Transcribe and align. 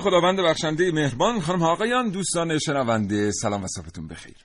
خداوند 0.00 0.40
بخشنده 0.40 0.92
مهربان 0.92 1.40
خانم 1.40 1.62
آقایان 1.62 2.10
دوستان 2.10 2.58
شنونده 2.58 3.30
سلام 3.32 3.64
و 3.64 3.66
صفتون 3.66 4.08
بخیر. 4.08 4.36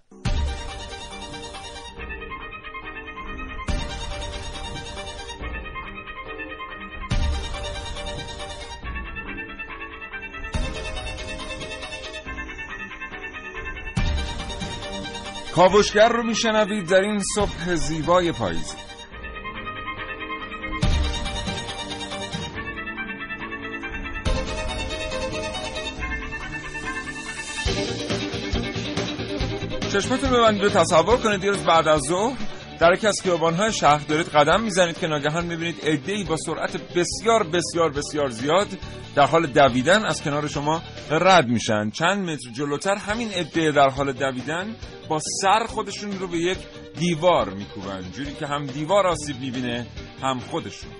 کاوشگر 15.56 16.10
رو 16.10 16.24
میشنوید 16.24 16.90
در 16.90 17.02
این 17.02 17.22
صبح 17.36 17.76
زیبای 17.76 18.32
پاییزی. 18.32 18.93
چشمتون 29.94 30.30
ببندید 30.30 30.64
و 30.64 30.70
تصور 30.70 31.18
کنید. 31.18 31.44
یه 31.44 31.50
روز 31.50 31.64
بعد 31.64 31.88
از 31.88 32.02
ظهر 32.02 32.38
در 32.80 32.94
یکی 32.94 33.08
از 33.08 33.22
خیابان‌های 33.24 33.74
شهر 33.74 34.06
دارید 34.08 34.28
قدم 34.28 34.62
می‌زنید 34.62 35.00
که 35.00 35.08
ناگهان 35.08 35.46
می‌بینید 35.46 35.76
عده‌ای 35.84 36.24
با 36.24 36.38
سرعت 36.38 36.78
بسیار 36.78 37.44
بسیار 37.44 37.92
بسیار 37.92 38.30
زیاد 38.30 38.68
در 39.16 39.26
حال 39.26 39.48
دویدن 39.48 40.06
از 40.06 40.24
کنار 40.24 40.48
شما 40.48 40.82
رد 41.12 41.48
میشن. 41.48 41.90
چند 41.90 42.30
متر 42.30 42.50
جلوتر 42.50 42.96
همین 42.96 43.30
عده 43.30 43.72
در 43.72 43.90
حال 43.90 44.12
دویدن 44.12 44.76
با 45.10 45.20
سر 45.42 45.66
خودشون 45.68 46.20
رو 46.20 46.28
به 46.28 46.38
یک 46.38 46.58
دیوار 47.00 47.50
میکوبن. 47.50 48.02
جوری 48.12 48.34
که 48.34 48.48
هم 48.48 48.66
دیوار 48.66 49.08
آسیب 49.08 49.40
می‌بینه 49.40 49.88
هم 50.22 50.40
خودشون. 50.40 50.92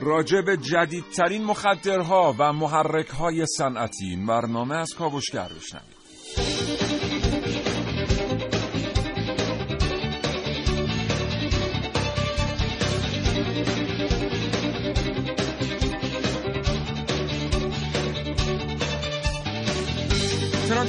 راجع 0.00 0.40
به 0.40 0.56
جدیدترین 0.56 1.44
مخدرها 1.44 2.34
و 2.38 2.52
محرکهای 2.52 3.46
صنعتی 3.46 4.16
برنامه 4.28 4.74
از 4.74 4.94
کاوشگر 4.98 5.48
بشنوید. 5.48 6.99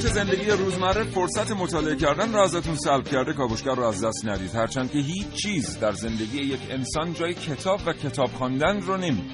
چنانچه 0.02 0.24
زندگی 0.24 0.50
روزمره 0.50 1.04
فرصت 1.04 1.50
مطالعه 1.50 1.96
کردن 1.96 2.32
را 2.32 2.44
ازتون 2.44 2.74
سلب 2.74 3.08
کرده 3.08 3.32
کاوشگر 3.32 3.74
رو 3.74 3.84
از 3.84 4.04
دست 4.04 4.26
ندید. 4.26 4.54
هرچند 4.54 4.90
که 4.92 4.98
هیچ 4.98 5.26
چیز 5.42 5.78
در 5.80 5.92
زندگی 5.92 6.38
یک 6.38 6.60
انسان 6.70 7.14
جای 7.14 7.34
کتاب 7.34 7.80
و 7.86 7.92
کتاب 7.92 8.30
خواندن 8.30 8.80
رو 8.80 8.96
نمی 8.96 9.24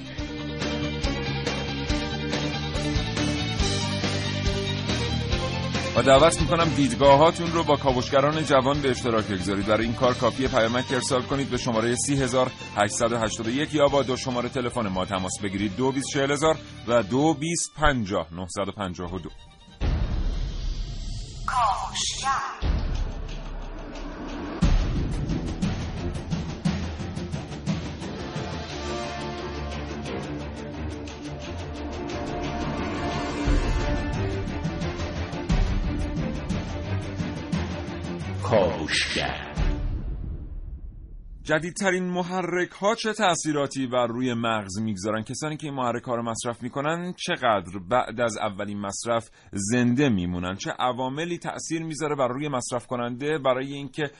و 5.97 6.01
دعوت 6.01 6.41
می‌کنم 6.41 6.69
دیدگاهاتون 6.75 7.51
رو 7.51 7.63
با 7.63 7.75
کاوشگران 7.75 8.43
جوان 8.43 8.81
به 8.81 8.89
اشتراک 8.89 9.25
بگذارید. 9.25 9.65
برای 9.65 9.85
این 9.85 9.95
کار 9.95 10.13
کافی 10.13 10.47
پیامک 10.47 10.85
ارسال 10.93 11.21
کنید 11.21 11.49
به 11.49 11.57
شماره 11.57 11.95
30881 11.95 13.73
یا 13.73 13.87
با 13.87 14.03
دو 14.03 14.17
شماره 14.17 14.49
تلفن 14.49 14.87
ما 14.87 15.05
تماس 15.05 15.39
بگیرید. 15.43 15.75
224000 15.75 16.57
و 16.87 17.03
2250 21.49 21.49
کاوشگر 21.49 22.69
کاوشگر 38.43 39.48
جدیدترین 41.49 42.03
محرک 42.03 42.71
ها 42.71 42.95
چه 42.95 43.13
تاثیراتی 43.13 43.87
بر 43.87 44.07
روی 44.07 44.33
مغز 44.33 44.79
می‌گذارن؟ 44.79 45.23
کسانی 45.23 45.57
که 45.57 45.67
این 45.67 45.75
محرک 45.75 46.03
ها 46.03 46.15
رو 46.15 46.23
مصرف 46.23 46.63
می‌کنن 46.63 47.13
چقدر 47.17 47.79
بعد 47.89 48.21
از 48.21 48.37
اولین 48.37 48.79
مصرف 48.79 49.29
زنده 49.51 50.09
میمونن؟ 50.09 50.55
چه 50.55 50.71
عواملی 50.71 51.37
تاثیر 51.37 51.83
می‌ذاره 51.83 52.15
بر 52.15 52.27
روی 52.27 52.47
مصرف 52.47 52.87
کننده 52.87 53.37
برای 53.37 53.73
اینکه 53.73 54.11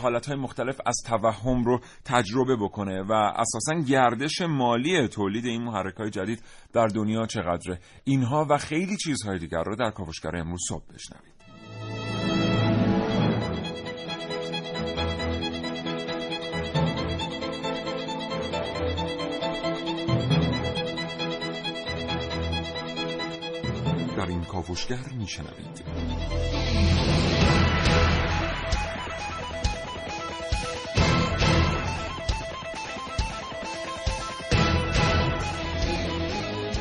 حالت 0.00 0.26
های 0.26 0.36
مختلف 0.36 0.80
از 0.86 0.96
توهم 1.06 1.64
رو 1.64 1.80
تجربه 2.04 2.56
بکنه؟ 2.56 3.02
و 3.02 3.12
اساسا 3.12 3.74
گردش 3.88 4.40
مالی 4.40 5.08
تولید 5.08 5.46
این 5.46 5.62
محرک 5.62 5.94
های 5.94 6.10
جدید 6.10 6.42
در 6.72 6.86
دنیا 6.86 7.26
چقدره؟ 7.26 7.80
اینها 8.04 8.46
و 8.50 8.58
خیلی 8.58 8.96
چیزهای 8.96 9.38
دیگر 9.38 9.62
رو 9.62 9.76
در 9.76 9.90
کاوشگر 9.90 10.36
امروز 10.36 10.60
صبح 10.68 10.84
بشنوید 10.94 11.31
کاوشگر 24.52 25.08
میشنوید. 25.16 25.84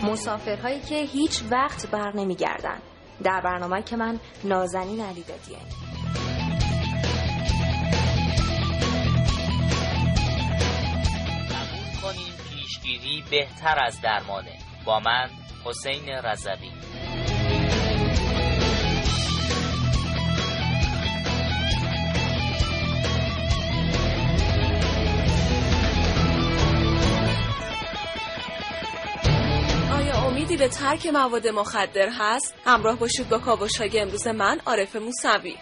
مسافرهایی 0.04 0.80
که 0.80 0.96
هیچ 0.96 1.44
وقت 1.52 1.92
بر 1.92 2.12
نمیگردن. 2.16 2.82
در 3.24 3.42
برنامه 3.42 3.84
که 3.84 3.96
من 3.96 4.20
نازنین 4.44 5.02
علی 5.02 5.24
دادیه. 5.24 5.58
کنیم 12.02 12.34
پیشگیری 12.50 13.24
بهتر 13.32 13.84
از 13.86 14.02
درمانه. 14.02 14.58
با 14.86 15.00
من 15.00 15.30
حسین 15.66 16.10
رضوی. 16.10 16.91
به 30.62 30.68
ترک 30.68 31.06
مواد 31.06 31.48
مخدر 31.48 32.10
هست. 32.12 32.56
همراه 32.66 33.00
باشید 33.00 33.30
با 33.30 33.38
کاوش 33.38 33.78
های 33.78 34.00
امروز 34.00 34.28
من 34.28 34.60
عارف 34.66 34.96
موسوی. 34.96 35.56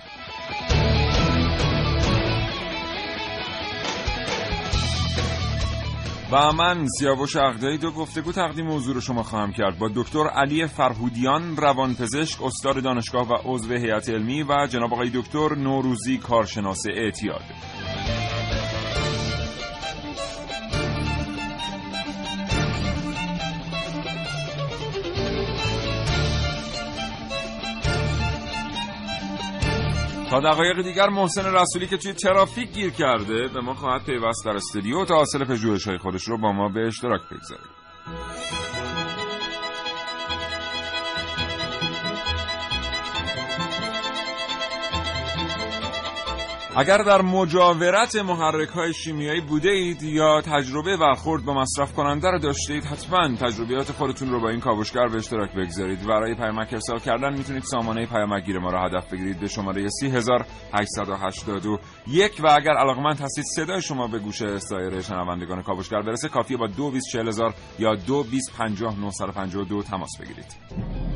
و 6.32 6.52
من 6.52 6.88
سیاوش 7.00 7.36
اغدایی 7.36 7.78
دو 7.78 7.92
گفتگو 7.92 8.32
تقدیم 8.32 8.70
رو 8.70 9.02
شما 9.02 9.24
خواهم 9.24 9.54
کرد. 9.54 9.80
با 9.80 9.90
دکتر 9.96 10.28
علی 10.28 10.68
فرهودیان 10.68 11.58
روانپزشک 11.58 12.44
استاد 12.44 12.84
دانشگاه 12.84 13.28
و 13.28 13.38
عضو 13.46 13.74
هیئت 13.74 14.10
علمی 14.10 14.44
و 14.44 14.68
جناب 14.70 14.94
آقای 14.94 15.10
دکتر 15.10 15.56
نوروزی 15.56 16.18
کارشناس 16.18 16.84
اعتیاد. 16.96 17.42
تا 30.30 30.40
دقایق 30.40 30.82
دیگر 30.82 31.10
محسن 31.10 31.54
رسولی 31.56 31.88
که 31.88 31.98
توی 31.98 32.14
ترافیک 32.14 32.72
گیر 32.72 32.90
کرده 32.90 33.48
به 33.48 33.62
ما 33.62 33.74
خواهد 33.74 34.06
پیوست 34.06 34.46
در 34.46 34.52
استودیو 34.52 35.06
تا 35.06 35.16
حاصل 35.16 35.46
پژوهش‌های 35.46 35.98
خودش 35.98 36.24
رو 36.24 36.38
با 36.38 36.52
ما 36.52 36.70
به 36.70 36.88
اشتراک 36.88 37.22
بگذاره 37.32 37.62
اگر 46.76 46.98
در 46.98 47.22
مجاورت 47.22 48.16
محرک 48.16 48.70
های 48.70 48.94
شیمیایی 48.94 49.42
بوده 49.42 49.70
اید 49.70 50.04
یا 50.04 50.42
تجربه 50.42 50.98
برخورد 50.98 51.46
با 51.46 51.54
مصرف 51.54 51.94
کننده 51.94 52.32
رو 52.32 52.40
داشته 52.40 52.74
اید 52.74 52.84
حتما 52.84 53.36
تجربیات 53.36 53.92
خودتون 53.92 54.30
رو 54.30 54.42
با 54.42 54.50
این 54.50 54.60
کاوشگر 54.60 55.08
به 55.08 55.18
اشتراک 55.18 55.52
بگذارید. 55.52 56.08
برای 56.08 56.36
پیامک 56.36 56.74
ارسال 56.74 57.00
کردن 57.00 57.38
می‌تونید 57.38 57.64
سامانه 57.64 58.06
پیامک 58.06 58.46
گیر 58.46 58.60
ما 58.60 58.72
رو 58.72 58.80
هدف 58.80 59.14
بگیرید 59.14 59.40
به 59.40 59.48
شماره 59.48 59.90
3881 59.90 62.42
و 62.44 62.48
اگر 62.48 62.74
علاقمند 62.74 63.22
هستید 63.22 63.46
صدای 63.56 63.82
شما 63.82 64.08
به 64.08 64.20
گوش 64.20 64.58
سایر 64.58 65.02
شنوندگان 65.02 65.62
کاوشگر 65.62 66.02
برسه 66.02 66.30
کافیه 66.30 66.58
با 66.58 66.68
224000 66.68 67.54
یا 67.80 67.96
22500952 67.96 68.00
تماس 69.90 70.12
بگیرید. 70.22 71.09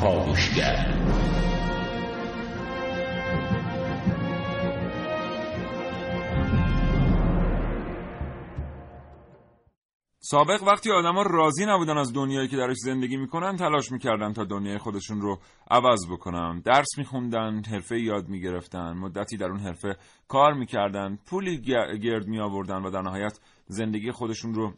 کاوشگر 0.00 0.94
سابق 10.18 10.62
وقتی 10.62 10.92
آدما 10.92 11.22
راضی 11.22 11.66
نبودن 11.66 11.98
از 11.98 12.12
دنیایی 12.14 12.48
که 12.48 12.56
درش 12.56 12.76
زندگی 12.76 13.16
می‌کنن 13.16 13.56
تلاش 13.56 13.92
می‌کردن 13.92 14.32
تا 14.32 14.44
دنیای 14.44 14.78
خودشون 14.78 15.20
رو 15.20 15.38
عوض 15.70 16.06
بکنن. 16.10 16.60
درس 16.60 16.98
میخوندن 16.98 17.62
حرفه 17.64 18.00
یاد 18.00 18.28
می‌گرفتن 18.28 18.92
مدتی 18.92 19.36
در 19.36 19.46
اون 19.46 19.60
حرفه 19.60 19.96
کار 20.28 20.52
می‌کردن 20.52 21.18
پولی 21.26 21.58
گرد 22.02 22.26
می 22.26 22.40
آوردن 22.40 22.82
و 22.82 22.90
در 22.90 23.02
نهایت 23.02 23.38
زندگی 23.66 24.12
خودشون 24.12 24.54
رو 24.54 24.74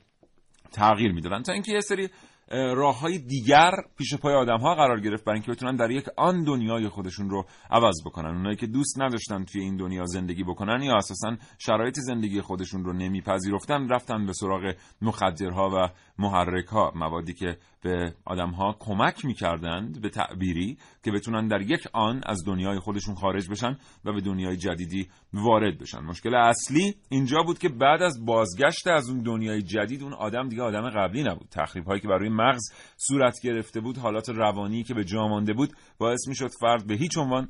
تغییر 0.73 1.13
می‌دادن. 1.13 1.43
تا 1.43 1.53
اینکه 1.53 1.73
یه 1.73 1.81
سری 1.81 2.09
راه 2.53 3.01
های 3.01 3.19
دیگر 3.19 3.71
پیش 3.99 4.15
پای 4.15 4.35
آدم 4.35 4.59
ها 4.59 4.75
قرار 4.75 5.01
گرفت 5.01 5.25
برای 5.25 5.37
اینکه 5.37 5.53
بتونن 5.53 5.77
در 5.77 5.91
یک 5.91 6.05
آن 6.17 6.45
دنیای 6.45 6.89
خودشون 6.89 7.31
رو 7.31 7.45
عوض 7.71 8.03
بکنن. 8.07 8.31
اونایی 8.31 8.57
که 8.57 8.67
دوست 8.67 9.01
نداشتن 9.01 9.45
توی 9.45 9.61
این 9.61 9.77
دنیا 9.77 10.05
زندگی 10.05 10.45
بکنن 10.45 10.83
یا 10.83 10.97
اساسا 10.97 11.37
شرایط 11.59 11.95
زندگی 11.99 12.41
خودشون 12.41 12.85
رو 12.85 12.93
نمیپذیرفتن 12.93 13.89
رفتن 13.89 14.27
به 14.27 14.33
سراغ 14.33 14.75
مخدرها 15.03 15.71
و 15.75 15.89
محرک 16.23 16.67
ها 16.67 16.93
موادی 16.95 17.35
که 17.35 17.57
به 17.83 18.15
آدم 18.25 18.51
ها 18.51 18.77
کمک 18.79 19.25
می‌کردند 19.25 20.01
به 20.01 20.09
تعبیری 20.09 20.79
که 21.05 21.11
بتونن 21.11 21.49
در 21.49 21.61
یک 21.61 21.89
آن 21.93 22.21
از 22.27 22.43
دنیای 22.47 22.79
خودشون 22.79 23.15
خارج 23.15 23.51
بشن 23.51 23.77
و 24.05 24.13
به 24.13 24.21
دنیای 24.21 24.57
جدیدی 24.57 25.09
وارد 25.33 25.79
بشن. 25.79 26.01
مشکل 26.01 26.35
اصلی 26.35 26.95
اینجا 27.09 27.43
بود 27.47 27.59
که 27.59 27.69
بعد 27.69 28.03
از 28.03 28.25
بازگشت 28.25 28.87
از 28.87 29.11
اون 29.11 29.23
دنیای 29.23 29.63
جدید 29.63 30.03
اون 30.03 30.13
آدم 30.13 30.49
دیگه 30.49 30.63
آدم 30.63 30.91
قبلی 30.91 31.23
نبود. 31.23 31.49
تخریب 31.51 31.85
هایی 31.85 32.01
که 32.01 32.09
برای 32.09 32.29
مغز 32.29 32.63
صورت 32.97 33.41
گرفته 33.43 33.81
بود 33.81 33.99
حالات 33.99 34.29
روانی 34.29 34.83
که 34.83 34.95
به 34.95 35.05
جا 35.05 35.29
مانده 35.29 35.53
بود 35.53 35.73
باعث 35.99 36.29
می‌شد 36.29 36.51
فرد 36.61 36.87
به 36.87 36.95
هیچ 36.95 37.19
عنوان 37.19 37.49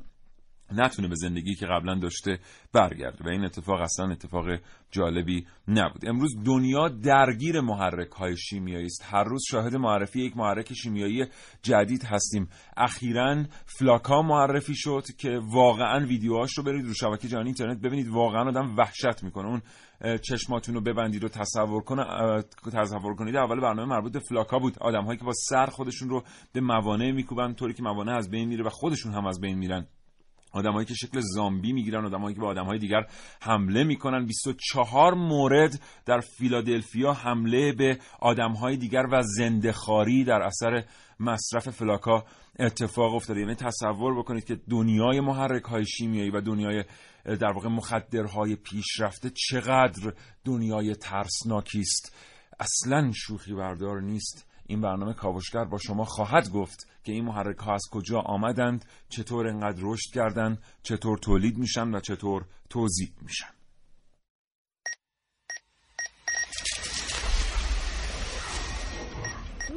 نتونه 0.73 1.07
به 1.07 1.15
زندگی 1.15 1.55
که 1.55 1.65
قبلا 1.65 1.95
داشته 1.95 2.39
برگرده 2.73 3.25
و 3.25 3.27
این 3.27 3.45
اتفاق 3.45 3.81
اصلا 3.81 4.11
اتفاق 4.11 4.45
جالبی 4.91 5.45
نبود. 5.67 6.09
امروز 6.09 6.35
دنیا 6.45 6.89
درگیر 6.89 7.61
محرک 7.61 8.11
های 8.11 8.37
شیمیایی 8.37 8.85
است. 8.85 9.05
هر 9.05 9.23
روز 9.23 9.43
شاهد 9.49 9.75
معرفی 9.75 10.21
یک 10.21 10.37
محرک 10.37 10.73
شیمیایی 10.73 11.25
جدید 11.61 12.03
هستیم. 12.03 12.49
اخیرا 12.77 13.43
فلاکا 13.65 14.21
معرفی 14.21 14.75
شد 14.75 15.03
که 15.17 15.39
واقعا 15.53 16.05
ویدیوهاش 16.05 16.57
رو 16.57 16.63
برید 16.63 16.85
رو 16.85 16.93
شبکه 16.93 17.27
جهانی 17.27 17.45
اینترنت 17.45 17.81
ببینید. 17.81 18.07
واقعا 18.07 18.47
آدم 18.49 18.75
وحشت 18.77 19.23
می‌کنه. 19.23 19.47
اون 19.47 19.61
چشماتون 20.17 20.75
رو 20.75 20.81
ببندید 20.81 21.23
و 21.23 21.29
تصور 21.29 21.83
کنه 21.83 22.03
تصور 22.73 23.15
کنید. 23.15 23.35
اول 23.35 23.59
برنامه 23.59 23.95
مربوط 23.95 24.13
به 24.13 24.19
فلاکا 24.19 24.59
بود. 24.59 24.77
آدم 24.79 25.15
که 25.15 25.25
با 25.25 25.31
سر 25.49 25.65
خودشون 25.65 26.09
رو 26.09 26.23
به 26.53 26.61
موانع 26.61 27.11
میکوبن 27.11 27.53
طوری 27.53 27.73
که 27.73 27.83
موانع 27.83 28.15
از 28.15 28.29
بین 28.29 28.47
میره 28.47 28.65
و 28.65 28.69
خودشون 28.69 29.13
هم 29.13 29.25
از 29.25 29.41
بین 29.41 29.57
میرن. 29.57 29.87
آدمایی 30.53 30.85
که 30.85 30.93
شکل 30.93 31.19
زامبی 31.21 31.73
می‌گیرن 31.73 32.05
آدمایی 32.05 32.35
که 32.35 32.41
به 32.41 32.47
آدمهای 32.47 32.79
دیگر 32.79 33.05
حمله 33.41 33.83
می‌کنن. 33.83 34.25
24 34.25 35.13
مورد 35.13 35.81
در 36.05 36.19
فیلادلفیا 36.19 37.13
حمله 37.13 37.71
به 37.71 37.97
آدمهای 38.19 38.77
دیگر 38.77 39.03
و 39.11 39.21
زندهخواری 39.23 40.23
در 40.23 40.41
اثر 40.41 40.83
مصرف 41.19 41.69
فلاکا 41.69 42.25
اتفاق 42.59 43.15
افتاده. 43.15 43.39
یعنی 43.39 43.55
تصور 43.55 44.19
بکنید 44.19 44.45
که 44.45 44.59
دنیای 44.69 45.19
محرک 45.19 45.63
های 45.63 45.85
شیمیایی 45.85 46.29
و 46.29 46.41
دنیای 46.41 46.83
در 47.25 47.51
واقع 47.51 47.69
مخدرهای 47.69 48.55
پیشرفته 48.55 49.29
چقدر 49.29 50.13
دنیای 50.45 50.95
ترسناکی 50.95 51.79
است. 51.79 52.15
اصلا 52.59 53.11
شوخی 53.15 53.53
بردار 53.53 54.01
نیست. 54.01 54.52
این 54.73 54.81
برنامه 54.81 55.13
کاوشگر 55.13 55.65
با 55.65 55.77
شما 55.77 56.05
خواهد 56.05 56.51
گفت 56.51 56.87
که 57.03 57.11
این 57.11 57.25
محرک 57.25 57.57
ها 57.57 57.73
از 57.73 57.81
کجا 57.91 58.19
آمدند 58.19 58.85
چطور 59.09 59.47
انقدر 59.47 59.79
رشد 59.81 60.13
کردند 60.13 60.63
چطور 60.83 61.17
تولید 61.17 61.57
میشن 61.57 61.95
و 61.95 61.99
چطور 61.99 62.45
توضیح 62.69 63.11
میشن. 63.21 63.53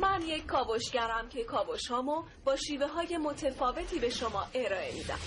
من 0.00 0.22
یک 0.22 0.46
کاوشگرم 0.46 1.28
که 1.28 1.44
کاوش 1.44 1.87
هامو 1.87 2.22
با 2.44 2.56
شیوه 2.56 2.87
های 2.87 3.19
متفاوتی 3.19 3.98
به 3.98 4.10
شما 4.10 4.46
ارائه 4.54 4.94
میدم. 4.94 5.19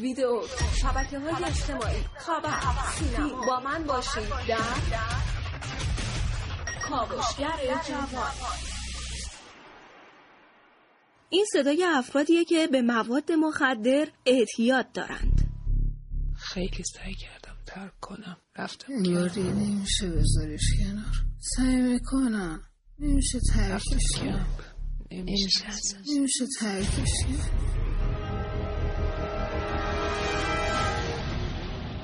ویدیو 0.00 0.42
شبکه 0.82 1.18
های 1.18 1.44
اجتماعی 1.44 2.04
خبر 2.16 2.60
سینما. 2.94 3.46
با 3.46 3.60
من 3.60 3.84
باشید. 3.84 4.28
در 4.48 5.31
کاوشگر 6.82 7.80
جوان. 7.88 8.32
این 11.30 11.44
صدای 11.52 11.84
افرادیه 11.84 12.44
که 12.44 12.66
به 12.66 12.82
مواد 12.82 13.32
مخدر 13.32 14.08
اعتیاد 14.26 14.92
دارند. 14.92 15.40
خیلی 16.36 16.82
سعی 16.94 17.14
کردم 17.14 17.56
ترک 17.66 18.00
کنم. 18.00 18.36
رفتم 18.56 19.04
یاری 19.04 19.42
نمیشه 19.42 20.10
بذاریش 20.10 20.62
کنار. 20.78 21.14
سعی 21.56 21.76
می‌کنم. 21.76 22.60
نمیشه 22.98 23.38
ترکش 23.54 24.18
کنم. 24.20 24.46
نمیشه 25.10 25.64
نمیشه 26.16 26.46
ترکش 26.60 27.10
کنم. 27.26 27.91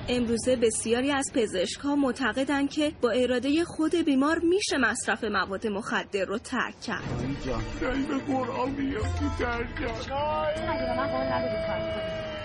امروزه 0.08 0.56
بسیاری 0.56 1.10
از 1.10 1.32
پزشکها 1.34 1.96
معتقدند 1.96 2.70
که 2.70 2.92
با 3.00 3.10
اراده 3.10 3.64
خود 3.64 3.94
بیمار 3.94 4.38
میشه 4.38 4.78
مصرف 4.78 5.24
مواد 5.24 5.66
مخدر 5.66 6.24
رو 6.24 6.38
ترک 6.38 6.80
کرد. 6.80 7.02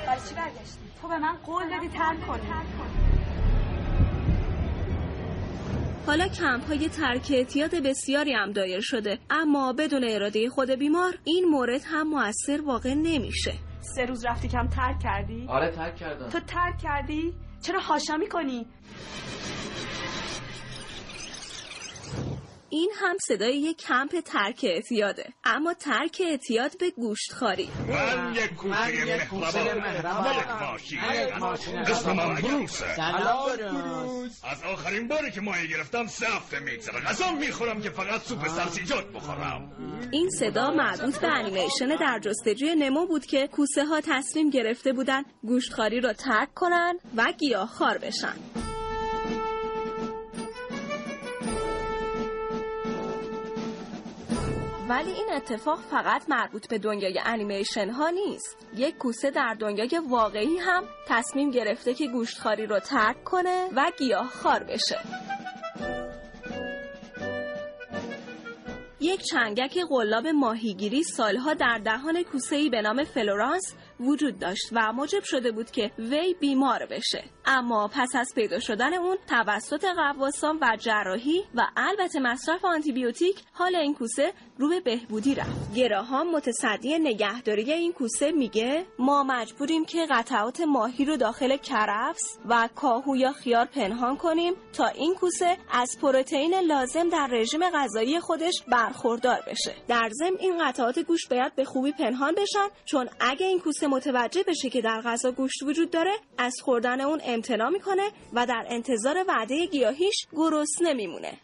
برای 0.07 0.21
چی 0.29 0.35
برگشتی؟ 0.35 0.79
تو 1.01 1.07
به 1.07 1.17
من 1.17 1.35
قول 1.45 1.69
دادی 1.69 1.87
ترک 1.87 2.27
کنی. 2.27 2.47
حالا 6.07 6.27
کمپ 6.27 6.67
های 6.67 6.89
ترک 6.89 7.31
اعتیاد 7.33 7.75
بسیاری 7.75 8.33
هم 8.33 8.51
دایر 8.51 8.81
شده 8.81 9.19
اما 9.29 9.73
بدون 9.73 10.03
اراده 10.03 10.49
خود 10.49 10.71
بیمار 10.71 11.13
این 11.23 11.45
مورد 11.45 11.81
هم 11.85 12.07
موثر 12.07 12.61
واقع 12.61 12.93
نمیشه 12.93 13.53
سه 13.95 14.05
روز 14.05 14.25
رفتی 14.25 14.47
کمپ 14.47 14.67
ترک 14.67 14.99
کردی؟ 14.99 15.45
آره 15.49 15.71
ترک 15.71 15.95
کردم 15.95 16.29
تو 16.29 16.39
ترک 16.39 16.77
کردی؟ 16.77 17.33
چرا 17.63 17.79
حاشا 17.79 18.17
می‌کنی؟ 18.17 18.65
این 22.73 22.91
هم 22.95 23.17
صدای 23.27 23.57
یک 23.57 23.77
کمپ 23.77 24.19
ترک 24.19 24.59
اعتیاده. 24.63 25.33
اما 25.43 25.73
ترک 25.73 26.21
اعتیاد 26.29 26.77
به 26.77 26.89
گوشتخواری 26.89 27.69
من 27.89 28.35
یک 28.35 28.53
کوسه 29.29 29.75
مهربان. 29.75 30.35
بروسه 32.41 32.85
از 34.43 34.63
آخرین 34.63 35.07
باری 35.07 35.31
که 35.31 35.41
ماهی 35.41 35.67
گرفتم 35.67 36.07
سه 36.07 36.27
هفته 36.27 36.59
میگذره 36.59 36.99
غذا 36.99 37.31
می‌خورم 37.31 37.81
که 37.81 37.89
فقط 37.89 38.21
سوپ 38.21 38.47
سبزیجات 38.47 39.07
بخورم. 39.07 39.71
این 40.11 40.29
صدا 40.29 40.71
مربوط 40.71 41.17
به 41.17 41.27
انیمیشن 41.27 41.95
در 41.99 42.19
جستجوی 42.19 42.75
نمو 42.75 43.05
بود 43.05 43.25
که 43.25 43.47
کوسه 43.47 43.85
ها 43.85 44.01
تصمیم 44.01 44.49
گرفته 44.49 44.93
بودن 44.93 45.23
گوشتخاری 45.43 46.01
رو 46.01 46.13
ترک 46.13 46.53
کنن 46.53 46.99
و 47.17 47.33
گیاهخوار 47.37 47.97
بشن. 47.97 48.33
ولی 54.93 55.11
این 55.11 55.33
اتفاق 55.33 55.79
فقط 55.79 56.29
مربوط 56.29 56.67
به 56.67 56.77
دنیای 56.77 57.19
انیمیشن 57.25 57.89
ها 57.89 58.09
نیست. 58.09 58.57
یک 58.75 58.97
کوسه 58.97 59.31
در 59.31 59.53
دنیای 59.59 60.01
واقعی 60.09 60.57
هم 60.57 60.83
تصمیم 61.07 61.51
گرفته 61.51 61.93
که 61.93 62.07
گوشتخاری 62.07 62.65
رو 62.65 62.79
ترک 62.79 63.23
کنه 63.23 63.69
و 63.75 63.91
گیاه 63.97 64.27
خار 64.27 64.63
بشه. 64.63 64.99
یک 68.99 69.21
چنگک 69.21 69.77
قلاب 69.89 70.27
ماهیگیری 70.27 71.03
سالها 71.03 71.53
در 71.53 71.81
دهان 71.85 72.23
کوسه‌ای 72.23 72.69
به 72.69 72.81
نام 72.81 73.03
فلورانس 73.03 73.75
وجود 73.99 74.39
داشت 74.39 74.69
و 74.71 74.93
موجب 74.93 75.23
شده 75.23 75.51
بود 75.51 75.71
که 75.71 75.91
وی 75.99 76.35
بیمار 76.39 76.85
بشه. 76.85 77.23
اما 77.45 77.87
پس 77.93 78.15
از 78.15 78.31
پیدا 78.35 78.59
شدن 78.59 78.93
اون 78.93 79.17
توسط 79.27 79.85
غواصان 79.85 80.59
و 80.61 80.77
جراحی 80.79 81.43
و 81.55 81.67
البته 81.77 82.19
مصرف 82.19 82.65
آنتیبیوتیک 82.65 83.43
حال 83.53 83.75
این 83.75 83.93
کوسه 83.93 84.33
رو 84.57 84.69
به 84.69 84.79
بهبودی 84.79 85.35
رفت. 85.35 85.73
گراهام 85.75 86.31
متصدی 86.31 86.99
نگهداری 86.99 87.71
این 87.73 87.93
کوسه 87.93 88.31
میگه 88.31 88.85
ما 88.99 89.23
مجبوریم 89.23 89.85
که 89.85 90.05
قطعات 90.09 90.61
ماهی 90.61 91.05
رو 91.05 91.17
داخل 91.17 91.57
کرفس 91.57 92.37
و 92.49 92.69
کاهو 92.75 93.15
یا 93.15 93.31
خیار 93.31 93.65
پنهان 93.65 94.17
کنیم 94.17 94.53
تا 94.73 94.85
این 94.85 95.15
کوسه 95.15 95.57
از 95.71 95.97
پروتئین 96.01 96.55
لازم 96.55 97.09
در 97.09 97.27
رژیم 97.27 97.69
غذایی 97.69 98.19
خودش 98.19 98.63
برخوردار 98.67 99.39
بشه. 99.47 99.75
در 99.87 100.09
ضمن 100.19 100.37
این 100.39 100.67
قطعات 100.67 100.99
گوشت 100.99 101.29
باید 101.29 101.55
به 101.55 101.65
خوبی 101.65 101.91
پنهان 101.91 102.35
بشن 102.35 102.67
چون 102.85 103.09
اگه 103.19 103.45
این 103.45 103.59
کوسه 103.59 103.87
متوجه 103.87 104.43
بشه 104.43 104.69
که 104.69 104.81
در 104.81 105.01
غذا 105.01 105.31
گوشت 105.31 105.63
وجود 105.63 105.91
داره 105.91 106.11
از 106.37 106.53
خوردن 106.61 107.01
اون 107.01 107.21
امتناع 107.33 107.69
می‌کنه 107.69 108.09
و 108.33 108.45
در 108.45 108.65
انتظار 108.69 109.25
وعده 109.27 109.65
گیاهیش 109.65 110.15
گرسنه 110.31 110.93
میمونه. 110.93 111.37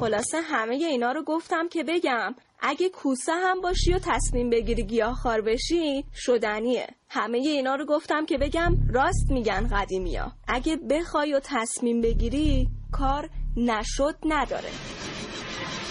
خلاصه 0.00 0.40
همه 0.40 0.74
اینا 0.74 1.12
رو 1.12 1.24
گفتم 1.24 1.68
که 1.68 1.84
بگم 1.84 2.34
اگه 2.60 2.88
کوسه 2.88 3.32
هم 3.32 3.60
باشی 3.60 3.92
و 3.94 3.98
تصمیم 3.98 4.50
بگیری 4.50 4.82
گیاهخوار 4.82 5.40
بشی 5.40 6.04
شدنیه. 6.14 6.86
همه 7.08 7.38
اینا 7.38 7.74
رو 7.74 7.86
گفتم 7.86 8.26
که 8.26 8.38
بگم 8.38 8.76
راست 8.90 9.30
میگن 9.30 9.68
قدیمیا. 9.72 10.32
اگه 10.48 10.76
بخوای 10.76 11.34
و 11.34 11.40
تصمیم 11.40 12.00
بگیری 12.00 12.68
کار 12.92 13.30
نشد 13.56 14.16
نداره. 14.24 14.70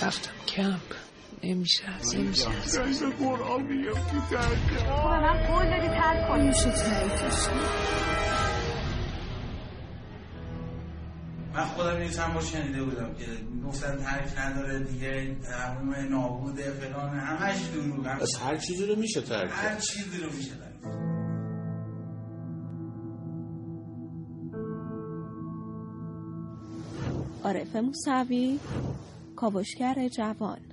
رفتم 0.02 0.32
کمپ. 0.48 1.01
نمیشه 1.44 1.84
نمیشه 2.16 2.50
به 3.06 3.26
قرآن 3.26 3.64
میگم 3.64 3.94
که 3.94 4.36
ترک 4.36 4.86
تو 4.88 5.10
به 5.10 5.20
من 5.20 5.48
قول 5.48 5.66
دادی 5.66 5.88
ترک 5.88 6.28
کنی 6.28 6.48
میشه 6.48 6.72
ترکش 6.72 7.48
من 11.54 11.66
خودم 11.66 11.96
این 11.96 12.10
چند 12.10 12.34
بار 12.34 12.44
شنیده 12.44 12.84
بودم 12.84 13.14
که 13.14 13.26
گفتن 13.68 13.98
ترک 13.98 14.40
نداره 14.40 14.80
دیگه 14.80 15.36
تمام 15.36 15.96
نابوده 16.10 16.72
فلان 16.72 17.20
همش 17.20 17.62
دروغ 17.74 18.08
هم 18.08 18.20
از 18.22 18.36
هر 18.36 18.58
چیزی 18.58 18.86
رو 18.86 18.96
میشه 18.96 19.22
ترک 19.22 19.52
هر 19.54 19.76
چیزی 19.76 20.24
رو 20.24 20.32
میشه 20.32 20.52
ترک 20.56 20.72
عارف 27.44 27.76
موسوی 27.76 28.60
کاوشگر 29.36 30.08
جوان. 30.08 30.71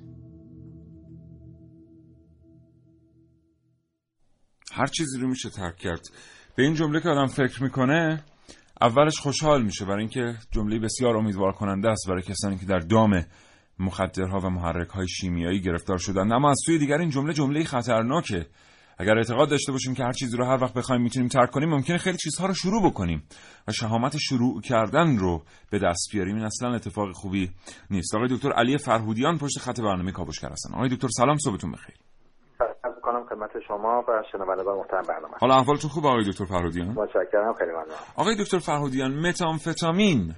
هر 4.78 4.86
چیزی 4.86 5.20
رو 5.20 5.28
میشه 5.28 5.50
ترک 5.50 5.76
کرد. 5.76 6.00
به 6.56 6.62
این 6.62 6.74
جمله 6.74 7.00
که 7.00 7.08
آدم 7.08 7.26
فکر 7.26 7.62
می‌کنه 7.62 8.24
اولش 8.80 9.18
خوشحال 9.18 9.62
میشه. 9.62 9.84
برای 9.84 10.00
اینکه 10.00 10.34
جمله 10.50 10.78
بسیار 10.78 11.16
امیدوار 11.16 11.52
کننده 11.52 11.88
است 11.88 12.08
برای 12.08 12.22
کسانی 12.22 12.58
که 12.58 12.66
در 12.66 12.78
دام 12.78 13.24
مخدرها 13.78 14.38
و 14.38 14.50
محرک 14.50 14.88
های 14.88 15.08
شیمیایی 15.08 15.60
گرفتار 15.60 15.98
شدن 15.98 16.32
اما 16.32 16.50
از 16.50 16.56
سوی 16.66 16.78
دیگر 16.78 16.98
این 16.98 17.10
جمله 17.10 17.32
جمله 17.32 17.64
خطرناکه. 17.64 18.46
اگر 18.98 19.18
اعتقاد 19.18 19.48
داشته 19.50 19.72
باشیم 19.72 19.94
که 19.94 20.04
هر 20.04 20.12
چیزی 20.12 20.36
رو 20.36 20.44
هر 20.44 20.62
وقت 20.62 20.74
بخوایم 20.74 21.02
می‌تونیم 21.02 21.28
ترک 21.28 21.50
کنیم 21.50 21.68
ممکنه 21.68 21.98
خیلی 21.98 22.18
چیزها 22.18 22.46
رو 22.46 22.54
شروع 22.54 22.90
بکنیم 22.90 23.22
و 23.68 23.72
شهامت 23.72 24.16
شروع 24.16 24.60
کردن 24.60 25.16
رو 25.16 25.42
به 25.70 25.78
دست 25.78 26.08
بیاریم. 26.12 26.36
این 26.36 26.44
اصلا 26.44 26.74
اتفاق 26.74 27.12
خوبی 27.12 27.50
نیست. 27.90 28.14
آقای 28.14 28.28
دکتر 28.30 28.52
علی 28.52 28.78
فرهودیان 28.78 29.38
پشت 29.38 29.58
خط 29.58 29.80
برنامه 29.80 30.12
کاوشگر 30.12 30.48
هستن. 30.48 30.74
آقای 30.74 30.88
دکتر 30.88 31.08
سلام 31.08 31.38
صبحتون 31.38 31.72
بخیر. 31.72 32.07
خدمت 33.38 33.62
شما 33.68 34.04
و 34.08 34.22
شنوندگان 34.32 34.78
محترم 34.78 35.02
برنامه. 35.08 35.34
حالا 35.40 35.54
احوالتون 35.54 35.90
خوبه 35.90 36.08
آقای 36.08 36.24
دکتر 36.24 36.44
فرهودیان؟ 36.44 36.88
متشکرم 36.88 37.52
خیلی 37.52 37.70
ممنون. 37.70 37.94
آقای 38.16 38.34
دکتر 38.40 38.58
فرهودیان 38.58 39.10
متامفتامین. 39.28 40.34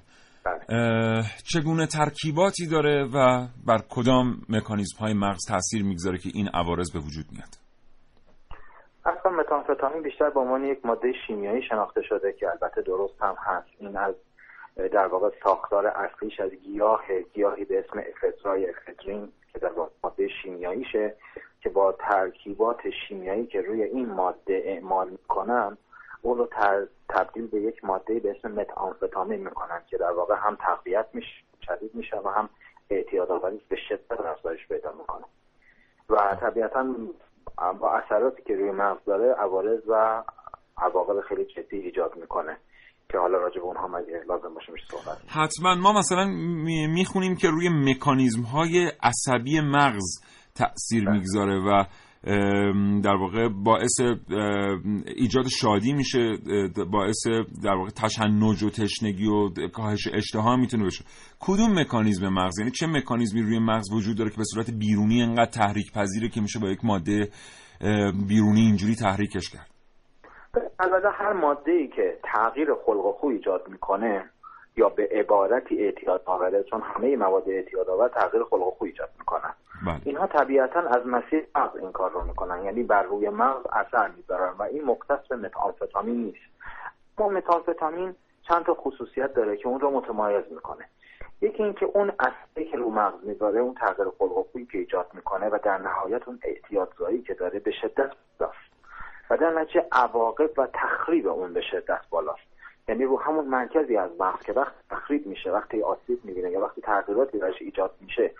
اه، 0.68 1.24
چگونه 1.52 1.86
ترکیباتی 1.86 2.66
داره 2.66 3.04
و 3.14 3.46
بر 3.66 3.78
کدام 3.90 4.26
مکانیزم 4.48 4.98
های 5.00 5.14
مغز 5.14 5.46
تاثیر 5.48 5.84
می‌گذاره 5.84 6.18
که 6.18 6.30
این 6.34 6.48
عوارض 6.54 6.92
به 6.92 6.98
وجود 6.98 7.26
میاد؟ 7.32 7.52
اصلا 9.06 9.32
متامفتامین 9.32 10.02
بیشتر 10.02 10.30
به 10.30 10.40
عنوان 10.40 10.64
یک 10.64 10.86
ماده 10.86 11.12
شیمیایی 11.26 11.62
شناخته 11.68 12.02
شده 12.02 12.32
که 12.32 12.46
البته 12.48 12.82
درست 12.82 13.22
هم 13.22 13.34
هست. 13.38 13.68
این 13.78 13.96
از 13.96 14.14
در 14.92 15.06
واقع 15.06 15.30
ساختار 15.44 15.86
اصلیش 15.86 16.40
از 16.40 16.50
گیاه 16.50 17.02
گیاهی 17.34 17.64
به 17.64 17.78
اسم 17.78 18.02
افدرای 18.08 18.66
افدرین 18.70 19.32
که 19.52 19.58
در 19.58 19.72
واقع 19.72 19.90
ماده 20.04 20.28
شیمیاییشه. 20.42 21.14
که 21.60 21.68
با 21.68 21.92
ترکیبات 21.92 22.80
شیمیایی 23.08 23.46
که 23.46 23.60
روی 23.60 23.82
این 23.82 24.06
ماده 24.06 24.62
اعمال 24.64 25.10
می‌کنن 25.10 25.78
اون 26.22 26.38
رو. 26.38 26.48
تبدیل 27.08 27.46
به 27.46 27.60
یک 27.60 27.84
ماده 27.84 28.20
به 28.20 28.30
اسم 28.30 28.52
متامفتامین 28.52 29.40
می‌کنن 29.40 29.82
که 29.86 29.96
در 29.98 30.10
واقع 30.10 30.34
هم 30.38 30.56
تقویت 30.60 31.06
میشه 31.12 31.28
شدید 31.66 31.94
میشه 31.94 32.16
و 32.16 32.28
هم 32.28 32.48
اعتیاد 32.90 33.30
آوری 33.30 33.60
به 33.68 33.76
شدت 33.88 34.20
افزایش 34.20 34.68
پیدا 34.68 34.92
می‌کنه. 34.92 35.24
و 36.10 36.36
طبیعتا 36.40 36.94
با 37.80 37.92
اثراتی 37.92 38.42
که 38.42 38.54
روی 38.54 38.70
مغز 38.70 39.04
داره 39.04 39.34
عوارض 39.34 39.80
و 39.88 40.22
عواقب 40.78 41.20
خیلی 41.20 41.44
جدی 41.44 41.76
ایجاد 41.76 42.16
می‌کنه 42.16 42.56
که 43.08 43.18
حالا 43.18 43.38
راجع 43.38 43.56
به 43.56 43.66
اونها 43.66 43.98
اگه 43.98 44.24
لازم 44.28 44.54
باشه 44.54 44.72
میشه 44.72 44.86
صحبت 44.90 45.18
حتما 45.28 45.74
ما 45.74 45.92
مثلا 45.92 46.24
می‌خونیم 46.94 47.36
که 47.36 47.48
روی 47.48 47.68
مکانیزم 47.68 48.42
های 48.42 48.92
عصبی 49.02 49.60
مغز 49.60 50.20
تاثیر 50.60 51.08
می‌گذاره 51.08 51.58
و 51.58 51.84
در 53.02 53.14
واقع 53.20 53.48
باعث 53.48 54.00
ایجاد 55.16 55.46
شادی 55.60 55.92
میشه 55.92 56.32
باعث 56.92 57.26
در 57.64 57.74
واقع 57.74 57.90
تشنج 57.90 58.62
و 58.62 58.70
تشنگی 58.70 59.26
و 59.26 59.68
کاهش 59.68 60.08
اشتها 60.12 60.56
می‌تونه 60.56 60.84
بشه. 60.84 61.04
کدوم 61.40 61.80
مکانیزم 61.80 62.28
مغز؟ 62.28 62.58
یعنی 62.58 62.70
چه 62.70 62.86
مکانیزمی 62.86 63.42
روی 63.42 63.58
مغز 63.58 63.92
وجود 63.92 64.18
داره 64.18 64.30
که 64.30 64.36
به 64.36 64.44
صورت 64.44 64.70
بیرونی 64.70 65.22
انقدر 65.22 65.50
تحریک 65.50 65.92
پذیره 65.92 66.28
که 66.28 66.40
میشه 66.40 66.58
با 66.58 66.68
یک 66.68 66.84
ماده 66.84 67.28
بیرونی 68.28 68.60
اینجوری 68.60 68.94
تحریکش 68.94 69.50
کرد؟ 69.50 69.70
البته 70.80 71.08
هر 71.18 71.32
ماده 71.32 71.72
ای 71.72 71.88
که 71.88 72.18
تغییر 72.34 72.68
خلق 72.86 73.06
و 73.06 73.12
خو 73.12 73.26
ایجاد 73.26 73.68
می‌کنه 73.68 74.24
یا 74.76 74.88
به 74.88 75.08
عبارتی 75.12 75.84
اعتیاد 75.84 76.22
آوره 76.24 76.62
چون 76.62 76.80
همه 76.80 77.16
مواد 77.16 77.48
اعتیاد 77.48 77.90
آور 77.90 78.08
تغییر 78.08 78.44
خلق 78.44 78.66
و 78.66 78.70
خو 78.70 78.84
ایجاد 78.84 79.10
می‌کنن. 79.18 79.54
بله. 79.86 80.00
اینها 80.04 80.26
طبیعتا 80.26 80.80
از 80.80 81.06
مسیر 81.06 81.46
مغز 81.54 81.76
این 81.76 81.92
کار 81.92 82.10
رو 82.10 82.24
می‌کنن 82.24 82.64
یعنی 82.64 82.82
بر 82.82 83.02
روی 83.02 83.28
مغز 83.28 83.66
اثر 83.72 84.10
می‌ذارن 84.16 84.52
و 84.58 84.62
این 84.62 84.84
مختص 84.84 85.26
به 85.28 85.36
متامفتامین 85.36 86.24
نیست. 86.24 86.50
ما 87.18 87.28
متامفتامین 87.28 88.14
چند 88.48 88.64
تا 88.64 88.74
خصوصیت 88.74 89.34
داره 89.34 89.56
که 89.56 89.68
اون 89.68 89.80
رو 89.80 89.90
متمایز 89.90 90.44
می‌کنه. 90.50 90.84
یکی 91.40 91.62
اینکه 91.62 91.86
اون 91.86 92.12
اثری 92.18 92.70
که 92.70 92.76
رو 92.76 92.90
مغز 92.90 93.24
می‌ذاره 93.24 93.60
اون 93.60 93.74
تغییر 93.74 94.08
خلق 94.18 94.36
و 94.36 94.46
خویی 94.52 94.66
که 94.66 94.78
ایجاد 94.78 95.06
می‌کنه 95.14 95.48
و 95.48 95.58
در 95.62 95.78
نهایت 95.78 96.28
اون 96.28 96.38
اعتیادزایی 96.42 97.22
که 97.22 97.34
داره 97.34 97.58
به 97.58 97.70
شدت 97.70 98.10
بالاست. 98.38 98.70
و 99.30 99.36
در 99.36 99.50
نتیجه 99.50 99.86
عواقب 99.92 100.58
و 100.58 100.68
تخریب 100.74 101.26
اون 101.28 101.52
به 101.52 101.60
شدت 101.60 102.00
بالاست. 102.10 102.49
یعنی 102.88 103.04
رو 103.04 103.20
همون 103.20 103.44
مرکزی 103.44 103.96
از 103.96 104.10
مغز 104.20 104.42
که 104.42 104.52
وقت 104.52 104.72
تخریب 104.90 105.26
میشه 105.26 105.50
وقتی 105.52 105.82
آسیب 105.82 106.24
می‌بینه 106.24 106.50
یا 106.50 106.60
وقتی 106.60 106.80
تغییراتی 106.80 107.38
درش 107.38 107.62
ایجاد 107.62 107.94
میشه 108.00 108.30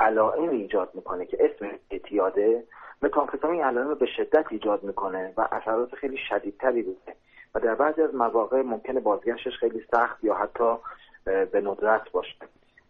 علائم 0.00 0.50
ایجاد 0.50 0.90
می‌کنه 0.94 1.26
که 1.26 1.38
اسم 1.40 1.70
اعتیاده 1.90 2.64
متامفتامین 3.02 3.64
علائم 3.64 3.94
به 3.94 4.06
شدت 4.06 4.44
ایجاد 4.50 4.82
می‌کنه 4.82 5.32
و 5.36 5.48
اثرات 5.52 5.94
خیلی 5.94 6.16
شدیدتری 6.28 6.82
بوده 6.82 7.16
و 7.54 7.60
در 7.60 7.74
بعضی 7.74 8.02
از 8.02 8.14
مواقع 8.14 8.62
ممکنه 8.62 9.00
بازگشتش 9.00 9.56
خیلی 9.60 9.84
سخت 9.92 10.24
یا 10.24 10.34
حتی 10.34 10.76
به 11.24 11.60
ندرت 11.64 12.10
باشه. 12.10 12.36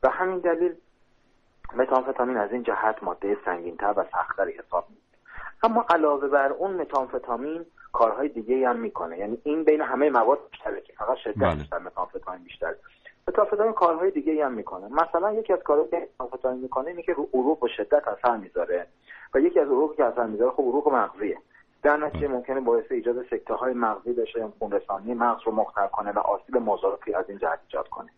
و 0.02 0.08
همین 0.08 0.38
دلیل 0.38 0.74
متامفتامین 1.76 2.36
از 2.36 2.52
این 2.52 2.62
جهت 2.62 3.02
ماده 3.02 3.36
سنگینتر 3.44 3.94
و 3.96 4.04
سختتری 4.12 4.52
حساب 4.52 4.86
میشه 4.90 5.02
اما 5.62 5.86
علاوه 5.90 6.28
بر 6.28 6.52
اون 6.52 6.70
متامفتامین 6.70 7.66
کارهای 7.92 8.28
دیگه 8.28 8.68
هم 8.68 8.76
می‌کنه. 8.76 9.18
یعنی 9.18 9.38
این 9.44 9.64
بین 9.64 9.80
همه 9.80 10.10
مواد 10.10 10.38
مشترکه 10.52 10.92
فقط 10.92 11.16
شدت 11.16 11.38
بله. 11.38 11.54
بیشتر 11.54 11.78
متامفتامین 11.78 12.44
بیشتر. 12.44 12.74
متامفتامین 13.28 13.72
کارهای 13.72 14.10
دیگه 14.10 14.44
هم 14.44 14.52
می‌کنه. 14.52 14.88
مثلا 14.88 15.32
یکی 15.32 15.52
از 15.52 15.58
کارهایی 15.58 15.90
که 15.90 16.08
متامفتامین 16.14 16.62
می‌کنه 16.62 16.90
اینه 16.90 17.02
که 17.02 17.12
رو 17.12 17.28
عروق 17.34 17.60
به 17.60 17.68
شدت 17.68 18.08
اثر 18.08 18.36
می‌ذاره 18.36 18.86
و 19.34 19.40
یکی 19.40 19.60
از 19.60 19.68
عروقی 19.68 19.96
که 19.96 20.04
اثر 20.04 20.26
می‌ذاره 20.26 20.50
خب 20.50 20.62
عروق 20.62 20.92
مغزیه. 20.92 21.38
در 21.82 21.96
نتیجه 21.96 22.28
ممکنه 22.28 22.60
باعث 22.60 22.84
ایجاد 22.90 23.26
سکته 23.30 23.54
های 23.54 23.74
مغزی 23.74 24.12
بشه 24.12 24.48
خون 24.58 24.72
رسانی 24.72 25.14
مغز 25.14 25.40
رو 25.44 25.52
مختل 25.52 25.86
کنه 25.86 26.12
و 26.12 26.18
آسیب 26.18 26.56
مضاعفی 26.56 27.14
از 27.14 27.24
این 27.28 27.38
جهت 27.38 27.58
ایجاد 27.66 27.88
کنه. 27.88 28.10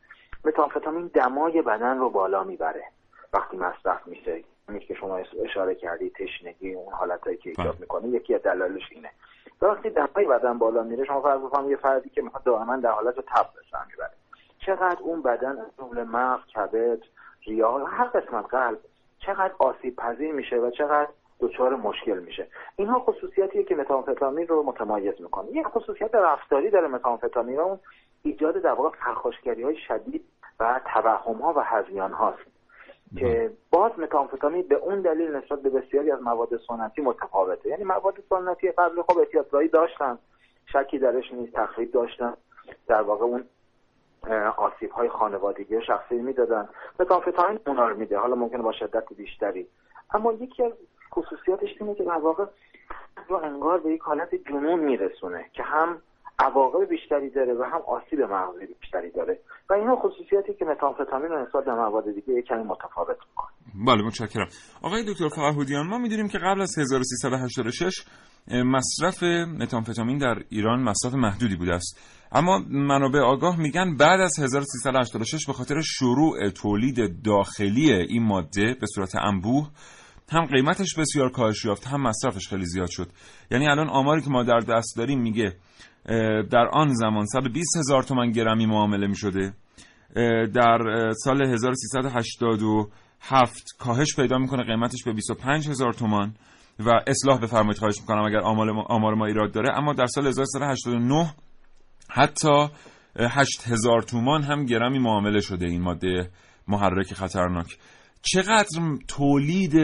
متامفتامین 0.45 1.11
دمای 1.15 1.63
بدن 1.63 1.99
رو 1.99 2.11
بالا 2.11 2.45
می‌بره 2.45 2.85
وقتی 3.33 3.57
مصرف 3.57 4.07
میشه. 4.07 4.45
همین 4.69 4.81
که 4.81 4.95
شما 4.95 5.17
اشاره 5.45 5.75
کردی 5.75 6.11
تشنگی 6.11 6.75
اون 6.75 6.93
حالتایی 6.93 7.37
که 7.37 7.51
ایجاد 7.51 7.81
می‌کنه 7.81 8.09
یکی 8.09 8.35
از 8.35 8.43
دلایلش 8.43 8.89
اینه. 8.91 9.09
و 9.09 9.42
وقتی 9.63 9.91
دمای 9.91 10.27
بدن 10.27 10.59
بالا 10.59 10.83
میره 10.83 11.05
شما 11.05 11.21
فرض 11.21 11.41
بفرمایید 11.41 11.71
یه 11.71 11.77
فردی 11.77 12.09
که 12.09 12.23
مثلا 12.23 12.41
دائما 12.45 12.77
در 12.77 12.91
حالت 12.91 13.15
تب 13.15 13.47
به 13.55 13.61
سر 13.71 13.85
می‌بره. 13.91 14.11
چقدر 14.59 15.01
اون 15.01 15.23
بدن 15.23 15.59
از 15.59 15.67
جمله 15.79 16.05
مغز 16.05 16.47
کبد 16.47 16.99
ریا 17.47 17.79
هر 17.79 18.05
قسمت 18.05 18.45
قلب 18.45 18.79
چقدر 19.19 19.53
آسیب 19.59 19.97
پذیر 19.97 20.33
میشه 20.33 20.57
و 20.57 20.71
چقدر 20.71 21.09
دچار 21.41 21.77
مشکل 21.77 22.19
میشه. 22.19 22.47
اینها 22.77 22.99
خصوصیتیه 22.99 23.65
که 23.65 23.75
متامفتامین 23.75 24.47
رو 24.47 24.63
متمایز 24.63 25.15
می‌کنه 25.21 25.51
یک 25.51 25.67
خصوصیت 25.67 26.15
رفتاری 26.15 26.71
داره 26.71 26.89
متامفتامین 26.89 27.61
اون 27.61 27.79
ایجاد 28.23 28.57
در 28.57 28.73
واقع 28.73 28.99
های 29.47 29.77
شدید 29.77 30.25
و 30.61 30.81
توهم 30.93 31.37
ها 31.37 31.53
و 31.57 31.61
هزیان 31.61 32.13
هاست 32.13 32.52
که 33.17 33.51
باز 33.71 33.93
متامفتامین 33.99 34.63
به 34.63 34.75
اون 34.75 35.01
دلیل 35.01 35.37
نسبت 35.37 35.63
به 35.63 35.71
بسیاری 35.71 36.11
از 36.11 36.23
مواد 36.23 36.61
سنتی 36.69 37.03
متفاوته. 37.03 37.69
یعنی 37.69 37.85
مواد 37.85 38.15
سنتی 38.29 38.71
قبل 38.71 39.03
خب 39.03 39.19
احتیاطزایی 39.19 39.69
داشتن 39.69 40.19
شکی 40.67 40.99
درش 40.99 41.33
نیست 41.33 41.53
تخریب 41.53 41.93
داشتن. 41.93 42.35
در 42.87 43.03
واقع 43.03 43.25
اون 43.25 43.45
آسیب 44.57 44.91
های 44.91 45.09
خانوادگی 45.09 45.83
شخصی 45.83 46.15
می‌دادن. 46.15 46.69
متامفتامین 47.01 47.61
اونا 47.67 47.89
رو 47.89 47.97
میده. 47.97 48.19
حالا 48.19 48.35
ممکنه 48.35 48.63
با 48.63 48.73
شدت 48.73 49.13
بیشتری. 49.17 49.67
اما 50.15 50.33
یکی 50.33 50.63
از 50.63 50.73
خصوصیاتش 51.15 51.69
اینه 51.81 51.95
که 51.95 52.05
در 52.05 52.19
واقع 52.19 52.45
رو 53.29 53.37
انگار 53.37 53.79
به 53.79 53.91
یک 53.91 54.03
حالت 54.03 54.35
جنون 54.35 54.81
میرسونه 54.81 55.51
که 55.53 55.63
هم 55.63 56.03
عواقب 56.39 56.89
بیشتری 56.89 57.31
داره 57.31 57.55
و 57.55 57.63
هم 57.63 57.81
آسیب 57.87 58.21
مغزی 58.21 58.75
بیشتری 58.81 59.11
داره. 59.11 59.39
و 59.71 59.73
اینها 59.73 59.97
خصوصیاتی 59.97 60.55
که 60.55 60.65
متامفتامین 60.65 61.33
نسبت 61.33 61.65
به 61.65 61.75
مواد 61.75 62.05
دیگه 62.05 62.43
کمی 62.43 62.63
متفاوت 62.63 63.17
می‌کنه. 63.29 63.51
بله 63.87 64.03
متشکرم. 64.03 64.49
آقای 64.83 65.05
دکتر 65.09 65.29
فرهودیان 65.29 65.87
ما 65.87 65.99
می‌دونیم 65.99 66.29
که 66.29 66.39
قبل 66.39 66.61
از 66.61 66.79
1386 66.79 68.05
مصرف 68.65 69.23
متامفتامین 69.63 70.19
در 70.19 70.35
ایران 70.49 70.83
مصرف 70.83 71.15
محدودی 71.15 71.57
بوده 71.57 71.75
است. 71.75 72.01
اما 72.33 72.59
منابع 72.71 73.21
آگاه 73.21 73.61
میگن 73.61 73.97
بعد 73.97 74.21
از 74.21 74.39
1386 74.39 75.47
به 75.47 75.53
خاطر 75.53 75.81
شروع 75.81 76.51
تولید 76.51 77.23
داخلی 77.25 77.93
این 77.93 78.23
ماده 78.23 78.77
به 78.81 78.87
صورت 78.95 79.17
انبوه 79.17 79.69
هم 80.33 80.47
قیمتش 80.47 80.95
بسیار 80.99 81.31
کاهش 81.31 81.65
یافت 81.65 81.87
هم 81.87 82.03
مصرفش 82.03 82.49
خیلی 82.49 82.65
زیاد 82.65 82.89
شد. 82.91 83.07
یعنی 83.51 83.69
الان 83.69 83.89
آماری 83.89 84.23
که 84.23 84.31
ما 84.31 84.43
در 84.43 84.59
دست 84.59 84.97
داریم 84.97 85.21
میگه 85.21 85.53
در 86.51 86.69
آن 86.73 86.95
زمان 86.95 87.27
120 87.27 87.77
هزار 87.77 88.03
تومن 88.03 88.31
گرمی 88.31 88.67
معامله 88.67 89.07
می 89.07 89.17
شده. 89.17 89.55
در 90.55 91.11
سال 91.25 91.43
1387 91.43 93.65
کاهش 93.79 94.17
پیدا 94.17 94.39
می‌کنه 94.39 94.65
قیمتش 94.65 95.05
به 95.05 95.13
25 95.13 95.69
هزار 95.69 95.93
تومان 95.93 96.35
و 96.79 96.91
اصلاح 97.07 97.41
بفرمایید 97.41 97.79
خواهش 97.79 98.01
می‌کنم 98.01 98.25
اگر 98.25 98.41
آمار 98.89 99.15
ما 99.15 99.27
ایراد 99.27 99.53
داره. 99.53 99.79
اما 99.79 99.93
در 99.93 100.07
سال 100.07 100.27
1389 100.27 101.35
حتی 102.11 102.69
8 103.17 103.67
هزار 103.67 104.03
تومان 104.03 104.43
هم 104.43 104.67
گرمی 104.67 104.99
معامله 104.99 105.41
شده 105.41 105.67
این 105.67 105.83
ماده 105.83 106.31
محرک 106.69 107.15
خطرناک. 107.15 107.79
چقدر 108.25 108.67
تولید 109.09 109.75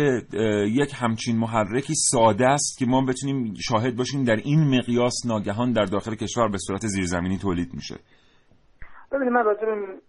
یک 0.80 0.92
همچین 1.02 1.38
محرکی 1.38 1.95
ساده 1.95 2.47
است 2.47 2.78
که 2.78 2.87
ما 2.87 3.00
بتونیم 3.09 3.54
شاهد 3.68 3.97
باشیم 3.97 4.25
در 4.25 4.37
این 4.37 4.61
مقیاس 4.78 5.14
ناگهان 5.26 5.73
در 5.73 5.85
داخل 5.85 6.14
کشور 6.14 6.49
به 6.49 6.59
صورت 6.59 6.80
زیرزمینی 6.80 7.38
تولید 7.38 7.75
میشه. 7.75 7.95
ببینید 9.12 9.33
من 9.33 9.45
راجع 9.45 9.61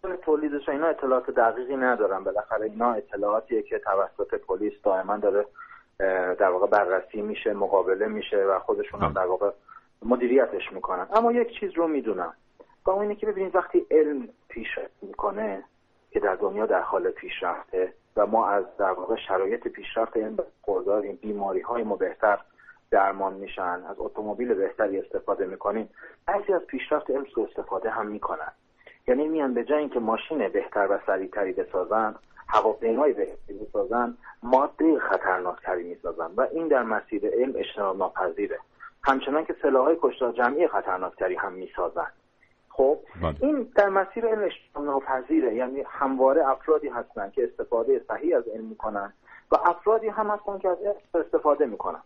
به 0.01 0.17
تولیدش 0.25 0.69
اینا 0.69 0.87
اطلاعات 0.87 1.29
دقیقی 1.29 1.75
ندارم. 1.75 2.23
بالاخره 2.23 2.65
اینا 2.65 2.93
اطلاعاتیه 2.93 3.61
که 3.61 3.79
توسط 3.79 4.35
پلیس 4.47 4.73
دائما 4.83 5.17
داره 5.17 5.45
در 6.39 6.49
واقع 6.49 6.67
بررسی 6.67 7.21
میشه 7.21 7.53
مقابله 7.53 8.07
میشه 8.07 8.37
و 8.37 8.59
خودشون 8.59 9.01
هم 9.01 9.13
در 9.13 9.25
واقع 9.25 9.49
مدیریتش 10.05 10.71
می‌کنن. 10.73 11.07
اما 11.15 11.31
یک 11.31 11.47
چیز 11.59 11.69
رو 11.75 11.87
می‌دونم. 11.87 12.33
با 12.85 13.01
اینه 13.01 13.15
که 13.15 13.27
ببینید 13.27 13.55
وقتی 13.55 13.79
علم 13.91 14.27
پیش 14.49 14.67
می‌کنه 15.01 15.63
که 16.11 16.19
در 16.19 16.35
دنیا 16.35 16.65
در 16.65 16.81
حال 16.81 17.11
پیشرفته 17.11 17.93
و 18.15 18.25
ما 18.25 18.47
از 18.47 18.63
در 18.77 18.91
واقع 18.91 19.15
شرایط 19.27 19.67
پیشرفت 19.67 20.17
این 20.17 20.39
خورداریم 20.61 21.19
بیماری 21.21 21.61
های 21.61 21.83
ما 21.83 21.95
بهتر 21.95 22.39
درمان 22.91 23.33
میشن 23.33 23.83
از 23.89 23.95
اتومبیل 23.97 24.53
بهتری 24.53 24.99
استفاده 24.99 25.45
می‌کنیم. 25.45 25.89
بعضی 26.25 26.53
از 26.53 26.61
پیشرفت 26.61 27.09
علم 27.09 27.25
استفاده 27.49 27.89
هم 27.89 28.07
می‌کنن. 28.07 28.51
یعنی 29.07 29.27
میان 29.27 29.53
به 29.53 29.63
جای 29.63 29.79
اینکه 29.79 29.99
ماشین 29.99 30.49
بهتر 30.49 30.87
و 30.89 30.99
سریعتری 31.05 31.53
بسازن 31.53 32.15
هواپیمای 32.47 33.13
بهتری 33.13 33.57
بسازن 33.57 34.17
ماده 34.43 34.99
خطرناکتری 34.99 35.83
می‌سازن 35.83 36.31
و 36.37 36.47
این 36.51 36.67
در 36.67 36.83
مسیر 36.83 37.27
علم 37.27 37.53
اجتناب 37.55 37.97
ناپذیره 37.97 38.59
همچنان 39.03 39.45
که 39.45 39.55
سلاحهای 39.61 39.97
کشتار 40.01 40.31
جمعی 40.31 40.67
خطرناکتری 40.67 41.35
هم 41.35 41.53
می‌سازن. 41.53 42.07
خب 42.79 42.99
بله. 43.21 43.35
این 43.41 43.67
در 43.75 43.89
مسیر 43.89 44.25
علم 44.25 44.49
ناپذیره. 44.75 45.55
یعنی 45.55 45.83
همواره 45.87 46.49
افرادی 46.49 46.87
هستن 46.87 47.29
که 47.29 47.43
استفاده 47.43 48.01
صحیح 48.07 48.37
از 48.37 48.47
علم 48.47 48.65
می‌کنن 48.65 49.13
و 49.51 49.55
افرادی 49.55 50.07
هم 50.07 50.27
هستن 50.27 50.57
که 50.57 50.69
از 50.69 50.77
علم 50.77 50.95
استفاده 51.13 51.65
می‌کنن. 51.65 51.99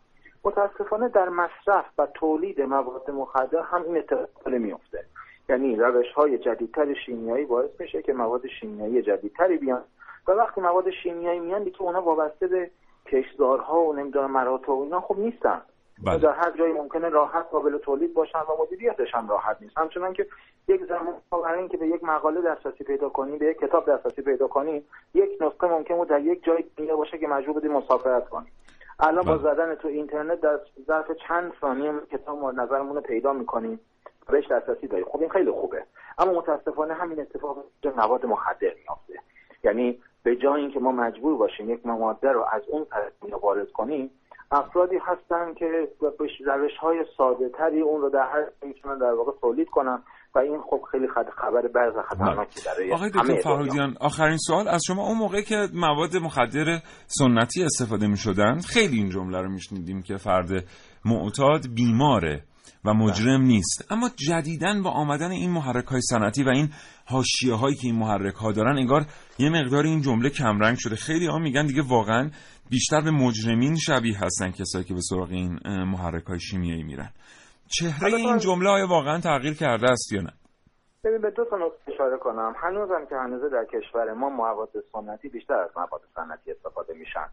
متاسفانه 0.44 1.10
در 1.10 1.30
مصرف 1.30 1.86
و 1.98 2.08
تولید 2.14 2.62
مواد 2.62 3.12
مخدر 3.12 3.62
هم 3.62 3.84
این 3.84 3.98
اتفاق 3.98 4.48
نمیفته 4.48 5.06
یعنی 5.50 5.76
روش 5.76 6.12
های 6.16 6.38
جدیدتر 6.38 6.94
شیمیایی 7.06 7.46
باعث 7.46 7.70
میشه 7.80 8.02
که 8.02 8.14
مواد 8.14 8.48
شیمیایی 8.60 9.02
جدیدتری 9.02 9.58
بیان 9.58 9.84
و 10.28 10.32
وقتی 10.32 10.62
مواد 10.62 10.90
شیمیایی 11.04 11.40
میان 11.40 11.64
دیگه 11.64 11.82
اونا 11.82 12.02
وابسته 12.02 12.48
به 12.48 12.72
کشدارها 13.06 13.82
و 13.82 13.94
نمی‌دونم 13.94 14.32
مراتع 14.32 14.72
و 14.72 14.82
اینا 14.82 15.02
خب 15.02 15.20
نیستن. 15.20 15.62
بله. 16.06 16.18
در 16.18 16.32
هر 16.32 16.52
جایی 16.58 16.74
ممکنه 16.74 17.10
راحت 17.10 17.46
قابل 17.52 17.78
تولید 17.78 18.14
باشن 18.14 18.40
و 18.40 18.62
مدیریتش 18.62 19.16
هم 19.16 19.30
راحت 19.30 19.58
نیست. 19.62 19.78
همچنان 19.78 20.14
که 20.14 20.28
یک 20.68 20.86
زمان 20.86 21.14
برای 21.44 21.60
اینکه 21.60 21.78
به 21.78 21.88
یک 21.88 22.04
مقاله 22.04 22.42
دسترسی 22.42 22.84
پیدا 22.84 23.10
کنی 23.10 23.38
به 23.38 23.46
یک 23.46 23.58
کتاب 23.58 23.92
دسترسی 23.92 24.22
پیدا 24.22 24.48
کنی 24.48 24.84
یک 25.14 25.30
نسخه 25.42 25.68
ممکن 25.68 25.96
بود 25.96 26.08
در 26.08 26.22
یک 26.22 26.44
جای 26.44 26.64
دیگه 26.78 26.94
باشه 26.96 27.18
که 27.18 27.28
مجبور 27.28 27.54
بودی 27.54 27.68
مسافرت 27.68 28.30
کنی 28.30 28.48
الان 29.00 29.26
با 29.26 29.38
بله. 29.38 29.54
زدن 29.54 29.76
تو 29.76 29.88
اینترنت 29.88 30.42
در 30.42 30.60
ظرف 30.88 31.12
چند 31.28 31.54
ثانیه 31.62 31.94
کتاب 32.12 32.40
مورد 32.40 32.60
نظرمون 32.60 32.96
رو 32.96 33.02
پیدا 33.02 33.34
می‌کنیم 33.34 33.80
بهش 34.28 34.48
دسترسی 34.48 34.88
داریم. 34.88 35.06
خب 35.06 35.20
این 35.20 35.30
خیلی 35.30 35.52
خوبه. 35.52 35.84
اما 36.18 36.34
متاسفانه 36.34 36.94
همین 36.94 37.20
اتفاق 37.20 37.64
در 37.82 37.92
مواد 37.92 38.26
مخدر 38.26 38.74
میافته. 38.84 39.20
یعنی 39.64 40.00
به 40.24 40.36
جای 40.36 40.62
اینکه 40.62 40.80
ما 40.80 40.92
مجبور 40.92 41.38
باشیم 41.38 41.70
یک 41.70 41.86
ماده 41.86 42.32
رو 42.32 42.46
از 42.52 42.62
اون 42.68 42.86
طرف 42.86 43.14
وارد 43.42 43.72
کنیم 43.72 44.12
افرادی 44.54 44.96
هستن 45.02 45.54
که 45.54 45.88
به 46.02 46.12
روش 46.46 46.78
های 46.82 47.06
ساده 47.18 47.50
تری 47.50 47.82
اون 47.82 48.02
رو 48.02 48.10
در 48.10 48.30
هر 48.34 48.68
می‌تونن 48.68 48.98
در 48.98 49.14
واقع 49.14 49.32
تولید 49.42 49.70
کنن 49.70 50.04
و 50.36 50.40
این 50.40 50.62
خب 50.62 50.82
خیلی 50.92 51.08
خبر 51.38 51.68
بعض 51.68 51.94
خطرناکی 52.10 52.62
بله. 52.66 52.76
داره 52.76 52.94
آقای 52.94 53.10
دکتر 53.10 53.42
فرهادیان 53.42 53.96
آخرین 54.02 54.38
سوال 54.38 54.68
از 54.68 54.82
شما 54.88 55.08
اون 55.08 55.18
موقع 55.18 55.42
که 55.42 55.68
مواد 55.74 56.18
مخدر 56.18 56.80
سنتی 57.08 57.64
استفاده 57.64 58.08
می 58.08 58.18
شدن 58.18 58.60
خیلی 58.60 58.98
این 58.98 59.10
جمله 59.10 59.42
رو 59.42 59.50
میشنیدیم 59.50 60.02
که 60.02 60.18
فرد 60.18 60.50
معتاد 61.06 61.62
بیماره 61.76 62.44
و 62.86 62.94
مجرم 62.94 63.42
نیست. 63.42 63.92
اما 63.92 64.10
جدیدن 64.30 64.84
با 64.84 64.90
آمدن 64.90 65.32
این 65.32 65.52
محرک 65.52 65.86
های 65.86 66.02
صنعتی 66.02 66.44
و 66.44 66.50
این 66.50 66.70
حاشیه 67.06 67.54
هایی 67.54 67.76
که 67.76 67.88
این 67.88 67.96
محرک 67.96 68.36
ها 68.36 68.52
دارن 68.52 68.78
انگار 68.78 69.06
یه 69.40 69.50
مقدار 69.50 69.84
این 69.84 70.02
جمله 70.02 70.30
کمرنگ 70.30 70.78
شده. 70.80 70.96
خیلی 70.96 71.28
ها 71.28 71.38
میگن 71.38 71.66
دیگه 71.66 71.82
واقعا 71.90 72.30
بیشتر 72.70 73.02
به 73.02 73.12
مجرمین 73.12 73.76
شبیه 73.76 74.18
هستن 74.20 74.52
کسایی 74.52 74.86
که 74.86 74.94
به 74.94 75.02
سراغ 75.02 75.30
این 75.32 75.60
محرک 75.66 76.24
های 76.24 76.40
شیمیایی 76.40 76.84
میرن. 76.84 77.10
چهره 77.68 78.14
این 78.14 78.38
جمله 78.38 78.70
آیا 78.70 78.88
واقعا 78.88 79.20
تغییر 79.20 79.54
کرده 79.54 79.92
است 79.92 80.12
یا 80.12 80.22
نه؟ 80.22 80.34
ببین 81.04 81.22
به 81.22 81.32
دو 81.32 81.46
تا 81.46 81.58
نکته 81.58 81.94
اشاره 81.94 82.18
کنم. 82.18 82.54
هنوزم 82.64 83.06
که 83.10 83.16
هنوز 83.16 83.42
در 83.52 83.66
کشور 83.66 84.14
ما 84.14 84.30
مواد 84.30 84.70
سنتی 84.94 85.30
بیشتر 85.30 85.54
از 85.54 85.70
مواد 85.76 86.02
صنعتی 86.16 86.52
استفاده 86.52 86.94
میشن. 86.94 87.28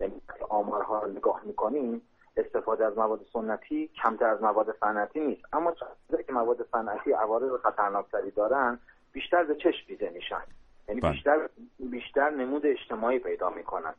یعنی 0.00 0.14
آمارها 0.48 0.98
رو 0.98 1.12
نگاه 1.12 1.40
می‌کنیم 1.46 2.02
استفاده 2.36 2.86
از 2.86 2.98
مواد 2.98 3.20
سنتی 3.32 3.88
کمتر 4.02 4.26
از 4.26 4.42
مواد 4.42 4.76
صنعتی 4.80 5.20
نیست. 5.20 5.42
اما 5.52 5.74
چیزی 6.10 6.22
که 6.22 6.32
مواد 6.32 6.66
صنعتی 6.72 7.12
عوارض 7.12 7.60
خطرناکتری 7.62 8.30
دارن 8.30 8.78
بیشتر 9.12 9.44
به 9.44 9.54
چشم 9.54 9.86
دیده 9.86 10.10
میشن. 10.10 10.42
یعنی 10.88 11.00
بله. 11.00 11.10
بیشتر 11.12 11.48
بیشتر 11.78 12.30
نمود 12.30 12.66
اجتماعی 12.66 13.18
پیدا 13.18 13.50
می‌کنن. 13.50 13.94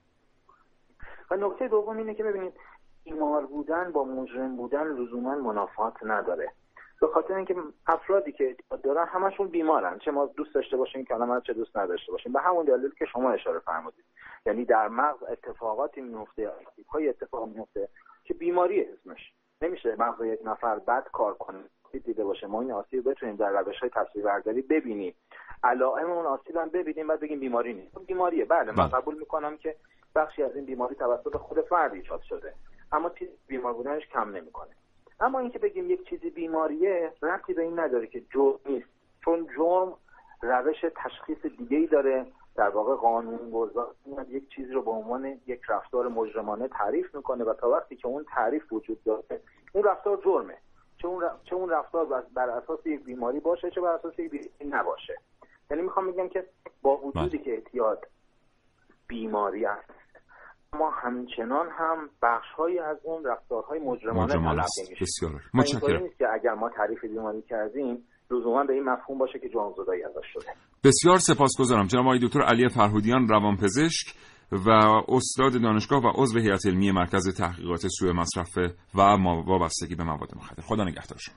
و 1.31 1.35
نکته 1.35 1.67
دوم 1.67 1.97
اینه 1.97 2.13
که 2.13 2.23
ببینید 2.23 2.53
بیمار 3.03 3.45
بودن 3.45 3.91
با 3.91 4.03
مجرم 4.03 4.55
بودن 4.55 4.87
لزوما 4.87 5.35
منافات 5.35 5.93
نداره. 6.01 6.51
به 7.01 7.07
خاطر 7.07 7.33
اینکه 7.33 7.55
افرادی 7.87 8.31
که 8.31 8.55
دارن 8.83 9.05
همشون 9.05 9.47
بیمارن. 9.47 9.99
چه 9.99 10.11
ما 10.11 10.25
دوست 10.25 10.55
داشته 10.55 10.77
باشیم 10.77 11.05
کلمه 11.05 11.41
چه 11.41 11.53
دوست 11.53 11.77
نداشته 11.77 12.11
باشیم. 12.11 12.33
به 12.33 12.39
همون 12.39 12.65
دلیل 12.65 12.89
که 12.99 13.05
شما 13.05 13.31
اشاره 13.31 13.59
فرمودید. 13.59 14.05
یعنی 14.45 14.65
در 14.65 14.87
مغز 14.87 15.23
اتفاقاتی 15.23 16.01
میفته 16.01 16.51
های 16.89 17.09
اتفاق 17.09 17.47
میفته 17.47 17.89
که 18.25 18.33
بیماری 18.33 18.83
اسمش. 18.83 19.33
نمیشه 19.61 19.95
مغز 19.99 20.25
یک 20.25 20.39
نفر 20.45 20.79
بد 20.79 21.07
کار 21.13 21.33
کنه 21.33 21.59
دیده 22.03 22.23
باشه. 22.23 22.47
ما 22.47 22.61
این 22.61 22.71
آسیب 22.71 23.09
بتونیم 23.09 23.35
در 23.35 23.49
روش 23.49 23.79
های 23.79 23.89
تصویر 23.89 24.25
ببینیم. 24.69 25.15
علائم 25.63 26.11
اون 26.11 26.25
آسیب 26.25 26.57
هم 26.57 26.69
ببینیم 26.69 27.07
بعد 27.07 27.19
بگیم 27.19 27.39
بیماری 27.39 27.73
نیست. 27.73 27.99
بیماریه. 27.99 28.45
بله 28.45 28.71
من 28.71 28.87
بله. 28.87 29.01
قبول 29.01 29.17
می‌کنم 29.19 29.57
که 29.57 29.75
بخشی 30.15 30.43
از 30.43 30.55
این 30.55 30.65
بیماری 30.65 30.95
توسط 30.95 31.37
خود 31.37 31.61
فرد 31.61 31.93
ایجاد 31.93 32.21
شده. 32.21 32.53
اما 32.91 33.09
چیز 33.09 33.29
بیمار 33.47 33.73
بودنش 33.73 34.07
کم 34.07 34.29
نمی‌کنه. 34.29 34.69
اما 35.19 35.39
اینکه 35.39 35.59
بگیم 35.59 35.89
یک 35.89 36.09
چیزی 36.09 36.29
بیماریه 36.29 37.13
ربطی 37.21 37.53
به 37.53 37.61
این 37.61 37.79
نداره 37.79 38.07
که 38.07 38.21
جرم 38.33 38.59
نیست. 38.65 38.89
چون 39.25 39.47
جرم 39.57 39.93
روش 40.41 40.85
تشخیص 40.95 41.45
دیگه 41.57 41.77
ای 41.77 41.87
داره. 41.87 42.25
در 42.55 42.69
واقع 42.69 42.95
قانون 42.95 43.49
گذار 43.51 43.95
میاد 44.05 44.29
یک 44.29 44.49
چیزی 44.55 44.73
رو 44.73 44.81
به 44.81 44.91
عنوان 44.91 45.25
یک 45.25 45.61
رفتار 45.69 46.07
مجرمانه 46.07 46.67
تعریف 46.67 47.15
می‌کنه 47.15 47.43
و 47.43 47.53
تا 47.53 47.69
وقتی 47.69 47.95
که 47.95 48.07
اون 48.07 48.25
تعریف 48.35 48.73
وجود 48.73 49.03
داره 49.03 49.41
اون 49.73 49.83
رفتار 49.83 50.21
جرمه. 50.25 50.57
چه 51.01 51.07
اون, 51.07 51.23
چه 51.49 51.55
اون 51.55 51.69
رفتار 51.69 52.23
بر 52.35 52.49
اساس 52.49 52.85
یک 52.85 53.03
بیماری 53.03 53.39
باشه 53.39 53.71
چه 53.71 53.81
بر 53.81 53.93
اساس 53.93 54.19
یک 54.19 54.31
بیماری 54.31 54.49
نباشه. 54.69 55.15
یعنی 55.71 55.83
می‌خوام 55.83 56.11
بگم 56.11 56.29
که 56.29 56.45
با 56.81 56.97
وجودی 56.97 57.37
که 57.37 57.51
اعتیاد 57.51 58.05
بیماری 59.07 59.65
است 59.65 59.91
ما 60.73 60.89
همچنان 60.89 61.69
هم 61.69 62.09
بخشهایی 62.21 62.79
از 62.79 62.97
اون 63.03 63.25
رفتارهای 63.25 63.79
مجرمانه 63.79 64.33
تلقی 64.33 64.89
میشه. 64.89 65.01
بسیار. 65.01 65.31
متشکرم. 65.53 66.03
نیست 66.03 66.17
که 66.17 66.33
اگر 66.33 66.53
ما 66.53 66.69
تعریف 66.69 67.01
بیماری 67.01 67.41
کردیم 67.41 68.07
لزوما 68.31 68.63
به 68.63 68.73
این 68.73 68.83
مفهوم 68.83 69.17
باشه 69.17 69.39
که 69.39 69.49
جانزدایی 69.49 70.03
ازش 70.03 70.27
شده. 70.33 70.45
بسیار 70.83 71.17
سپاسگزارم. 71.17 71.87
جناب 71.87 72.05
آقای 72.05 72.19
دکتر 72.19 72.41
علی 72.41 72.69
فرهودیان 72.69 73.27
روانپزشک 73.27 74.15
و 74.51 74.69
استاد 75.07 75.61
دانشگاه 75.61 76.03
و 76.03 76.11
عضو 76.15 76.39
هیئت 76.39 76.65
علمی 76.65 76.91
مرکز 76.91 77.37
تحقیقات 77.37 77.87
سوء 77.87 78.13
مصرف 78.13 78.57
و 78.95 79.01
وابستگی 79.47 79.95
به 79.95 80.03
مواد 80.03 80.35
مخدر. 80.35 80.63
خدا 80.63 80.83
نگهدار 80.83 81.17
شما. 81.17 81.35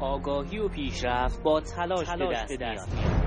آگاهی 0.00 0.58
و 0.58 0.68
پیشرفت 0.68 1.42
با 1.42 1.60
تلاش, 1.60 2.06
تلاش 2.06 2.46
به 2.48 2.56
دست 2.56 2.94
میاد 2.94 3.26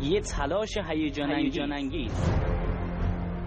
یه 0.00 0.20
تلاش 0.20 0.76
هیجان 0.76 1.72
انگیز 1.72 2.12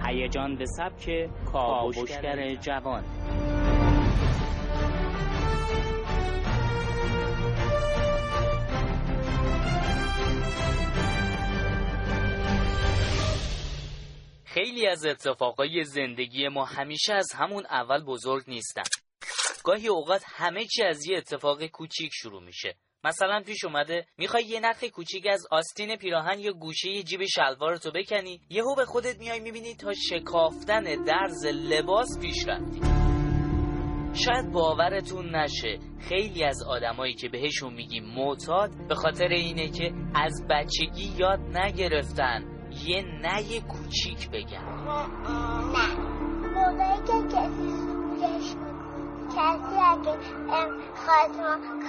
هیجان 0.07 0.57
به 0.57 0.65
سبک 0.65 1.29
کاوشگر 1.51 2.55
جوان. 2.55 3.03
خیلی 14.57 14.87
از 14.87 15.05
اتفاقای 15.05 15.83
زندگی 15.83 16.47
ما 16.47 16.65
همیشه 16.65 17.13
از 17.13 17.27
همون 17.35 17.65
اول 17.65 18.03
بزرگ 18.03 18.43
نیستن. 18.47 18.83
گاهی 19.63 19.87
اوقات 19.87 20.21
همه 20.25 20.65
چی 20.65 20.83
از 20.83 21.07
یه 21.07 21.17
اتفاق 21.17 21.65
کوچیک 21.65 22.11
شروع 22.13 22.43
میشه. 22.43 22.75
مثلا 23.03 23.41
پیش 23.45 23.63
اومده 23.63 24.05
می‌خوای 24.17 24.43
یه 24.43 24.59
نخ 24.59 24.83
کوچیک 24.83 25.27
از 25.27 25.47
آستین 25.51 25.95
پیراهن 25.95 26.39
یا 26.39 26.51
گوشه 26.51 27.03
جیب 27.03 27.25
شلوار 27.25 27.77
تو 27.77 27.91
بکنی. 27.91 28.41
یهو 28.49 28.75
به 28.75 28.85
خودت 28.85 29.19
میای 29.19 29.39
می‌بینی 29.39 29.75
تا 29.75 29.93
شکافتن 29.93 31.03
درز 31.03 31.45
لباس 31.45 32.19
پیش 32.21 32.47
رفتی. 32.47 32.81
شاید 34.25 34.51
باورتون 34.51 35.35
نشه 35.35 35.79
خیلی 36.09 36.43
از 36.43 36.63
آدمایی 36.63 37.13
که 37.13 37.29
بهشون 37.29 37.73
میگیم 37.73 38.03
معتاد 38.05 38.87
به 38.87 38.95
خاطر 38.95 39.27
اینه 39.27 39.69
که 39.69 39.93
از 40.15 40.47
بچگی 40.49 41.13
یاد 41.17 41.39
نگرفتن. 41.39 42.56
یه 42.85 43.01
نه 43.21 43.59
کوچیک 43.59 44.29
بگن 44.29 44.63
نه 45.73 45.97
موقعی 46.55 46.97
که 47.07 47.35
کسی 47.35 47.87
کسی 49.37 49.75
اگه 49.75 50.17
خواست 50.95 51.39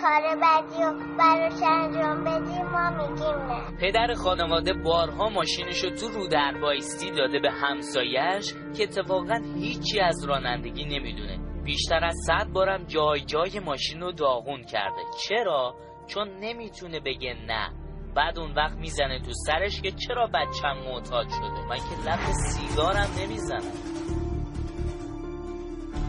کار 0.02 0.36
بدی 0.42 0.84
و 0.84 1.16
براش 1.18 1.62
انجام 1.62 2.24
بدیم 2.24 2.66
ما 2.66 2.90
میگیم 2.90 3.36
نه. 3.48 3.76
پدر 3.80 4.14
خانواده 4.14 4.72
بارها 4.72 5.28
ماشینش 5.28 5.84
رو 5.84 5.90
تو 5.90 6.08
رو 6.08 6.26
در 6.28 6.54
بایستی 6.62 7.10
داده 7.10 7.38
به 7.38 7.50
همسایش 7.50 8.54
که 8.76 8.82
اتفاقا 8.82 9.40
هیچی 9.54 10.00
از 10.00 10.24
رانندگی 10.24 10.84
نمی‌دونه. 10.84 11.38
بیشتر 11.64 12.04
از 12.04 12.14
صد 12.26 12.48
بارم 12.52 12.84
جای 12.84 13.20
جای 13.20 13.60
ماشین 13.60 14.00
رو 14.00 14.12
داغون 14.12 14.62
کرده. 14.62 15.00
چرا؟ 15.28 15.74
چون 16.06 16.28
نمی‌تونه 16.28 17.00
بگه 17.00 17.34
نه. 17.46 17.87
بعد 18.14 18.38
اون 18.38 18.54
وقت 18.54 18.76
می‌زنه 18.78 19.18
تو 19.18 19.32
سرش 19.46 19.80
که 19.80 19.90
چرا 19.90 20.26
بچم 20.26 20.76
معتاد 20.88 21.26
شده؟ 21.28 21.68
من 21.68 21.76
که 21.76 22.10
لب 22.10 22.20
سیگارم 22.32 23.10
نمی‌زنم. 23.18 23.97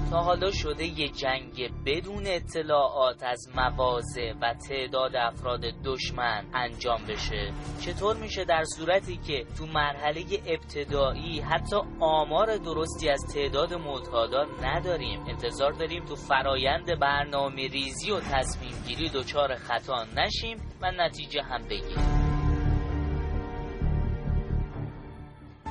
تا 0.09 0.21
حالا 0.21 0.51
شده 0.51 0.85
یه 0.85 1.09
جنگ 1.09 1.71
بدون 1.85 2.23
اطلاعات 2.25 3.23
از 3.23 3.47
مواضع 3.55 4.33
و 4.41 4.53
تعداد 4.53 5.15
افراد 5.15 5.61
دشمن 5.85 6.45
انجام 6.53 7.05
بشه. 7.09 7.53
چطور 7.81 8.17
میشه 8.17 8.45
در 8.45 8.63
صورتی 8.63 9.17
که 9.17 9.45
تو 9.57 9.65
مرحله 9.65 10.23
ابتدایی 10.47 11.39
حتی 11.39 11.75
آمار 11.99 12.57
درستی 12.57 13.09
از 13.09 13.25
تعداد 13.33 13.73
معتادان 13.73 14.47
نداریم؟ 14.63 15.25
انتظار 15.27 15.71
داریم 15.71 16.05
تو 16.05 16.15
فرایند 16.15 16.99
برنامه 16.99 17.67
ریزی 17.67 18.11
و 18.11 18.19
تصمیم 18.19 18.83
گیری 18.87 19.09
دچار 19.09 19.55
خطا 19.55 20.05
نشیم 20.17 20.57
و 20.81 20.91
نتیجه 20.91 21.41
هم 21.41 21.63
بگیریم. 21.63 22.19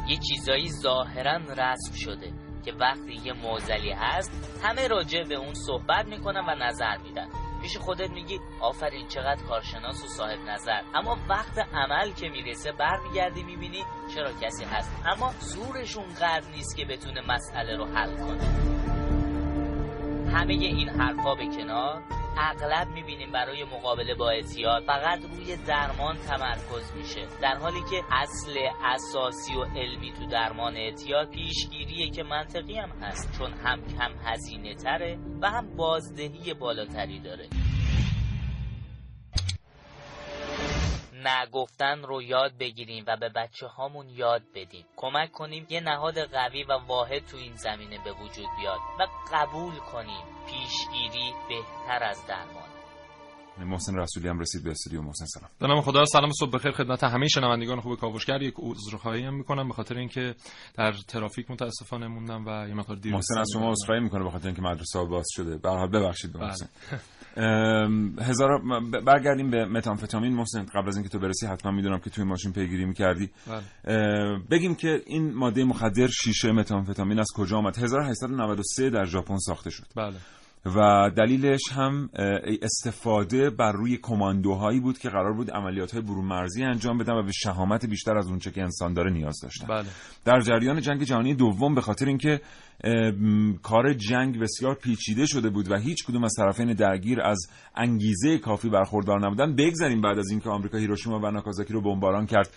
یه 0.08 0.18
چیزایی 0.28 0.68
ظاهرا 0.82 1.36
رسم 1.36 1.94
شده. 1.94 2.47
که 2.68 2.74
وقتی 2.74 3.20
یه 3.24 3.32
موزلی 3.32 3.92
هست 3.92 4.60
همه 4.62 4.88
راجع 4.88 5.22
به 5.22 5.34
اون 5.34 5.54
صحبت 5.54 6.06
می‌کنن 6.06 6.40
و 6.40 6.54
نظر 6.64 6.96
میدن. 6.96 7.28
پیش 7.62 7.76
خودت 7.76 8.10
میگی 8.10 8.40
آفرین 8.60 9.08
چقدر 9.08 9.42
کارشناس 9.42 10.04
و 10.04 10.06
صاحب 10.06 10.38
نظر. 10.38 10.80
اما 10.94 11.16
وقت 11.28 11.58
عمل 11.58 12.12
که 12.12 12.28
می‌رسه 12.28 12.72
برمیگردی 12.72 13.42
می‌بینی 13.42 13.84
چرا 14.14 14.32
کسی 14.32 14.64
هست. 14.64 15.02
اما 15.06 15.32
زورشون 15.40 16.04
قدر 16.14 16.48
نیست 16.50 16.76
که 16.76 16.84
بتونه 16.84 17.20
مسئله 17.28 17.76
رو 17.76 17.84
حل 17.84 18.16
کنه. 18.16 18.44
همه 20.32 20.52
این 20.52 20.88
حرفا 20.88 21.34
به 21.34 21.46
کنار 21.46 22.02
اغلب 22.38 22.88
می‌بینیم 22.88 23.32
برای 23.32 23.64
مقابله 23.64 24.14
با 24.14 24.30
اعتیاد 24.30 24.82
فقط 24.82 25.20
روی 25.22 25.56
درمان 25.56 26.16
تمرکز 26.16 26.92
میشه. 26.96 27.26
در 27.42 27.56
حالی 27.56 27.80
که 27.90 28.02
اصل 28.10 28.58
اساسی 28.84 29.54
و 29.54 29.64
علمی 29.64 30.12
تو 30.12 30.26
درمان 30.26 30.76
اعتیاد 30.76 31.30
پیشگیریه 31.30 32.10
که 32.10 32.22
منطقی 32.22 32.78
هم 32.78 32.90
هست 33.02 33.38
چون 33.38 33.52
هم 33.52 33.80
کم 33.86 34.12
هزینه 34.24 34.74
تره 34.74 35.18
و 35.40 35.50
هم 35.50 35.76
بازدهی 35.76 36.54
بالاتری 36.54 37.20
داره. 37.20 37.48
نگفتن 41.26 42.02
رو 42.02 42.22
یاد 42.22 42.58
بگیریم 42.58 43.04
و 43.06 43.16
به 43.16 43.28
بچه 43.28 43.66
هامون 43.66 44.08
یاد 44.08 44.42
بدیم. 44.54 44.84
کمک 44.96 45.32
کنیم 45.32 45.66
یه 45.68 45.80
نهاد 45.80 46.18
قوی 46.18 46.64
و 46.64 46.72
واحد 46.72 47.26
تو 47.26 47.36
این 47.36 47.54
زمینه 47.54 47.98
به 48.04 48.12
وجود 48.12 48.46
بیاد 48.60 48.80
و 49.00 49.06
قبول 49.32 49.74
کنیم 49.74 50.24
پیشگیری 50.46 51.32
بهتر 51.48 52.02
از 52.02 52.26
درمان. 52.26 52.68
محسن 53.64 53.96
رسولی 53.96 54.28
هم 54.28 54.38
رسید 54.40 54.64
به 54.64 54.70
استودیو. 54.70 55.02
محسن 55.02 55.24
سلام. 55.24 55.76
به 55.76 55.82
خدا 55.82 56.04
سلام 56.04 56.30
صبح 56.32 56.50
بخیر 56.50 56.72
خدمت 56.72 57.04
همه 57.04 57.28
شنوندگان 57.28 57.80
خوب 57.80 57.98
کاوشگر. 57.98 58.42
یک 58.42 58.54
عذرخواهی 58.58 59.24
هم 59.24 59.34
می‌کنم 59.34 59.68
به 59.68 59.74
خاطر 59.74 59.98
اینکه 59.98 60.34
در 60.74 60.92
ترافیک 60.92 61.50
متاسفانه 61.50 62.08
موندم 62.08 62.46
و 62.46 62.68
یه 62.68 62.74
مقدار 62.74 62.96
دیر 62.96 63.12
محسن 63.12 63.38
از 63.38 63.48
شما 63.52 63.70
عذرخواهی 63.70 64.00
می‌کنه 64.00 64.24
به 64.24 64.30
خاطر 64.30 64.46
اینکه 64.46 64.62
مدرسه 64.62 65.04
باز 65.04 65.26
شده. 65.30 65.58
به 65.58 65.86
ببخشید 65.86 66.32
به 66.32 66.38
محسن. 66.38 66.68
بله. 66.90 67.00
هزار 68.20 68.62
برگردیم 69.06 69.50
به 69.50 69.64
متامفتامین. 69.64 70.32
محسن 70.32 70.64
قبل 70.74 70.88
از 70.88 70.96
اینکه 70.96 71.08
تو 71.08 71.18
برسی 71.18 71.46
حتما 71.46 71.72
می‌دونم 71.72 71.98
که 71.98 72.10
توی 72.10 72.24
ماشین 72.24 72.52
پیگیری 72.52 72.84
می‌کردی. 72.84 73.30
بله. 73.46 74.38
بگیم 74.50 74.74
که 74.74 75.02
این 75.06 75.34
ماده 75.34 75.64
مخدر 75.64 76.06
شیشه 76.06 76.52
متامفتامین 76.52 77.18
از 77.18 77.26
کجا 77.34 77.56
آمد؟ 77.56 77.78
1893 77.78 78.90
در 78.90 79.04
ژاپن 79.04 79.36
ساخته 79.38 79.70
شد. 79.70 79.86
بله. 79.96 80.16
و 80.66 81.10
دلیلش 81.16 81.60
هم 81.72 82.10
استفاده 82.62 83.50
بر 83.50 83.72
روی 83.72 83.96
کماندوهایی 83.96 84.80
بود 84.80 84.98
که 84.98 85.08
قرار 85.08 85.32
بود 85.32 85.50
عملیات 85.50 85.92
های 85.92 86.02
برون 86.02 86.24
مرزی 86.24 86.64
انجام 86.64 86.98
بدن 86.98 87.12
و 87.12 87.22
به 87.22 87.32
شهامت 87.32 87.86
بیشتر 87.86 88.18
از 88.18 88.28
اونچه 88.28 88.50
که 88.50 88.62
انسان 88.62 88.92
داره 88.94 89.10
نیاز 89.10 89.40
داشتن 89.42 89.66
بله. 89.66 89.88
در 90.24 90.40
جریان 90.40 90.80
جنگ 90.80 91.02
جهانی 91.02 91.34
دوم 91.34 91.74
به 91.74 91.80
خاطر 91.80 92.06
اینکه 92.06 92.40
کار 93.62 93.92
جنگ 93.92 94.40
بسیار 94.40 94.74
پیچیده 94.74 95.26
شده 95.26 95.50
بود 95.50 95.70
و 95.70 95.76
هیچ 95.76 96.06
کدوم 96.06 96.24
از 96.24 96.34
طرفین 96.36 96.72
درگیر 96.72 97.20
از 97.20 97.38
انگیزه 97.74 98.38
کافی 98.38 98.68
برخوردار 98.68 99.26
نبودن 99.26 99.56
بگذاریم 99.56 100.00
بعد 100.00 100.18
از 100.18 100.30
اینکه 100.30 100.50
آمریکا 100.50 100.78
هیروشیما 100.78 101.18
و 101.18 101.30
ناکازاکی 101.30 101.72
رو 101.72 101.82
بمباران 101.82 102.26
کرد 102.26 102.50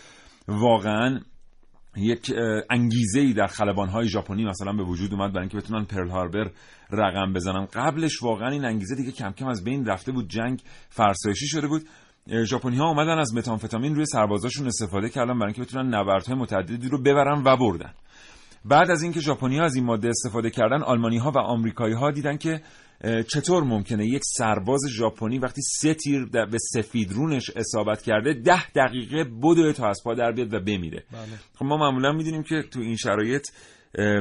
واقعا 0.47 1.19
یک 1.97 2.33
انگیزه 2.69 3.19
ای 3.19 3.33
در 3.33 3.47
خلبان 3.47 3.89
های 3.89 4.07
ژاپنی 4.07 4.45
مثلا 4.45 4.73
به 4.73 4.83
وجود 4.83 5.13
اومد 5.13 5.31
برای 5.33 5.41
اینکه 5.41 5.57
بتونن 5.57 5.85
پرل 5.85 6.09
هاربر 6.09 6.51
رقم 6.91 7.33
بزنن. 7.33 7.65
قبلش 7.65 8.23
واقعا 8.23 8.49
این 8.49 8.65
انگیزه 8.65 8.95
دیگه 8.95 9.11
کم 9.11 9.31
کم 9.31 9.47
از 9.47 9.63
بین 9.63 9.85
رفته 9.85 10.11
بود. 10.11 10.29
جنگ 10.29 10.61
فرسایشی 10.89 11.47
شده 11.47 11.67
بود. 11.67 11.85
ژاپنی 12.43 12.77
ها 12.77 12.87
اومدن 12.87 13.19
از 13.19 13.35
متانفتامین 13.35 13.95
روی 13.95 14.05
سربازاشون 14.05 14.67
استفاده 14.67 15.09
کردن 15.09 15.33
برای 15.33 15.53
اینکه 15.53 15.61
بتونن 15.61 15.95
نبردهای 15.95 16.37
متعددی 16.37 16.89
رو 16.89 17.01
ببرن 17.01 17.43
و 17.45 17.57
بردن. 17.57 17.93
بعد 18.65 18.91
از 18.91 19.03
اینکه 19.03 19.19
ژاپنی 19.19 19.57
ها 19.57 19.65
از 19.65 19.75
این 19.75 19.85
ماده 19.85 20.09
استفاده 20.09 20.49
کردن 20.49 20.81
آلمانی 20.81 21.17
ها 21.17 21.31
و 21.31 21.37
آمریکایی 21.37 21.93
ها 21.93 22.11
دیدن 22.11 22.37
که 22.37 22.61
چطور 23.03 23.63
ممکنه 23.63 24.05
یک 24.05 24.21
سرباز 24.25 24.81
ژاپنی 24.89 25.39
وقتی 25.39 25.61
سه 25.61 25.93
تیر 25.93 26.25
به 26.25 26.57
سفید 26.57 27.11
رونش 27.11 27.51
اصابت 27.55 28.01
کرده 28.01 28.33
ده 28.33 28.71
دقیقه 28.71 29.23
بدوه 29.23 29.73
تا 29.73 29.87
از 29.87 30.01
پا 30.05 30.13
در 30.13 30.31
بیاد 30.31 30.53
و 30.53 30.59
بمیره. 30.59 31.03
بله. 31.11 31.39
خب 31.55 31.65
ما 31.65 31.77
معمولا 31.77 32.11
می‌دونیم 32.11 32.43
که 32.43 32.61
تو 32.71 32.79
این 32.79 32.95
شرایط 32.95 33.47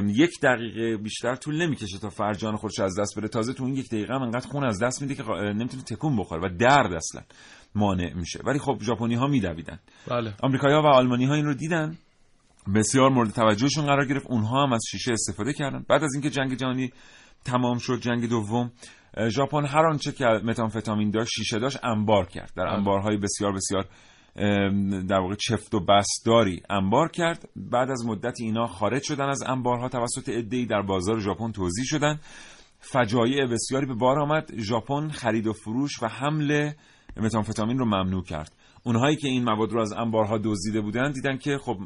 یک 0.07 0.31
دقیقه 0.43 0.97
بیشتر 0.97 1.35
طول 1.35 1.61
نمی‌کشه 1.61 1.99
تا 1.99 2.09
فرجان 2.09 2.55
خودش 2.55 2.79
از 2.79 2.99
دست 2.99 3.19
بره. 3.19 3.27
تازه 3.27 3.53
تو 3.53 3.63
این 3.63 3.75
یک 3.75 3.87
دقیقه 3.87 4.13
هم 4.13 4.21
انقدر 4.21 4.47
خون 4.47 4.63
از 4.63 4.83
دست 4.83 5.01
میده 5.01 5.15
که 5.15 5.23
نمی‌تونه 5.33 5.83
تکون 5.83 6.17
بخوره 6.17 6.41
و 6.41 6.57
درد 6.57 6.93
اصلا 6.93 7.21
مانع 7.75 8.13
میشه. 8.13 8.39
ولی 8.45 8.59
خب 8.59 8.77
ژاپنی 8.81 9.15
ها 9.15 9.27
میدویدن. 9.27 9.79
بله. 10.07 10.33
آمریکایی‌ها 10.43 10.81
و 10.81 10.85
آلمانی 10.85 11.25
ها 11.25 11.33
این 11.33 11.45
رو 11.45 11.53
دیدن. 11.53 11.97
بسیار 12.75 13.09
مورد 13.09 13.31
توجهشون 13.31 13.85
قرار 13.85 14.05
گرفت. 14.05 14.25
اونها 14.29 14.63
هم 14.63 14.73
از 14.73 14.81
شیشه 14.91 15.11
استفاده 15.11 15.53
کردن. 15.53 15.85
بعد 15.89 16.03
از 16.03 16.13
اینکه 16.13 16.29
جنگ 16.29 16.57
جهانی 16.57 16.91
تمام 17.45 17.77
شد 17.77 17.99
جنگ 17.99 18.29
دوم. 18.29 18.71
ژاپن 19.29 19.65
هر 19.65 19.85
آنچه 19.85 20.11
که 20.11 20.25
متامفتامین 20.25 21.11
داشت 21.11 21.31
شیشه 21.35 21.59
داشت 21.59 21.77
انبار 21.83 22.25
کرد. 22.25 22.51
در 22.55 22.67
انبارهای 22.67 23.17
بسیار 23.17 23.53
بسیار 23.53 23.85
در 25.07 25.19
واقع 25.19 25.35
چفت 25.35 25.73
و 25.73 25.79
بستداری 25.79 26.61
انبار 26.69 27.09
کرد. 27.09 27.49
بعد 27.55 27.91
از 27.91 28.05
مدتی 28.05 28.43
اینا 28.43 28.67
خارج 28.67 29.03
شدن 29.03 29.29
از 29.29 29.43
انبارها 29.43 29.89
توسط 29.89 30.29
عده‌ای 30.29 30.65
در 30.65 30.81
بازار 30.81 31.19
ژاپن 31.19 31.51
توزیع 31.51 31.85
شدن. 31.85 32.19
فجایع 32.79 33.45
بسیاری 33.45 33.85
به 33.85 33.93
بار 33.93 34.19
آمد. 34.19 34.51
ژاپن 34.57 35.09
خرید 35.09 35.47
و 35.47 35.53
فروش 35.53 36.03
و 36.03 36.07
حمل 36.07 36.71
متامفتامین 37.17 37.77
رو 37.77 37.85
ممنوع 37.85 38.23
کرد. 38.23 38.55
اونهایی 38.83 39.15
که 39.15 39.27
این 39.27 39.43
مواد 39.43 39.71
رو 39.71 39.81
از 39.81 39.93
انبارها 39.93 40.37
دزدیده 40.43 40.81
بودن 40.81 41.11
دیدن 41.11 41.37
که 41.37 41.57
خب 41.57 41.77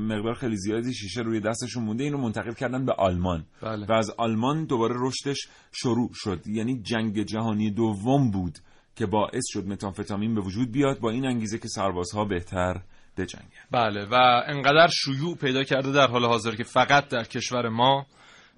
مقدار 0.00 0.34
خیلی 0.34 0.56
زیادی 0.56 0.94
شیشه 0.94 1.20
روی 1.20 1.40
دستشون 1.40 1.84
مونده 1.84 2.04
این 2.04 2.12
رو 2.12 2.18
منتقل 2.18 2.52
کردن 2.52 2.84
به 2.84 2.92
آلمان. 2.92 3.46
بله. 3.62 3.86
و 3.86 3.92
از 3.92 4.10
آلمان 4.18 4.64
دوباره 4.64 4.94
رشدش 4.98 5.48
شروع 5.72 6.10
شد. 6.14 6.46
یعنی 6.46 6.82
جنگ 6.82 7.22
جهانی 7.22 7.70
دوم 7.70 8.30
بود 8.30 8.58
که 8.96 9.06
باعث 9.06 9.44
شد 9.48 9.66
متامفتامین 9.66 10.34
به 10.34 10.40
وجود 10.40 10.72
بیاد. 10.72 11.00
با 11.00 11.10
این 11.10 11.26
انگیزه 11.26 11.58
که 11.58 11.68
سربازها 11.68 12.24
بهتر 12.24 12.80
بجنگن 13.16 13.48
بله. 13.70 14.04
و 14.04 14.42
انقدر 14.46 14.88
شیوع 14.88 15.36
پیدا 15.36 15.64
کرده 15.64 15.92
در 15.92 16.06
حال 16.06 16.24
حاضر 16.24 16.54
که 16.54 16.64
فقط 16.64 17.08
در 17.08 17.24
کشور 17.24 17.68
ما 17.68 18.06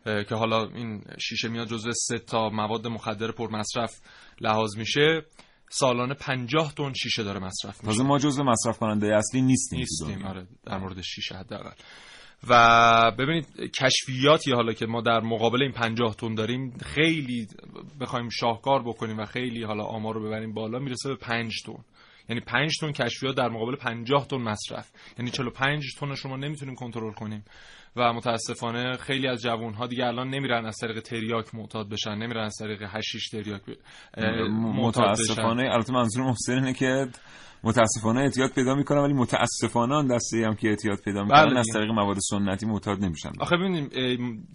که 0.05 0.35
حالا 0.35 0.69
این 0.69 1.05
شیشه 1.19 1.49
میاد 1.49 1.69
جزو 1.69 1.93
سه 1.93 2.19
تا 2.19 2.49
مواد 2.49 2.87
مخدر 2.87 3.31
پر 3.31 3.51
مصرف 3.51 4.01
لحاظ 4.41 4.77
میشه. 4.77 5.23
سالانه 5.75 6.15
50 6.15 6.73
تن 6.75 6.93
شیشه 6.93 7.23
داره 7.23 7.41
مصرف 7.41 7.75
میشه. 7.75 7.87
تازه 7.87 8.03
ما 8.03 8.19
جزو 8.19 8.45
مصرف 8.45 8.79
کننده 8.79 9.17
اصلی 9.17 9.43
نیستیم 9.43 9.79
نیستیم 9.79 10.25
آره 10.25 10.47
در 10.67 10.79
مورد 10.79 11.01
شیشه 11.01 11.35
حداقل. 11.35 11.71
و 12.49 13.13
ببینید 13.19 13.47
کشفیاتی 13.81 14.53
حالا 14.53 14.73
که 14.73 14.87
ما 14.87 15.01
در 15.01 15.21
مقابل 15.21 15.63
این 15.63 15.73
50 15.73 16.15
تن 16.15 16.35
داریم 16.35 16.77
خیلی 16.85 17.47
بخوایم 18.01 18.29
شاهکار 18.29 18.83
بکنیم 18.83 19.19
و 19.19 19.25
خیلی 19.25 19.63
حالا 19.63 19.85
آمار 19.85 20.15
رو 20.15 20.27
ببریم 20.27 20.55
بالا 20.55 20.79
می‌رسه 20.79 21.09
به 21.09 21.17
5 21.17 21.63
تن. 21.67 21.85
یعنی 22.29 22.41
5 22.41 22.73
تن 22.81 22.93
کشفیات 22.93 23.37
در 23.37 23.49
مقابل 23.49 23.77
50 23.77 24.27
تن 24.27 24.37
مصرف. 24.37 24.91
یعنی 25.19 25.31
45 25.31 25.85
تن 25.99 26.15
شما 26.15 26.37
نمی‌تونیم 26.37 26.75
کنترل 26.75 27.13
کنیم. 27.13 27.45
و 27.97 28.13
متاسفانه 28.13 28.97
خیلی 28.97 29.29
از 29.29 29.43
جوان 29.43 29.87
دیگه 29.89 30.07
الان 30.07 30.29
نمیرن 30.29 30.67
از 30.67 30.77
طریق 30.81 31.01
تریاک 31.01 31.55
معتاد 31.55 31.89
بشن 31.89 32.15
نمیرن 32.15 32.45
از 32.45 32.57
طریق 32.61 32.83
هشیش 32.83 33.29
تریاک 33.29 33.63
متاسفانه 34.75 35.63
البته 35.63 35.93
منظور 35.93 36.25
محسن 36.25 36.53
اینه 36.53 36.73
که 36.73 37.07
متاسفانه 37.65 38.21
اعتیاد 38.21 38.51
پیدا 38.51 38.75
می‌کنن 38.75 38.99
ولی 38.99 39.13
متاسفانه 39.13 39.95
آن 39.95 40.07
دسته 40.07 40.47
هم 40.47 40.55
که 40.55 40.69
اعتیاد 40.69 40.99
پیدا 41.05 41.23
می‌کنن 41.23 41.47
بله. 41.47 41.59
از 41.59 41.67
طریق 41.73 41.91
مواد 41.91 42.17
سنتی 42.31 42.67
معتاد 42.67 43.05
نمیشن. 43.05 43.33
آخه 43.41 43.57
ببینیم 43.57 43.91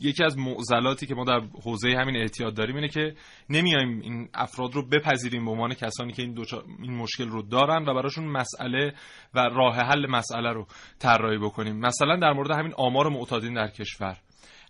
یکی 0.01 0.23
از 0.23 0.37
معضلاتی 0.37 1.05
که 1.05 1.15
ما 1.15 1.23
در 1.23 1.41
حوزه 1.63 1.89
همین 1.89 2.15
اعتیاد 2.15 2.53
داریم 2.53 2.75
اینه 2.75 2.87
که 2.87 3.15
نمیایم 3.49 3.99
این 3.99 4.29
افراد 4.33 4.75
رو 4.75 4.87
بپذیریم 4.87 5.45
به 5.45 5.51
عنوان 5.51 5.73
کسانی 5.73 6.13
که 6.13 6.21
این 6.21 6.45
این 6.81 6.95
مشکل 6.95 7.27
رو 7.29 7.41
دارن 7.41 7.85
و 7.89 7.93
براشون 7.93 8.25
مسئله 8.25 8.93
و 9.33 9.39
راه 9.39 9.75
حل 9.75 10.07
مسئله 10.09 10.53
رو 10.53 10.67
طراحی 10.99 11.37
بکنیم. 11.37 11.79
مثلا 11.79 12.15
در 12.15 12.33
مورد 12.33 12.51
همین 12.51 12.73
آمار 12.77 13.09
معتادین 13.09 13.53
در 13.53 13.67
کشور. 13.67 14.17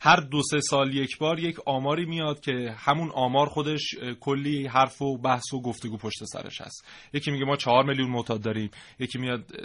هر 0.02 0.16
دو 0.16 0.42
سه 0.52 0.60
سال 0.60 0.94
یک 0.94 1.18
بار 1.18 1.40
یک 1.40 1.58
آماری 1.66 2.06
میاد 2.06 2.40
که 2.40 2.76
همون 2.78 3.12
آمار 3.14 3.48
خودش 3.48 3.82
کلی 4.20 4.68
حرف 4.68 5.02
و 5.02 5.18
بحث 5.18 5.54
و 5.54 5.62
گفتگو 5.62 5.98
پشت 5.98 6.24
سرش 6.24 6.62
هست. 6.62 6.86
یکی 7.14 7.32
میگه 7.32 7.46
ما 7.46 7.56
چهار 7.56 7.84
میلیون 7.84 8.10
معتاد 8.10 8.42
داریم 8.42 8.70
یکی 9.00 9.20
میاد 9.20 9.56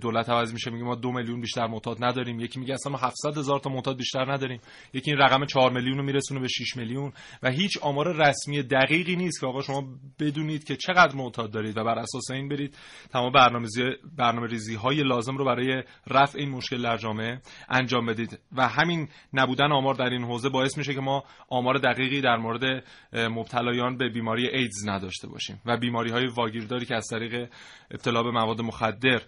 دولت 0.00 0.30
عوض 0.30 0.52
میشه 0.52 0.70
میگه 0.70 0.84
ما 0.84 0.94
دو 0.94 1.12
میلیون 1.12 1.40
بیشتر 1.40 1.66
معتاد 1.66 2.04
نداریم 2.04 2.40
یکی 2.40 2.60
میگه 2.60 2.74
اصلا 2.74 2.92
ما 2.92 2.98
700 2.98 3.38
هزار 3.38 3.60
تا 3.60 3.70
معتاد 3.70 3.96
بیشتر 3.96 4.32
نداریم. 4.32 4.60
یکی 4.92 5.10
این 5.10 5.20
رقم 5.20 5.46
4 5.46 5.72
میلیون 5.72 5.98
رو 5.98 6.04
میرسونه 6.04 6.40
به 6.40 6.48
6 6.48 6.76
میلیون 6.76 7.12
و 7.42 7.50
هیچ 7.50 7.78
آمار 7.78 8.16
رسمی 8.16 8.62
دقیقی 8.62 9.16
نیست 9.16 9.40
که 9.40 9.46
آقا 9.46 9.62
شما 9.62 9.88
بدونید 10.20 10.64
که 10.64 10.76
چقدر 10.76 11.16
معتاد 11.16 11.50
دارید 11.50 11.78
و 11.78 11.84
بر 11.84 11.98
اساس 11.98 12.30
این 12.30 12.48
برید. 12.48 12.76
تمام 13.12 13.32
برنامه‌ریزی 13.32 13.82
برنامه‌ریزی 14.16 14.74
های 14.74 15.02
لازم 15.02 15.36
رو 15.36 15.44
برای 15.44 15.82
رفع 16.06 16.38
این 16.38 16.50
مشکل 16.50 16.82
در 16.82 16.96
جامعه 16.96 17.40
انجام 17.68 18.06
بدید. 18.06 18.38
و 18.56 18.68
همین 18.68 19.08
نبود 19.32 19.61
بودن 19.62 19.74
آمار 19.74 19.94
در 19.94 20.10
این 20.10 20.24
حوزه 20.24 20.48
باعث 20.48 20.78
میشه 20.78 20.94
که 20.94 21.00
ما 21.00 21.24
آمار 21.48 21.78
دقیقی 21.78 22.20
در 22.20 22.36
مورد 22.36 22.84
مبتلایان 23.12 23.96
به 23.96 24.08
بیماری 24.08 24.48
ایدز 24.48 24.88
نداشته 24.88 25.28
باشیم. 25.28 25.60
و 25.66 25.76
بیماری 25.76 26.10
های 26.10 26.26
واگیرداری 26.26 26.86
که 26.86 26.94
از 26.94 27.06
طریق 27.10 27.48
ابتلا 27.90 28.22
به 28.22 28.30
مواد 28.30 28.60
مخدر 28.60 29.20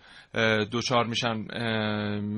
دچار 0.72 1.06
میشن 1.06 1.44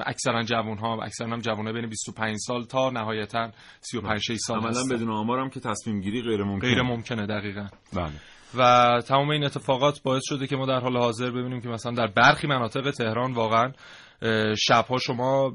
اکثرا 0.06 0.42
جوان 0.42 0.78
ها 0.78 1.02
اکثرا 1.02 1.28
هم 1.28 1.40
جوان 1.40 1.72
بین 1.72 1.86
25 1.86 2.36
سال 2.38 2.64
تا 2.64 2.90
نهایتا 2.90 3.50
35 3.80 4.20
6 4.20 4.36
سال 4.36 4.58
عملا 4.58 4.84
بدون 4.90 5.10
آمارم 5.10 5.50
که 5.50 5.60
تصمیم 5.60 6.00
گیری 6.00 6.22
غیر 6.22 6.44
ممکنه 6.44 6.70
غیر 6.70 6.82
ممکنه 6.82 7.26
دقیقا. 7.26 7.66
بله. 7.92 8.12
و 8.54 9.02
تمام 9.08 9.30
این 9.30 9.44
اتفاقات 9.44 10.02
باعث 10.02 10.22
شده 10.24 10.46
که 10.46 10.56
ما 10.56 10.66
در 10.66 10.80
حال 10.80 10.96
حاضر 10.96 11.30
ببینیم 11.30 11.60
که 11.60 11.68
مثلا 11.68 11.92
در 11.92 12.06
برخی 12.06 12.46
مناطق 12.46 12.90
تهران 12.90 13.32
واقعا 13.32 13.72
شبها 14.58 14.98
شما 14.98 15.52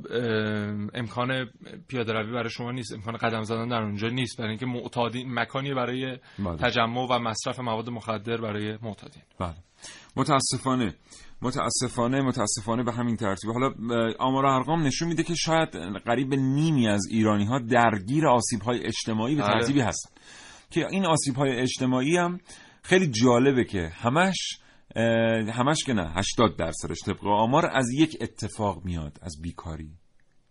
امکان 0.94 1.46
پیاده 1.88 2.14
روی 2.14 2.32
برای 2.34 2.50
شما 2.50 2.72
نیست 2.72 2.94
امکان 2.94 3.18
قدم 3.18 3.44
زدن 3.44 3.68
در 3.68 3.82
اونجا 3.82 4.08
نیست 4.08 4.38
برای 4.38 4.50
اینکه 4.50 4.66
معتادین 4.66 5.34
مکانی 5.34 5.74
برای 5.74 6.18
بله. 6.40 6.58
تجمع 6.58 7.08
و 7.10 7.20
مصرف 7.20 7.60
مواد 7.60 7.90
مخدر 7.90 8.38
برای 8.38 8.78
معتادین 8.82 9.24
بله 9.40 9.56
متاسفانه 10.16 10.96
متاسفانه 11.42 12.22
متاسفانه 12.22 12.84
به 12.84 12.92
همین 12.92 13.16
ترتیب 13.16 13.52
حالا 13.52 13.74
آمار 14.20 14.46
ارقام 14.46 14.84
نشون 14.84 15.08
میده 15.08 15.24
که 15.24 15.36
شاید 15.36 15.70
قریب 16.06 16.34
نیمی 16.34 16.88
از 16.88 17.08
ایرانی 17.12 17.46
ها 17.46 17.60
درگیر 17.60 18.28
آسیب 18.28 18.62
های 18.62 18.86
اجتماعی 18.86 19.36
به 19.36 19.42
بله. 19.42 19.54
ترتیبی 19.54 19.82
هستن 19.82 20.10
که 20.70 20.88
این 20.90 21.06
آسیب 21.06 21.36
های 21.36 21.60
اجتماعی 21.60 22.18
هم 22.18 22.40
خیلی 22.84 23.08
جالبه 23.08 23.64
که 23.64 23.92
همش 23.94 24.38
همش 25.54 25.84
که 25.86 25.94
نه 25.94 26.14
80 26.16 26.58
درصدش 26.58 26.98
طبق 27.06 27.28
آمار 27.28 27.70
از 27.74 27.86
یک 27.94 28.18
اتفاق 28.22 28.86
میاد 28.86 29.18
از 29.22 29.36
بیکاری. 29.42 29.92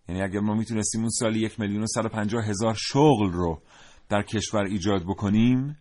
یعنی 0.09 0.23
اگر 0.23 0.41
ما 0.41 0.55
می‌تونستیم 0.55 1.01
اون 1.01 1.11
سالی 1.11 1.39
یک 1.39 1.61
میلیون 1.61 1.87
و 2.35 2.41
هزار 2.41 2.75
شغل 2.79 3.33
رو 3.33 3.63
در 4.09 4.23
کشور 4.23 4.65
ایجاد 4.65 5.03
بکنیم 5.03 5.77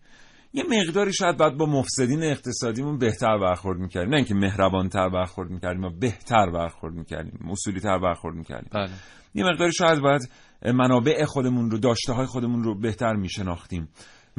یه 0.53 0.63
مقداری 0.63 1.13
شاید 1.13 1.37
بعد 1.37 1.57
با 1.57 1.65
مفسدین 1.65 2.23
اقتصادیمون 2.23 2.97
بهتر 2.97 3.37
برخورد 3.37 3.79
می‌کردیم. 3.79 4.09
نه 4.09 4.15
اینکه 4.15 4.35
مهربانتر 4.35 5.09
برخورد 5.09 5.49
می‌کردیم 5.49 5.83
و 5.83 5.89
بهتر 5.89 6.49
برخورد 6.49 6.93
می‌کردیم 6.93 7.49
اصولی 7.51 7.79
تر 7.79 7.99
برخورد 7.99 8.35
می‌کردیم. 8.35 8.69
بله. 8.73 8.89
یه 9.33 9.43
مقداری 9.43 9.73
شاید 9.73 9.99
باید 9.99 10.29
منابع 10.65 11.25
خودمون 11.25 11.71
رو 11.71 11.77
داشته 11.77 12.13
های 12.13 12.25
خودمون 12.25 12.63
رو 12.63 12.79
بهتر 12.79 13.13
میشناختیم. 13.13 13.89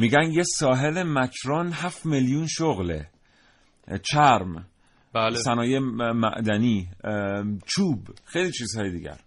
میگن 0.00 0.30
یه 0.32 0.42
ساحل 0.42 1.02
مکران 1.02 1.72
هفت 1.72 2.06
میلیون 2.06 2.46
شغله. 2.46 3.10
چرم. 4.02 4.66
بله. 5.12 5.36
صنایع 5.36 5.78
معدنی 5.78 6.88
چوب 7.66 8.08
خیلی 8.24 8.52
چیزهای 8.52 8.90
دیگر. 8.90 9.18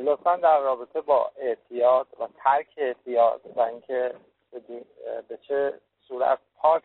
لطفا 0.01 0.37
در 0.37 0.59
رابطه 0.59 1.01
با 1.01 1.31
اعتیاد 1.37 2.07
و 2.21 2.29
ترک 2.45 2.67
اعتیاد 2.77 3.41
و 3.57 3.61
اینکه 3.61 4.15
به 5.29 5.39
چه 5.49 5.81
صورت 6.09 6.39
پاک 6.57 6.83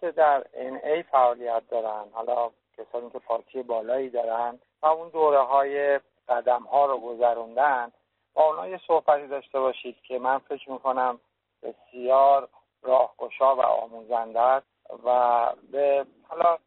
که 0.00 0.10
در 0.10 0.44
ای 0.84 1.02
فعالیت 1.02 1.62
دارن 1.70 2.04
حالا 2.12 2.50
کسانی 2.78 3.10
که 3.10 3.18
پارتی 3.18 3.62
بالایی 3.62 4.10
دارن 4.10 4.58
و 4.82 4.86
اون 4.86 5.08
دوره 5.08 5.40
های 5.40 6.00
قدم 6.28 6.62
ها 6.62 6.86
رو 6.86 6.98
گذروندن 6.98 7.92
با 8.34 8.44
اونا 8.44 8.68
یه 8.68 8.80
صحبتی 8.86 9.26
داشته 9.26 9.60
باشید 9.60 9.96
که 10.02 10.18
من 10.18 10.38
فکر 10.38 10.70
می‌کنم 10.70 11.18
بسیار 11.62 12.48
راهگشا 12.82 13.56
و 13.56 13.60
آموزنده 13.60 14.40
است 14.40 14.66
و 15.04 15.46
به 15.72 16.06
حالا 16.28 16.58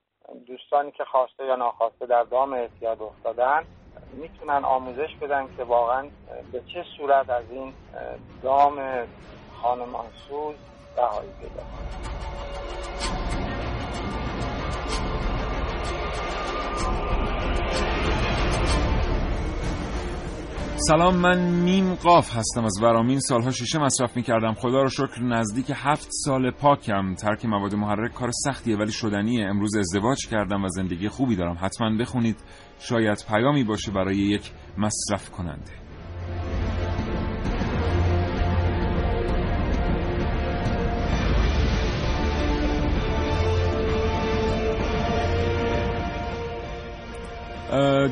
دوستانی 0.47 0.91
که 0.91 1.04
خواسته 1.04 1.45
یا 1.45 1.56
ناخواسته 1.56 2.06
در 2.06 2.24
دام 2.24 2.54
اعتیاد 2.54 3.02
افتادن 3.02 3.65
می‌تونن 4.13 4.65
آموزش 4.65 5.15
بدن 5.21 5.56
که 5.58 5.63
واقعا 5.63 6.10
به 6.52 6.62
چه 6.74 6.86
صورت 6.97 7.30
از 7.30 7.43
این 7.52 7.74
دام 8.43 9.08
خانمانسوز 9.62 10.56
رهایی 10.97 11.30
پیدا 11.39 11.62
سلام 20.88 21.15
من 21.15 21.39
میم 21.39 21.96
قاف 21.96 22.36
هستم 22.36 22.65
از 22.65 22.80
ورامین. 22.82 23.20
سالها 23.20 23.52
شیشه 23.52 23.80
مصرف 23.80 24.15
می‌کردم. 24.17 24.54
خدا 24.54 24.82
رو 24.82 24.89
شکر 24.89 25.22
نزدیک 25.24 25.72
هفت 25.76 26.08
سال 26.12 26.52
پاکم. 26.52 27.15
ترک 27.15 27.46
مواد 27.46 27.76
محرک 27.76 28.13
کار 28.13 28.30
سختیه 28.46 28.78
ولی 28.78 28.91
شدنیه. 28.91 29.46
امروز 29.46 29.76
ازدواج 29.76 30.28
کردم 30.28 30.63
و 30.63 30.67
زندگی 30.67 31.10
خوبی 31.10 31.36
دارم. 31.36 31.58
حتما 31.62 31.98
بخونید. 31.98 32.38
شاید 32.80 33.26
پیامی 33.30 33.63
باشه 33.63 33.91
برای 33.91 34.17
یک 34.17 34.52
مصرف 34.78 35.30
کننده 35.30 35.81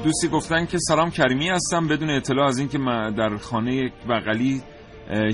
دوستی 0.04 0.28
گفتن 0.32 0.66
که 0.66 0.78
سلام 0.80 1.10
کریمی 1.12 1.50
هستم. 1.50 1.88
بدون 1.88 2.10
اطلاع 2.10 2.48
از 2.48 2.60
اینکه 2.60 2.78
در 3.18 3.38
خانه 3.38 3.92
بغلی 4.10 4.62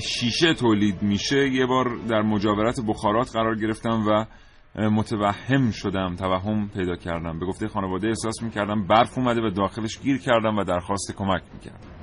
شیشه 0.02 0.54
تولید 0.54 1.02
میشه 1.02 1.50
یه 1.50 1.66
بار 1.66 1.98
در 2.10 2.22
مجاورت 2.22 2.80
بخارات 2.88 3.32
قرار 3.34 3.56
گرفتم 3.56 4.06
و 4.08 4.26
متوهم 4.90 5.72
شدم 5.72 6.16
توهم 6.16 6.70
پیدا 6.70 6.96
کردم. 6.96 7.40
به 7.40 7.46
گفته 7.46 7.68
خانواده 7.68 8.08
احساس 8.08 8.44
می‌کردم 8.44 8.88
برف 8.88 9.18
اومده 9.18 9.42
و 9.42 9.50
داخلش 9.50 10.00
گیر 10.00 10.18
کردم 10.18 10.58
و 10.58 10.64
درخواست 10.64 11.14
کمک 11.18 11.42
می‌کردم. 11.54 11.95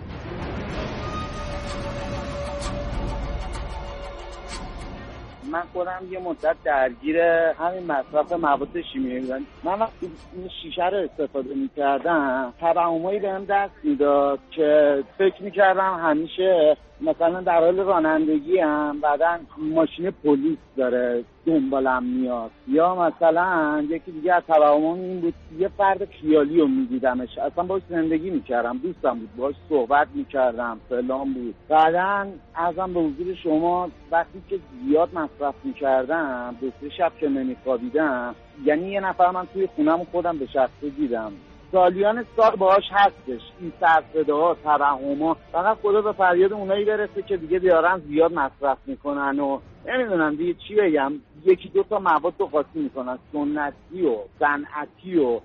من 5.52 5.62
خودم 5.72 6.02
یه 6.10 6.18
مدت 6.18 6.56
درگیر 6.64 7.20
همین 7.58 7.86
مصرف 7.86 8.32
مواد 8.32 8.80
شیمیایی 8.92 9.20
بودم. 9.20 9.42
من 9.64 9.78
وقتی 9.78 10.10
این 10.36 10.48
شیشه 10.62 10.88
رو 10.88 10.96
استفاده 10.96 11.54
می‌کردم 11.54 12.52
توهمایی 12.60 13.18
بهم 13.18 13.44
دست 13.44 13.74
می‌داد 13.82 14.38
که 14.50 15.02
فکر 15.18 15.42
می‌کردم 15.42 16.00
همیشه 16.02 16.76
مثلا 17.00 17.40
در 17.40 17.60
حال 17.60 17.76
رانندگی 17.76 18.58
هم 18.58 19.00
بعدا 19.00 19.38
ماشین 19.58 20.10
پلیس 20.10 20.58
داره. 20.76 21.24
دنبالم 21.46 22.02
میاد. 22.02 22.50
یا 22.68 22.94
مثلا 22.94 23.85
یکی 23.88 24.12
دیگه 24.12 24.35
از 24.35 24.42
توهمم 24.46 25.00
این 25.00 25.20
بود 25.20 25.35
یه 25.59 25.68
فرد 25.68 26.05
خیالی 26.05 26.61
رو 26.61 26.68
میدیدمش. 26.68 27.38
اصلا 27.38 27.64
باش 27.64 27.83
زندگی 27.90 28.31
می‌کردم 28.31 28.78
دوستم 28.78 29.18
بود 29.18 29.37
باش 29.37 29.55
صحبت 29.68 30.09
می‌کردم 30.14 30.81
فلان 30.88 31.33
بود. 31.33 31.55
بعدا 31.68 32.26
ازم 32.55 32.94
به 32.94 33.00
حضور 33.00 33.35
شما 33.35 33.90
وقتی 34.11 34.42
که 34.48 34.59
زیاد 34.87 35.09
مصرف 35.14 35.55
می‌کردم 35.64 36.57
دو 36.61 36.70
سه 36.81 36.88
شب 36.88 37.12
که 37.20 37.28
نمیخوابیدم 37.28 38.35
یعنی 38.64 38.90
یه 38.90 39.00
نفر 39.00 39.31
من 39.31 39.46
توی 39.52 39.68
خونم 39.76 40.07
خودم 40.12 40.38
به 40.38 40.46
شخصه 40.46 40.88
دیدم. 40.96 41.33
سالیان 41.72 42.24
سال 42.37 42.57
باهاش 42.57 42.85
هستش. 42.92 43.40
این 43.61 43.72
سرسده 43.81 44.33
ها 44.33 44.57
ها 44.64 45.37
فقط 45.52 45.76
خدا 45.83 46.02
به 46.02 46.12
فریاد 46.12 46.52
اونایی 46.52 46.85
برسه 46.85 47.22
که 47.22 47.37
دیگه 47.37 47.59
بیارن 47.59 47.98
زیاد 48.09 48.33
مصرف 48.33 48.78
می‌کنن 48.87 49.40
و 49.40 49.59
نمی‌دونم 49.87 50.37
دیگه 50.37 50.55
چی 50.68 50.75
بگم. 50.75 51.12
یکی 51.45 51.68
دو 51.68 51.83
تا 51.83 51.99
مواد 51.99 52.35
رو 52.38 52.47
قاطی 52.47 52.79
می‌کنن 52.79 53.18
سنتی 53.33 54.03
و 54.03 54.16
صنعتی 54.38 55.18
و 55.18 55.40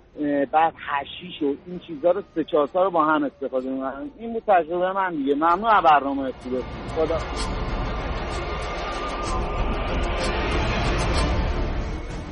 بعد 0.52 0.74
هشیش 0.78 1.42
و 1.42 1.56
این 1.66 1.80
چیزها 1.88 2.12
رو 2.12 2.24
سه 2.36 2.44
چهار 2.44 2.70
رو 2.74 2.92
با 2.92 3.06
هم 3.06 3.24
استفاده 3.24 3.70
می‌کنن. 3.70 4.10
این 4.20 4.34
بود 4.34 4.44
تجربه 4.48 4.94
من 4.94 5.16
دیگه. 5.16 5.36
ممنون 5.36 5.66
از 5.66 5.84
برنامه 5.84 6.32
خوبه 6.32 6.62
خدا. 6.96 7.18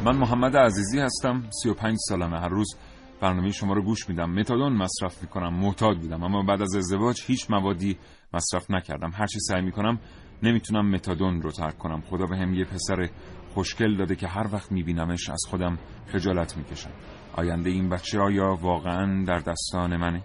من 0.05 0.15
محمد 0.17 0.57
عزیزی 0.57 0.99
هستم. 0.99 1.43
35 1.63 1.97
سالمه 2.09 2.39
هر 2.39 2.49
روز. 2.49 2.79
برنامه 3.21 3.51
شما 3.51 3.73
رو 3.73 3.81
گوش 3.81 4.09
میدم. 4.09 4.29
متادون 4.31 4.73
مصرف 4.73 5.21
می‌کنم. 5.21 5.53
معتاد 5.53 5.97
بودم. 5.97 6.23
اما 6.23 6.43
بعد 6.43 6.61
از 6.61 6.75
ازدواج 6.75 7.21
هیچ 7.27 7.51
موادی 7.51 7.97
مصرف 8.33 8.71
نکردم. 8.71 9.11
هرچی 9.13 9.39
سعی 9.39 9.61
می‌کنم 9.61 9.99
نمی‌تونم 10.43 10.91
متادون 10.91 11.41
رو 11.41 11.51
ترک 11.51 11.77
کنم. 11.77 12.01
خدا 12.01 12.25
به 12.25 12.37
هم 12.37 12.53
یه 12.53 12.65
پسر 12.65 13.09
خوشگل 13.53 13.97
داده 13.97 14.15
که 14.15 14.27
هر 14.27 14.47
وقت 14.53 14.71
میبینمش 14.71 15.29
از 15.29 15.41
خودم 15.49 15.77
خجالت 16.07 16.57
می‌کشم. 16.57 16.91
آینده 17.37 17.69
این 17.69 17.89
بچه 17.89 18.19
آیا 18.19 18.57
واقعا 18.61 19.25
در 19.27 19.39
دستان 19.39 19.97
منه؟ 19.97 20.23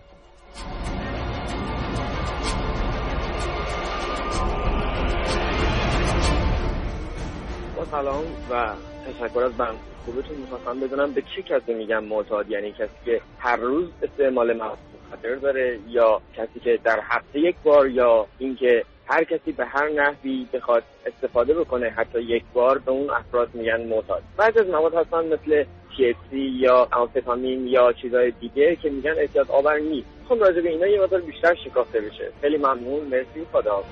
با 7.76 7.84
سلام 7.84 8.24
و 8.50 8.74
تشکر 9.06 9.42
از 9.42 9.52
بند 9.56 9.76
خوبتون 10.04 10.36
می‌خواستم 10.36 10.80
بدونم 10.80 11.12
به 11.12 11.22
چه 11.22 11.42
کسی 11.42 11.74
میگم 11.74 12.04
معتاد؟ 12.04 12.50
یعنی 12.50 12.72
کسی 12.72 13.04
که 13.04 13.20
هر 13.38 13.56
روز 13.56 13.88
استعمال 14.02 14.58
خطر 15.10 15.34
داره 15.34 15.78
یا 15.88 16.20
کسی 16.36 16.60
که 16.60 16.78
در 16.84 17.00
هفته 17.02 17.40
یک 17.40 17.56
بار 17.64 17.88
یا 17.88 18.26
اینکه 18.38 18.84
هر 19.10 19.24
کسی 19.24 19.52
به 19.52 19.66
هر 19.66 19.88
نحوی 19.88 20.46
بخواد 20.52 20.82
استفاده 21.06 21.54
بکنه 21.54 21.90
حتی 21.90 22.22
یک 22.22 22.44
بار 22.54 22.78
به 22.78 22.90
اون 22.90 23.10
افراد 23.10 23.54
میگن 23.54 23.86
معتاد. 23.88 24.22
بعضی 24.36 24.58
از 24.58 24.66
مواد 24.66 24.94
هستن 24.94 25.24
مثل 25.26 25.64
THC 25.64 26.32
یا 26.32 26.88
آمفتامین 26.92 27.66
یا 27.66 27.92
چیزهای 28.02 28.32
دیگه 28.40 28.76
که 28.82 28.90
میگن 28.90 29.14
اعتیاد 29.18 29.50
آور 29.50 29.78
نیست. 29.78 30.08
خب 30.28 30.34
راجع 30.40 30.60
به 30.60 30.68
اینا 30.68 30.86
یه 30.86 31.00
مقدار 31.00 31.20
بیشتر 31.20 31.54
شکافته 31.64 32.00
بشه. 32.00 32.32
خیلی 32.40 32.56
ممنون. 32.56 33.04
مرسی. 33.04 33.46
خدا 33.52 33.84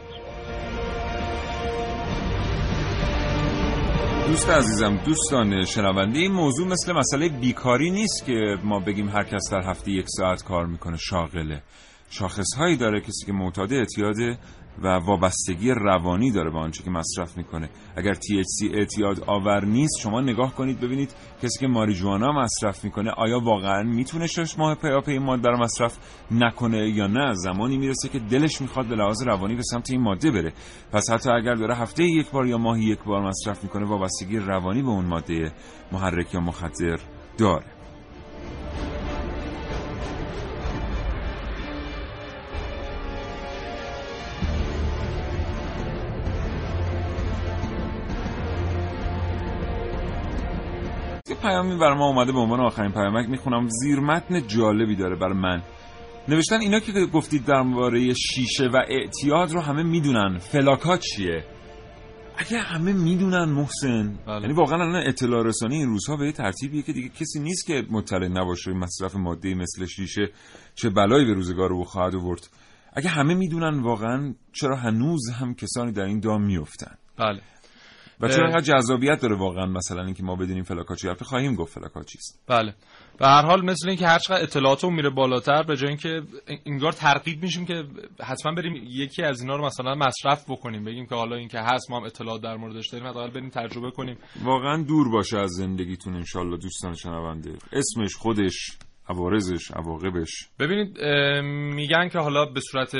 دوست 4.29 4.51
عزیزم 4.51 4.99
دوستان 5.07 5.65
شنونده 5.65 6.19
این 6.19 6.33
موضوع 6.33 6.69
مثل 6.69 6.93
مسئله 6.93 7.29
بیکاری 7.29 7.91
نیست 7.91 8.27
که 8.27 8.57
ما 8.65 8.81
بگیم 8.81 9.09
هر 9.09 9.25
کس 9.25 9.51
در 9.53 9.61
هفته 9.61 9.91
یک 9.91 10.07
ساعت 10.09 10.45
کار 10.45 10.67
می‌کنه 10.67 10.97
شاغله. 10.97 11.63
شاخص 12.11 12.55
هایی 12.59 12.77
داره 12.77 13.01
کسی 13.01 13.27
که 13.27 13.33
معتاد 13.33 13.73
اعتیاد 13.73 14.17
و 14.83 14.89
وابستگی 14.89 15.71
روانی 15.71 16.31
داره 16.31 16.51
به 16.51 16.59
آنچه 16.59 16.83
که 16.83 16.91
مصرف 16.91 17.37
می‌کنه. 17.37 17.71
اگر 17.97 18.15
THC 18.15 18.75
اعتیاد 18.75 19.25
آور 19.27 19.65
نیست 19.65 20.01
شما 20.01 20.21
نگاه 20.21 20.55
کنید 20.55 20.81
ببینید 20.81 21.15
کسی 21.43 21.59
که 21.61 21.67
ماریجوانا 21.67 22.33
مصرف 22.33 22.85
می‌کنه 22.85 23.11
آیا 23.11 23.41
واقعا 23.41 23.83
می‌تونه 23.83 24.27
شش 24.27 24.59
ماه 24.59 24.75
پیاپی 24.75 25.13
این 25.13 25.23
ماده 25.23 25.49
رو 25.49 25.59
مصرف 25.59 25.99
نکنه 26.31 26.89
یا 26.89 27.07
نه؟ 27.07 27.35
زمانی 27.35 27.79
می‌رسه 27.79 28.09
که 28.09 28.19
دلش 28.19 28.61
می‌خواد 28.61 28.87
به 28.87 28.97
لحاظ 28.97 29.23
روانی 29.23 29.55
به 29.55 29.63
سمت 29.63 29.91
این 29.91 30.01
ماده 30.01 30.31
بره. 30.31 30.53
پس 30.93 31.11
حتی 31.11 31.31
اگر 31.31 31.55
داره 31.55 31.77
هفته 31.77 32.05
یک 32.05 32.31
بار 32.31 32.47
یا 32.47 32.59
ماهی 32.59 32.85
یک 32.85 33.05
بار 33.05 33.29
مصرف 33.29 33.63
می‌کنه 33.63 33.87
وابستگی 33.87 34.39
روانی 34.39 34.83
به 34.83 34.89
اون 34.89 35.05
ماده 35.05 35.53
محرک 35.93 36.35
یا 36.35 36.41
مخدر 36.41 36.99
داره. 37.39 37.78
پیامی 51.43 51.79
برای 51.79 51.99
ما 51.99 52.07
اومده 52.07 52.33
به 52.33 52.39
عنوان 52.39 52.61
آخرین 52.61 52.93
پیامک 52.93 53.29
می‌خونم. 53.29 53.69
زیر 53.69 54.01
متن 54.01 54.47
جالبی 54.47 54.97
داره 54.97 55.17
برای 55.17 55.39
من. 55.39 55.63
نوشتن 56.29 56.61
اینا 56.61 56.81
که 56.81 56.93
گفتید 57.13 57.45
درباره 57.45 58.15
شیشه 58.15 58.67
و 58.67 58.77
اعتیاد 58.89 59.53
رو 59.53 59.61
همه 59.61 59.83
می‌دونن. 59.83 60.39
فلاکات 60.39 61.01
چیه؟ 61.01 61.45
اگه 62.37 62.59
همه 62.59 62.93
می‌دونن 62.93 63.45
محسن. 63.45 64.19
بله. 64.27 64.41
یعنی 64.41 64.53
واقعا 64.53 64.83
الان 64.83 65.07
اطلاع 65.07 65.45
رسانی 65.45 65.77
این 65.77 65.89
روزها 65.89 66.17
به 66.17 66.33
ترتیبیه 66.33 66.83
که 66.83 66.93
دیگه 66.93 67.09
کسی 67.09 67.41
نیست 67.41 67.67
که 67.67 67.83
مطلع 67.91 68.29
نباشه 68.29 68.73
مصرف 68.73 69.17
ماده 69.17 69.55
مثل 69.55 69.87
شیشه. 69.87 70.31
چه 70.75 70.91
بلایی 70.91 71.27
به 71.27 71.33
روزگار 71.33 71.69
رو 71.69 71.85
خواهد 71.85 72.15
آورد. 72.17 72.49
اگه 72.93 73.09
همه 73.09 73.35
می‌دونن 73.35 73.83
واقعا 73.83 74.35
چرا 74.53 74.77
هنوز 74.77 75.31
هم 75.31 75.55
کسانی 75.55 75.93
در 75.93 76.05
این 76.05 76.21
دام 76.21 76.43
میفتن 76.43 76.95
بله. 77.19 77.41
و 78.21 78.29
چرا 78.29 78.47
انقدر 78.47 78.61
جذابیت 78.61 79.21
داره 79.21 79.37
واقعا 79.37 79.67
مثلا 79.67 80.05
اینکه 80.05 80.23
ما 80.23 80.37
بدونیم 80.37 80.63
فلاکا 80.63 80.95
چی 80.95 81.09
حرفی 81.09 81.25
خواهیم 81.25 81.55
گفت 81.55 81.75
فلاکا 81.75 82.03
چیست 82.03 82.41
بله. 82.47 82.75
و 83.21 83.27
هر 83.27 83.43
حال 83.43 83.65
مثل 83.65 83.89
اینکه 83.89 84.07
هر 84.07 84.19
چقدر 84.19 84.43
اطلاعاتمون 84.43 84.95
میره 84.95 85.11
بالاتر 85.11 85.63
به 85.63 85.77
جای 85.77 85.89
اینکه 85.89 86.23
انگار 86.67 86.93
ترغیب 86.93 87.43
میشیم 87.43 87.67
که 87.67 87.85
حتما 88.25 88.53
بریم 88.53 88.75
یکی 88.87 89.23
از 89.23 89.41
اینا 89.41 89.57
رو 89.57 89.65
مثلا 89.65 89.95
مصرف 89.95 90.51
بکنیم 90.51 90.85
بگیم 90.85 91.07
که 91.07 91.15
حالا 91.15 91.37
اینکه 91.37 91.59
هست 91.59 91.91
ما 91.91 91.99
هم 92.01 92.05
اطلاعات 92.05 92.43
در 92.43 92.57
موردش 92.57 92.89
داریم 92.89 93.07
حداقل 93.07 93.31
بریم 93.31 93.51
تجربه 93.51 93.91
کنیم. 93.91 94.19
واقعا 94.45 94.83
دور 94.83 95.11
باشه 95.11 95.39
از 95.39 95.51
زندگیتون 95.51 96.15
انشالله 96.15 96.57
دوستان 96.57 96.95
شنونده. 96.95 97.53
اسمش 97.73 98.17
خودش 98.17 98.79
عوارضش 99.09 99.71
عواقبش. 99.71 100.49
ببینید 100.59 101.05
میگن 101.75 102.09
که 102.09 102.19
حالا 102.19 102.45
به 102.45 102.61
صورت 102.61 102.95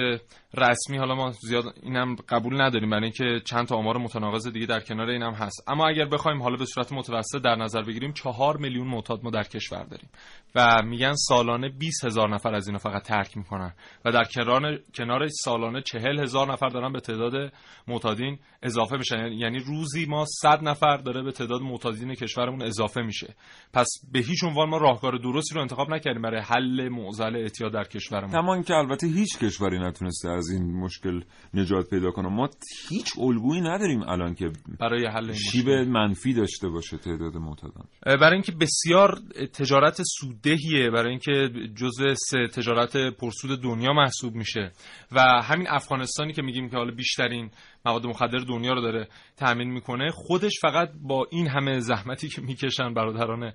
رسمی 0.55 0.97
حالا 0.97 1.15
ما 1.15 1.31
زیاد 1.31 1.65
اینم 1.83 2.17
قبول 2.29 2.61
نداریم 2.61 2.91
برای 2.91 3.03
اینکه 3.05 3.41
چند 3.45 3.67
تا 3.67 3.77
آمار 3.77 3.99
متناقض 3.99 4.49
دیگه 4.49 4.67
در 4.67 4.81
کنار 4.81 5.09
اینم 5.09 5.33
هست. 5.33 5.65
اما 5.69 5.89
اگر 5.89 6.05
بخوایم 6.05 6.43
حالا 6.43 6.57
به 6.57 6.65
صورت 6.65 6.93
متوسط 6.93 7.43
در 7.43 7.57
نظر 7.57 7.83
بگیریم 7.83 8.13
چهار 8.13 8.57
میلیون 8.57 8.87
معتاد 8.87 9.25
ما 9.25 9.31
در 9.31 9.43
کشور 9.43 9.85
داریم. 9.85 10.09
و 10.55 10.83
میگن 10.85 11.13
سالانه 11.15 11.69
20 11.69 12.05
هزار 12.05 12.35
نفر 12.35 12.55
از 12.55 12.67
اینا 12.67 12.79
فقط 12.79 13.03
ترک 13.03 13.37
می‌کنن. 13.37 13.73
و 14.05 14.13
در 14.13 14.25
کنار 14.25 14.79
کنار 14.95 15.27
سالانه 15.29 15.83
چهل 15.83 16.21
هزار 16.21 16.53
نفر 16.53 16.69
دارن 16.69 16.93
به 16.93 17.01
تعداد 17.01 17.53
معتادین 17.89 18.39
اضافه 18.63 18.97
میشن. 18.97 19.33
یعنی 19.33 19.59
روزی 19.59 20.07
ما 20.07 20.25
100 20.43 20.63
نفر 20.63 20.97
داره 20.97 21.23
به 21.23 21.33
تعداد 21.33 21.61
معتادین 21.61 22.15
کشورمون 22.15 22.63
اضافه 22.63 23.03
میشه. 23.03 23.35
پس 23.73 23.87
به 24.13 24.19
هیچ 24.19 24.45
عنوان 24.45 24.69
ما 24.69 24.79
راهکار 24.79 25.19
درستی 25.19 25.55
رو 25.55 25.61
انتخاب 25.61 25.95
نکردیم 25.95 26.23
برای 26.23 26.41
حل 26.41 26.89
معضل 26.89 27.37
اعتیاد 27.37 27.73
در 27.73 27.85
کشورمون. 27.85 28.31
تمام 28.31 28.63
که 28.63 28.75
البته 28.75 29.07
هیچ 29.07 29.39
کشوری 29.39 29.79
نتونسته 29.79 30.29
از 30.29 30.51
این 30.51 30.77
مشکل 30.77 31.21
نجات 31.55 31.91
پیدا 31.91 32.11
کنه. 32.11 32.29
ما 32.29 32.49
هیچ 32.89 33.19
الگویی 33.19 33.61
نداریم 33.61 34.03
الان 34.03 34.35
که 34.35 34.51
برای 34.81 35.07
حل 35.07 35.33
شیب 35.33 35.69
منفی 35.71 36.35
داشته 36.35 36.69
باشه 36.69 36.97
تعداد 36.97 37.37
معتادان. 37.37 37.85
برای 38.07 38.33
اینکه 38.33 38.53
بسیار 38.53 39.19
تجارت 39.53 40.03
سوددهیه 40.43 40.91
برای 40.91 41.11
اینکه 41.11 41.51
جزء 41.77 42.15
سه 42.15 42.49
تجارت 42.49 42.97
پرسود 42.97 43.63
دنیا 43.63 43.93
محسوب 43.93 44.35
میشه. 44.35 44.73
و 45.13 45.21
همین 45.21 45.67
افغانستانی 45.69 46.33
که 46.33 46.43
میگیم 46.43 46.71
که 46.71 46.77
حالا 46.77 46.95
بیشترین 46.95 47.51
مواد 47.85 48.07
مخدر 48.07 48.39
دنیا 48.39 48.73
رو 48.73 48.81
داره 48.81 49.09
تامین 49.37 49.71
می‌کنه 49.71 50.11
خودش 50.11 50.53
فقط 50.63 50.91
با 51.03 51.27
این 51.31 51.49
همه 51.49 51.81
زحمتی 51.81 52.29
که 52.29 52.43
می‌کشن 52.43 52.95
برادران 52.95 53.53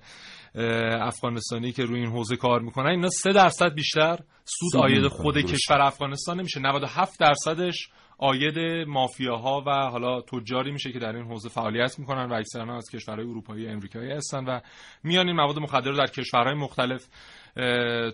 افغانستانی 1.00 1.72
که 1.72 1.84
روی 1.84 2.00
این 2.00 2.10
حوزه 2.10 2.36
کار 2.36 2.60
می‌کنن 2.60 2.90
اینا 2.90 3.08
سه 3.08 3.32
درصد 3.32 3.74
بیشتر 3.74 4.18
سود 4.44 4.82
آید 4.82 5.08
خود 5.08 5.38
کشور 5.38 5.80
افغانستان 5.80 6.40
نمیشه. 6.40 6.60
97 6.60 7.20
درصدش 7.20 7.88
آید 8.18 8.58
مافیاها 8.88 9.64
و 9.66 9.70
حالا 9.70 10.20
تجاری 10.20 10.72
میشه 10.72 10.92
که 10.92 10.98
در 10.98 11.16
این 11.16 11.24
حوزه 11.24 11.48
فعالیت 11.48 11.98
می‌کنن 11.98 12.30
و 12.30 12.34
اکثرا 12.34 12.76
از 12.76 12.90
کشورهای 12.90 13.26
اروپایی 13.26 13.66
و 13.66 13.70
امریکایی 13.70 14.10
هستن 14.12 14.44
و 14.44 14.60
میان 15.02 15.26
این 15.26 15.36
مواد 15.36 15.58
مخدر 15.58 15.90
رو 15.90 15.96
در 15.96 16.06
کشورهای 16.06 16.54
مختلف 16.54 17.08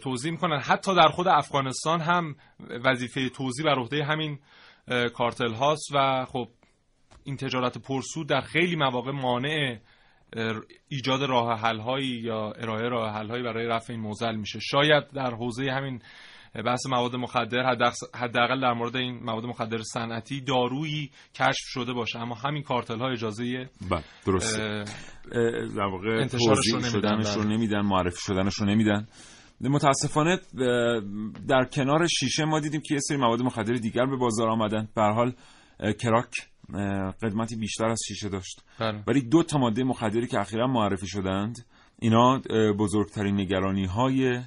توضیح 0.03 0.33
می‌کنن. 0.33 0.59
حتی 0.59 0.95
در 0.95 1.09
خود 1.09 1.29
افغانستان 1.29 2.01
هم 2.01 2.37
وظیفه 2.85 3.29
توضیح 3.29 3.67
بر 3.67 3.79
عهده 3.79 4.05
همین 4.05 4.39
کارتل 5.15 5.53
هاست 5.53 5.91
و 5.95 6.25
خب 6.25 6.49
این 7.25 7.37
تجارت 7.37 7.79
پرسود 7.79 8.29
در 8.29 8.41
خیلی 8.41 8.77
مواقع 8.77 9.11
مانع 9.11 9.79
ایجاد 10.89 11.23
راه 11.23 11.61
حل 11.61 12.03
یا 12.03 12.53
ارائه 12.53 12.89
راه 12.89 13.13
حل 13.13 13.43
برای 13.43 13.67
رفع 13.67 13.93
این 13.93 14.03
موزل 14.03 14.37
میشه. 14.37 14.61
شاید 14.61 15.11
در 15.11 15.35
حوزه 15.35 15.71
همین 15.71 16.03
بحث 16.55 16.87
مواد 16.87 17.17
مخدر 17.17 17.77
حداقل 18.15 18.61
در 18.61 18.73
مورد 18.73 18.97
این 18.97 19.25
مواد 19.25 19.45
مخدر 19.45 19.83
صنعتی 19.83 20.41
دارویی 20.41 21.11
کشف 21.35 21.65
شده 21.67 21.93
باشه. 21.93 22.19
اما 22.19 22.35
همین 22.35 22.63
کارتل 22.63 22.99
ها 22.99 23.11
اجازه 23.11 23.69
بله 23.91 24.05
درسته. 24.27 24.85
در 25.77 25.87
واقع 25.93 26.27
شدنش 26.83 27.35
رو 27.37 27.43
بله. 27.43 27.57
نمیدن 27.57 27.81
معرفی 27.81 28.21
شدنش 28.21 28.55
رو 28.55 28.67
نمیدن. 28.67 29.07
متاسفانه 29.61 30.39
در 31.49 31.65
کنار 31.73 32.07
شیشه 32.07 32.45
ما 32.45 32.61
دیدیم 32.61 32.81
که 32.81 32.95
یه 32.95 33.01
سری 33.01 33.19
مواد 33.19 33.43
مخدر 33.43 33.75
دیگر 33.75 34.07
به 34.07 34.17
بازار 34.17 34.49
آمدن. 34.49 34.89
به 34.97 35.03
حال 35.03 35.33
کراک 36.01 36.31
قدمتی 37.23 37.57
بیشتر 37.57 37.85
از 37.85 38.01
شیشه 38.09 38.29
داشت. 38.29 38.63
بله. 38.81 39.05
ولی 39.07 39.23
دو 39.23 39.43
تا 39.43 39.59
ماده 39.59 39.85
مخدری 39.85 40.27
که 40.27 40.41
اخیرا 40.41 40.67
معرفی 40.67 41.07
شدند 41.07 41.67
اینا 41.99 42.39
بزرگترین 42.79 43.41
نگرانی 43.41 43.85
های 43.85 44.41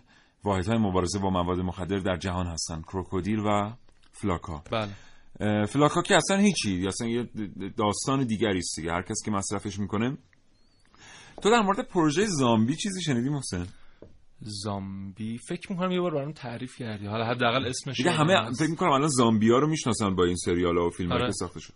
واحد 0.43 0.67
های 0.67 0.77
مبارزه 0.77 1.19
با 1.19 1.29
مواد 1.29 1.59
مخدر 1.59 1.99
در 1.99 2.17
جهان 2.17 2.47
هستن 2.47 2.81
کروکودیل 2.81 3.39
و 3.39 3.73
فلاکا. 4.11 4.63
بله. 4.71 5.65
فلاکا 5.65 6.01
که 6.01 6.15
اصلا 6.15 6.37
هیچی 6.37 6.87
اصلا 6.87 7.07
یه 7.07 7.29
داستان 7.77 8.23
دیگری 8.23 8.57
است 8.57 8.75
دیگه. 8.75 8.91
هر 8.91 9.01
کس 9.01 9.17
که 9.25 9.31
مصرفش 9.31 9.79
می‌کنه. 9.79 10.17
تو 11.41 11.49
در 11.49 11.61
مورد 11.61 11.87
پروژه 11.87 12.25
زامبی 12.25 12.75
چیزی 12.75 13.01
شنیدی 13.01 13.29
محسن؟ 13.29 13.67
زامبی؟ 14.41 15.37
فکر 15.37 15.71
می‌کنم 15.71 15.91
یه 15.91 16.01
بار 16.01 16.13
برام 16.13 16.31
تعریف 16.31 16.75
کردی. 16.77 17.05
حالا 17.05 17.25
حداقل 17.25 17.65
اسمش 17.65 17.97
دیگه 17.97 18.11
همه 18.11 18.51
فکر 18.51 18.69
می‌کنم 18.69 18.91
الان 18.91 19.07
زامبی 19.07 19.51
ها 19.51 19.57
رو 19.57 19.67
می‌شناسن 19.67 20.15
با 20.15 20.23
این 20.23 20.35
سریال 20.35 20.77
ها 20.77 20.87
و 20.87 20.89
فیلم 20.89 21.11
آره. 21.11 21.25
که 21.25 21.31
ساخته 21.31 21.59
شد. 21.59 21.73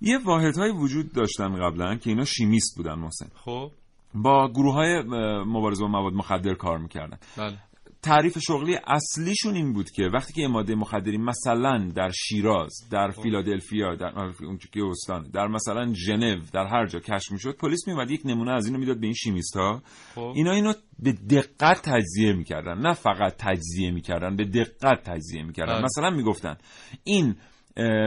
یه 0.00 0.18
واحد 0.18 0.56
های 0.56 0.70
وجود 0.70 1.12
داشتن 1.12 1.56
قبلا 1.56 1.96
که 1.96 2.10
اینا 2.10 2.24
شیمیست 2.24 2.76
بودن 2.76 2.94
محسن. 2.94 3.28
خب. 3.34 3.70
با 4.14 4.48
گروه 4.48 4.74
های 4.74 5.02
مبارزه 5.44 5.82
با 5.82 5.88
مواد 5.88 6.12
مخدر 6.12 6.54
کار 6.54 6.78
می‌کردن. 6.78 7.18
بله. 7.36 7.58
تعریف 8.02 8.38
شغلی 8.38 8.78
اصلیشون 8.86 9.54
این 9.54 9.72
بود 9.72 9.90
که 9.90 10.02
وقتی 10.02 10.32
که 10.32 10.48
ماده 10.48 10.74
مخدری 10.74 11.18
مثلا 11.18 11.90
در 11.96 12.10
شیراز 12.10 12.72
در 12.90 13.10
خب. 13.10 13.22
فیلادلفیا 13.22 13.94
در 13.94 14.18
اون 14.18 14.58
که 14.72 14.80
استان 14.90 15.30
در 15.34 15.46
مثلا 15.46 15.94
ژنو 15.94 16.40
در 16.52 16.66
هر 16.66 16.86
جا 16.86 17.00
کشف 17.00 17.32
می‌شد 17.32 17.56
پلیس 17.56 17.88
میومد 17.88 18.10
یک 18.10 18.20
نمونه 18.24 18.52
از 18.52 18.66
اینو 18.66 18.78
می‌داد 18.78 19.00
به 19.00 19.06
این 19.06 19.14
شیمیست 19.14 19.56
ها 19.56 19.82
خب. 20.14 20.32
اینا 20.34 20.52
اینو 20.52 20.72
به 20.98 21.12
دقت 21.12 21.82
تجزیه 21.82 22.32
می‌کردن 22.32 22.78
نه 22.78 22.94
فقط 22.94 23.34
تجزیه 23.38 23.90
می‌کردن 23.90 24.36
به 24.36 24.44
دقت 24.44 25.02
تجزیه 25.04 25.42
می‌کردن 25.42 25.72
بله. 25.72 25.84
مثلا 25.84 26.10
می‌گفتن 26.10 26.56
این 27.04 27.36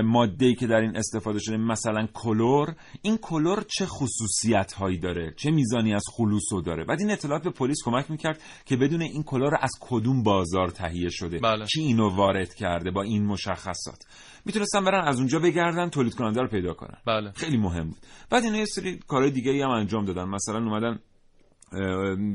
ماده 0.03 0.55
که 0.55 0.67
در 0.67 0.75
این 0.75 0.97
استفاده 0.97 1.39
شده 1.39 1.57
مثلا 1.57 2.07
کلور. 2.13 2.75
این 3.01 3.17
کلور 3.17 3.65
چه 3.77 3.85
خصوصیت 3.85 4.73
هایی 4.73 4.97
داره؟ 4.97 5.33
چه 5.37 5.51
میزانی 5.51 5.93
از 5.93 6.03
خلوصو 6.13 6.61
داره؟ 6.61 6.83
بعد 6.83 6.99
این 6.99 7.11
اطلاعات 7.11 7.43
به 7.43 7.49
پلیس 7.49 7.77
کمک 7.85 8.11
می‌کرد 8.11 8.41
که 8.65 8.75
بدون 8.75 9.01
این 9.01 9.23
کلور 9.23 9.57
از 9.61 9.71
کدوم 9.79 10.23
بازار 10.23 10.67
تهیه 10.67 11.09
شده. 11.09 11.39
بله. 11.39 11.65
کی 11.65 11.81
اینو 11.81 12.15
وارد 12.15 12.53
کرده 12.53 12.91
با 12.91 13.01
این 13.01 13.25
مشخصات؟ 13.25 14.03
می‌تونستن 14.45 14.85
برن 14.85 15.07
از 15.07 15.17
اونجا 15.17 15.39
بگردن 15.39 15.89
تولید 15.89 16.15
کننده 16.15 16.41
رو 16.41 16.47
پیدا 16.47 16.73
کنن. 16.73 16.97
بله. 17.07 17.31
خیلی 17.31 17.57
مهم 17.57 17.87
بود. 17.87 17.97
بعد 18.29 18.43
اینا 18.43 18.57
یه 18.57 18.65
سری 18.65 18.99
کارهای 19.07 19.31
دیگه 19.31 19.65
هم 19.65 19.71
انجام 19.71 20.05
دادن. 20.05 20.23
مثلا 20.23 20.57
اومدن 20.57 20.99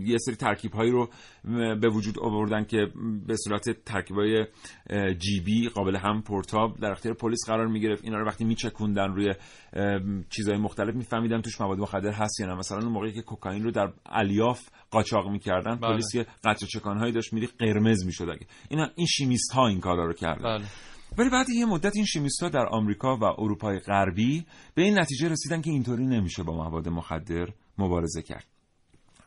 یه 0.05 0.19
سری 0.19 0.37
ترکیب 0.37 0.73
هایی 0.73 0.91
رو 0.91 1.11
به 1.81 1.89
وجود 1.89 2.19
آوردن 2.19 2.65
که 2.65 2.87
به 3.27 3.37
صورت 3.37 3.85
ترکیب 3.85 4.17
های 4.17 4.47
جیبی 5.19 5.69
قابل 5.69 5.97
هم 5.97 6.23
پورتاب 6.23 6.81
در 6.81 6.91
اختیار 6.91 7.15
پلیس 7.15 7.47
قرار 7.47 7.67
می 7.67 7.81
گرفت 7.81 8.05
اینا 8.05 8.19
رو 8.19 8.27
وقتی 8.27 8.45
میچکوندن 8.45 9.13
روی 9.13 9.35
چیزهای 10.31 10.59
مختلف 10.59 10.95
میفهمیدن 10.95 11.41
توش 11.41 11.61
مواد 11.61 11.79
مخدر 11.79 12.13
هست 12.13 12.41
یا 12.41 12.47
نه. 12.47 12.55
مثلا 12.55 12.79
اون 12.79 12.93
موقعی 12.93 13.13
که 13.13 13.23
کوکائین 13.23 13.65
رو 13.65 13.71
در 13.71 13.93
الیاف 14.07 14.69
قاچاق 14.91 15.29
می‌کردن 15.29 15.77
بله. 15.77 15.93
پلیس 15.93 16.15
یه 16.15 16.27
قطره 16.45 16.69
چکان 16.69 16.99
هایی 16.99 17.13
داشت 17.13 17.33
میری 17.33 17.47
قرمز 17.47 18.07
می‌شد 18.07 18.29
اگه. 18.29 18.47
اینا 18.69 18.91
این 18.95 19.07
شیمیست 19.07 19.53
ها 19.53 19.69
این 19.69 19.81
کارا 19.81 20.07
رو 20.07 20.13
کردن. 20.13 20.59
بله. 20.59 20.65
ولی 21.19 21.31
بعد 21.31 21.49
یه 21.51 21.67
مدت 21.67 21.97
این 21.97 22.05
شیمیست 22.05 22.43
ها 22.43 22.49
در 22.49 22.67
آمریکا 22.71 23.17
و 23.17 23.25
اروپای 23.25 23.79
غربی 23.79 24.47
به 24.75 24.83
این 24.83 24.99
نتیجه 24.99 25.29
رسیدن 25.29 25.61
که 25.61 25.71
اینطوری 25.71 26.07
نمیشه 26.07 26.43
با 26.43 26.55
مواد 26.57 26.89
مخدر 26.89 27.49
مبارزه 27.79 28.23
کرد. 28.23 28.60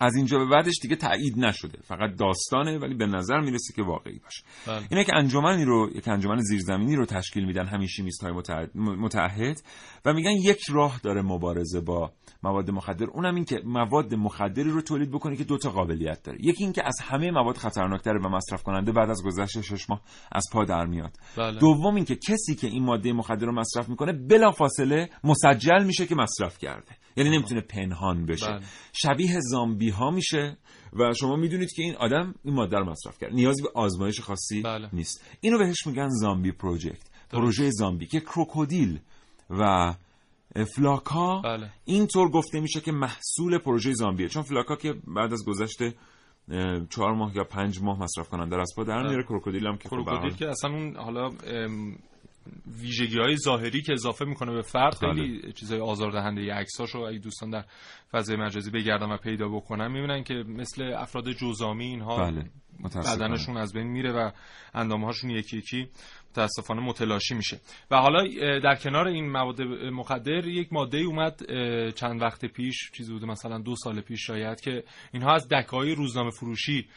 از 0.03 0.15
اینجا 0.15 0.37
به 0.39 0.45
بعدش 0.45 0.79
دیگه 0.81 0.95
تایید 0.95 1.39
نشده. 1.39 1.79
فقط 1.83 2.15
داستانه 2.15 2.77
ولی 2.77 2.95
به 2.95 3.05
نظر 3.05 3.39
می‌رسه 3.39 3.73
که 3.75 3.83
واقعی 3.83 4.19
باشه. 4.19 4.43
بله. 4.67 4.87
اینا 4.89 5.03
که 5.03 5.15
انجمنی 5.15 5.65
رو 5.65 5.89
یک 5.95 6.07
انجمن 6.07 6.37
زیرزمینی 6.37 6.95
رو 6.95 7.05
تشکیل 7.05 7.45
میدن 7.45 7.65
همین 7.65 7.87
شیمیست 7.87 8.23
های 8.23 8.33
متحد 8.75 9.61
و 10.05 10.13
میگن 10.13 10.31
یک 10.31 10.61
راه 10.69 10.99
داره 11.03 11.21
مبارزه 11.21 11.81
با 11.81 12.11
مواد 12.43 12.71
مخدر. 12.71 13.05
اونم 13.05 13.35
این 13.35 13.45
که 13.45 13.61
مواد 13.65 14.15
مخدری 14.15 14.71
رو 14.71 14.81
تولید 14.81 15.11
بکنه 15.11 15.35
که 15.35 15.43
دو 15.43 15.57
تا 15.57 15.69
قابلیت 15.69 16.23
داره. 16.23 16.37
یکی 16.41 16.63
این 16.63 16.73
که 16.73 16.87
از 16.87 16.95
همه 17.03 17.31
مواد 17.31 17.57
خطرناکتره 17.57 18.19
و 18.19 18.29
مصرف 18.29 18.63
کننده 18.63 18.91
بعد 18.91 19.09
از 19.09 19.23
گذشت 19.23 19.61
شش 19.61 19.89
ماه 19.89 20.01
از 20.31 20.43
پا 20.53 20.65
در 20.65 20.85
میاد. 20.85 21.17
بله. 21.37 21.59
دوم 21.59 21.95
این 21.95 22.05
که 22.05 22.15
کسی 22.15 22.55
که 22.55 22.67
این 22.67 22.83
ماده 22.83 23.13
مخدر 23.13 23.45
رو 23.45 23.53
مصرف 23.53 23.89
می‌کنه 23.89 24.13
بلافاصله 24.13 25.09
مسجل 25.23 25.83
میشه 25.83 26.05
که 26.05 26.15
مصرف 26.15 26.57
کرده. 26.57 26.91
یعنی 27.17 27.29
نمی‌تونه 27.29 27.61
پنهان 27.61 28.25
بشه. 28.25 28.47
بله. 28.47 28.61
شبیه 28.93 29.39
زامبی 29.39 29.89
ها 29.93 30.11
میشه 30.11 30.57
و 30.93 31.13
شما 31.13 31.35
می‌دونید 31.35 31.71
که 31.71 31.83
این 31.83 31.95
آدم 31.95 32.35
این 32.43 32.53
ماده 32.53 32.77
رو 32.77 32.89
مصرف 32.89 33.17
کرد. 33.19 33.33
نیازی 33.33 33.63
به 33.63 33.69
آزمایش 33.75 34.21
خاصی 34.21 34.61
بله. 34.61 34.89
نیست. 34.93 35.25
اینو 35.41 35.57
بهش 35.57 35.87
میگن 35.87 36.09
زامبی 36.09 36.51
پروژکت. 36.51 37.09
پروژه 37.29 37.69
زامبی 37.71 38.05
که 38.05 38.19
کروکودیل 38.19 38.99
و 39.49 39.93
فلاکا 40.75 41.41
بله. 41.41 41.69
اینطور 41.85 42.31
گفته 42.31 42.59
میشه 42.59 42.81
که 42.81 42.91
محصول 42.91 43.57
پروژه 43.57 43.93
زامبیه. 43.93 44.27
چون 44.27 44.43
فلاکا 44.43 44.75
که 44.75 44.93
بعد 45.07 45.33
از 45.33 45.45
گذشت 45.47 45.79
چهار 46.89 47.13
ماه 47.13 47.35
یا 47.35 47.43
پنج 47.43 47.81
ماه 47.81 47.99
مصرف 47.99 48.29
کننده 48.29 48.61
از 48.61 48.73
پا 48.75 48.83
در 48.83 49.01
میاره. 49.01 49.23
کروکودیل 49.23 49.67
هم 49.67 49.77
که 49.77 49.89
کروکودیل 49.89 50.35
که 50.35 50.49
اصلا 50.49 50.71
اون 50.71 50.95
حالا 50.95 51.29
ویژگی 52.81 53.19
های 53.19 53.37
ظاهری 53.37 53.81
که 53.81 53.93
اضافه 53.93 54.25
می‌کنه 54.25 54.51
به 54.51 54.61
فرد 54.61 54.95
خیلی 54.95 55.53
چیزای 55.53 55.79
آزاردهنده 55.79 56.53
عکساشو 56.53 56.99
اگه 56.99 57.19
دوستان 57.19 57.49
در 57.49 57.65
فضای 58.11 58.35
مجازی 58.35 58.71
بگردن 58.71 59.11
و 59.11 59.17
پیدا 59.17 59.49
بکنن 59.49 59.91
می‌بینن 59.91 60.23
که 60.23 60.33
مثل 60.33 60.93
افراد 60.97 61.31
جزامی 61.31 61.85
اینها 61.85 62.17
بله. 62.17 62.49
بدنشون 62.83 63.57
از 63.57 63.73
بین 63.73 63.87
میره 63.87 64.11
و 64.11 64.31
اندامهاشون 64.73 65.29
یکی 65.29 65.57
یکی 65.57 65.87
متاسفانه 66.31 66.81
متلاشی 66.81 67.35
میشه 67.35 67.59
و 67.91 67.97
حالا 67.97 68.27
در 68.59 68.75
کنار 68.75 69.07
این 69.07 69.31
مواد 69.31 69.61
مخدر 69.91 70.47
یک 70.47 70.73
ماده 70.73 70.97
اومد 70.97 71.41
چند 71.91 72.21
وقت 72.21 72.45
پیش 72.45 72.91
چیزی 72.91 73.13
بوده 73.13 73.25
مثلا 73.25 73.59
دو 73.59 73.75
سال 73.75 74.01
پیش 74.01 74.27
شاید 74.27 74.61
که 74.61 74.83
اینها 75.13 75.33
از 75.33 75.47
دکای 75.47 75.95
روزنامه 75.95 76.31
فروشی 76.31 76.87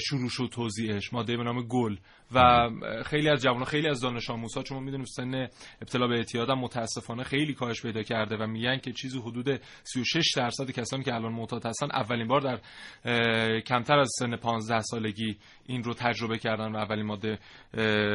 شروع 0.00 0.28
شد 0.28 0.48
توضیحش. 0.52 1.12
ماده 1.12 1.36
به 1.36 1.42
نام 1.42 1.62
گل. 1.62 1.96
و 2.34 2.70
خیلی 3.06 3.28
از 3.28 3.42
جوان 3.42 3.64
خیلی 3.64 3.88
از 3.88 4.00
دانش 4.00 4.30
آموزها 4.30 4.62
چون 4.62 4.82
می‌دونیم 4.82 5.06
سن 5.06 5.48
ابتلا 5.82 6.06
به 6.06 6.14
اعتیاد 6.14 6.50
هم 6.50 6.58
متاسفانه 6.58 7.22
خیلی 7.22 7.54
کاهش 7.54 7.82
پیدا 7.82 8.02
کرده 8.02 8.36
و 8.36 8.46
میگن 8.46 8.78
که 8.78 8.92
چیزی 8.92 9.18
حدود 9.18 9.60
36 9.82 10.26
درصد 10.36 10.70
کسانی 10.70 11.04
که 11.04 11.14
الان 11.14 11.32
معتاد 11.32 11.66
هستن 11.66 11.86
اولین 11.86 12.28
بار 12.28 12.40
در 12.40 12.60
کمتر 13.60 13.98
از 13.98 14.10
سن 14.18 14.36
15 14.36 14.80
سالگی 14.80 15.36
این 15.66 15.82
رو 15.82 15.94
تجربه 15.94 16.38
کردن 16.38 16.72
و 16.72 16.76
اولین 16.76 17.06
ماده 17.06 17.38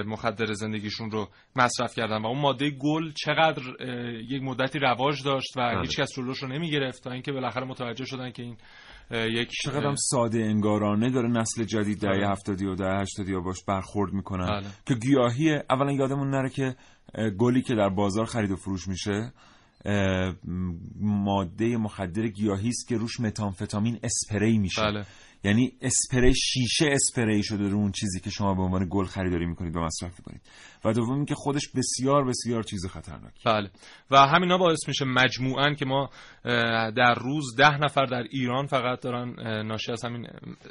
مخدر 0.06 0.54
زندگیشون 0.54 1.12
رو 1.12 1.30
مصرف 1.56 1.96
کردن. 1.96 2.22
و 2.22 2.26
اون 2.26 2.40
ماده 2.40 2.70
گل 2.70 3.12
چقدر 3.12 3.64
یک 4.30 4.42
مدتی 4.44 4.80
رواج 4.80 5.24
داشت 5.24 5.58
و 5.58 5.62
بله. 5.62 5.82
هیچ 5.82 6.00
کس 6.00 6.10
جلوش 6.16 6.38
رو 6.38 6.48
نمی‌گرفت 6.48 7.04
تا 7.04 7.12
اینکه 7.12 7.32
بالاخره 7.32 7.66
متوجه 7.66 8.06
شدن 8.06 8.32
که 8.32 8.44
این 8.44 8.58
یک 9.12 9.50
چقدر 9.64 9.96
ساده 9.96 10.40
انگارانه 10.40 11.10
داره 11.10 11.30
نسل 11.30 11.64
جدید 11.64 12.00
دهه 12.00 12.12
بله. 12.12 12.28
هفتادی 12.28 12.66
و 12.66 12.76
دهه 12.76 13.02
هشتادی 13.02 13.36
باش 13.36 13.64
برخورد 13.68 14.14
می‌کنن 14.14 14.46
بله. 14.46 14.68
که 14.86 14.96
گیاهی 14.96 15.56
اولا 15.70 15.92
یادمون 15.92 16.30
نره 16.30 16.50
که 16.50 16.76
گلی 17.38 17.62
که 17.62 17.76
در 17.76 17.90
بازار 17.90 18.26
خرید 18.26 18.52
و 18.52 18.56
فروش 18.56 18.88
میشه 18.88 19.34
ماده 21.00 21.78
مخدر 21.78 22.28
گیاهی 22.28 22.70
است 22.70 22.88
که 22.88 22.98
روش 22.98 23.20
متامفتامین 23.20 24.00
اسپری 24.04 24.58
میشه 24.58 24.82
بله. 24.82 25.06
یعنی 25.44 25.72
اسپری 25.82 26.34
شیشه 26.36 26.90
اسپری 26.92 27.44
شده 27.44 27.70
رو 27.70 27.78
اون 27.78 27.92
چیزی 27.92 28.20
که 28.20 28.30
شما 28.30 28.54
به 28.54 28.62
عنوان 28.62 28.88
گل 28.90 29.06
خریداری 29.06 29.46
می‌کنید 29.46 29.76
و 29.76 29.80
مصرف 29.80 30.20
می‌کنید. 30.20 30.42
و 30.86 30.94
دوم 30.94 31.16
اینکه 31.16 31.36
خودش 31.36 31.70
بسیار 31.76 32.26
بسیار 32.26 32.64
چیز 32.64 32.86
خطرناک 32.86 33.44
بله. 33.46 33.70
و 34.12 34.18
همینا 34.18 34.58
باعث 34.58 34.88
میشه 34.88 35.06
مجموعا 35.06 35.74
که 35.74 35.86
ما 35.86 36.10
در 36.92 37.14
روز 37.14 37.56
ده 37.58 37.78
نفر 37.78 38.06
در 38.06 38.24
ایران 38.24 38.66
فقط 38.66 39.02
دارن 39.02 39.34
ناشی 39.68 39.92
از 39.92 40.06
همین 40.06 40.28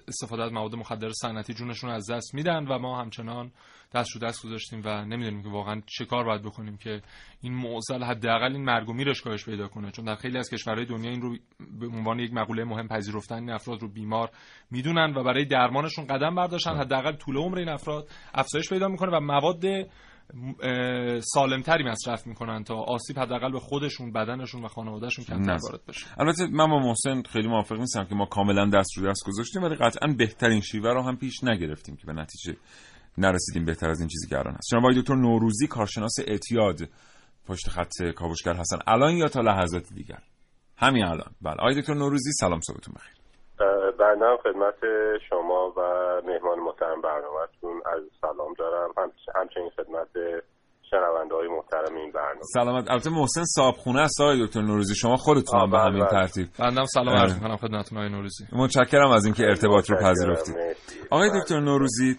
استفاده 0.08 0.42
از 0.42 0.52
مواد 0.52 0.74
مخدر 0.74 1.12
صنعتی 1.12 1.54
جونشون 1.54 1.90
از 1.90 2.10
دست 2.10 2.34
میدن 2.34 2.66
و 2.66 2.78
ما 2.78 3.00
همچنان 3.00 3.50
دست 3.94 4.10
رو 4.14 4.20
دست 4.20 4.46
گذاشتیم 4.46 4.82
و 4.84 5.04
نمی‌دونیم 5.04 5.42
که 5.42 5.48
واقعا 5.48 5.82
چه 5.86 6.04
کار 6.04 6.24
باید 6.24 6.42
بکنیم 6.42 6.76
که 6.76 7.02
این 7.40 7.54
معضل 7.54 8.02
حداقل 8.02 8.52
این 8.52 8.64
مرگ 8.64 8.88
و 8.88 8.92
میرش 8.92 9.22
کاهش 9.22 9.44
پیدا 9.44 9.68
کنه. 9.68 9.90
چون 9.90 10.04
در 10.04 10.14
خیلی 10.14 10.38
از 10.38 10.50
کشورهای 10.50 10.86
دنیا 10.86 11.10
این 11.10 11.22
رو 11.22 11.36
به 11.80 11.86
عنوان 11.86 12.18
یک 12.18 12.32
مقوله 12.32 12.64
مهم 12.64 12.88
پذیرفتن 12.88 13.34
این 13.34 13.50
افراد 13.50 13.82
رو 13.82 13.88
بیمار 13.88 14.30
می‌دونن 14.70 15.14
و 15.16 15.24
برای 15.24 15.44
درمانشون 15.44 16.06
قدم 16.06 16.34
برداشتن. 16.34 16.76
حداقل 16.76 17.12
طول 17.12 17.36
عمر 17.36 17.58
این 17.58 17.68
افراد 17.68 18.08
افزایش 18.34 18.68
پیدا 18.68 18.88
می‌کنه 18.88 19.16
و 19.16 19.20
مواد 19.20 19.62
سالمتری 21.20 21.84
مصرف 21.84 22.26
می‌کنن 22.26 22.64
تا 22.64 22.74
آسیب 22.74 23.18
حداقل 23.18 23.52
به 23.52 23.60
خودشون 23.60 24.12
بدنشون 24.12 24.64
و 24.64 24.68
خانوادهشون 24.68 25.24
کمتر. 25.24 25.58
وارد 25.62 25.80
بشه. 25.88 26.06
البته 26.20 26.46
من 26.46 26.66
با 26.70 26.78
محسن 26.78 27.22
خیلی 27.22 27.48
موافق 27.48 27.76
نیستم 27.76 28.04
که 28.04 28.14
ما 28.14 28.26
کاملا 28.26 28.70
دست 28.70 28.98
رو 28.98 29.10
دست 29.10 29.26
گذاشتیم 29.26 29.62
ولی 29.62 29.74
قطعا 29.74 30.12
بهترین 30.12 30.60
شیوه 30.60 30.92
رو 30.92 31.02
هم 31.02 31.16
پیش 31.16 31.44
نگرفتیم 31.44 31.96
که 31.96 32.06
به 32.06 32.12
نتیجه 32.12 32.58
نرسیدیم 33.18 33.64
بهتر 33.64 33.90
از 33.90 34.00
این 34.00 34.08
چیزی 34.08 34.28
که 34.28 34.38
الان 34.38 34.54
هست. 34.54 34.68
جناب 34.70 34.92
دکتر 34.92 35.14
نوروزی 35.14 35.66
کارشناس 35.66 36.16
اعتیاد 36.26 36.78
پشت 37.46 37.68
خط 37.68 38.02
کاوشگر 38.16 38.54
هستن. 38.54 38.78
الان 38.86 39.16
یا 39.16 39.28
تا 39.28 39.40
لحظات 39.40 39.92
دیگر؟ 39.94 40.22
همین 40.76 41.04
الان. 41.04 41.34
بله. 41.42 41.54
آقای 41.54 41.80
دکتر 41.80 41.94
نوروزی 41.94 42.32
سلام 42.32 42.60
صبحتون 42.60 42.94
بخیر. 42.96 43.17
بنده 43.98 44.36
خدمت 44.42 44.74
شما 45.30 45.72
و 45.76 45.80
مهمان 46.26 46.58
محترم 46.60 47.00
برنامهتون 47.00 47.82
از 47.86 48.02
سلام 48.20 48.54
دارم 48.58 48.90
هم 48.96 49.10
همچنین 49.34 49.70
خدمت 49.76 50.08
شنونده 50.90 51.34
های 51.34 51.48
محترم 51.48 51.96
این 51.96 52.12
برنامه 52.12 52.40
سلامت 52.54 52.90
البته 52.90 53.10
محسن 53.10 53.44
صابخونه 53.44 54.00
است 54.00 54.20
آقای 54.20 54.46
دکتر 54.46 54.60
نوروزی 54.60 54.94
شما 54.94 55.16
خودتون 55.16 55.60
هم 55.60 55.70
به 55.70 55.76
بله، 55.76 55.86
همین 55.86 56.04
بله. 56.04 56.10
ترتیب 56.10 56.48
بندم 56.58 56.84
سلام. 56.84 57.16
عرض 57.16 57.34
می‌کنم 57.34 57.56
خدمتتون 57.56 57.98
آقای 57.98 58.10
نوروزی 58.10 58.44
متشکرم 58.52 59.10
از 59.10 59.24
اینکه 59.24 59.42
ارتباط 59.44 59.90
رو 59.90 59.96
پذیرفتید. 59.96 60.56
آقای 61.10 61.30
بله. 61.30 61.40
دکتر 61.40 61.60
نوروزی. 61.60 62.16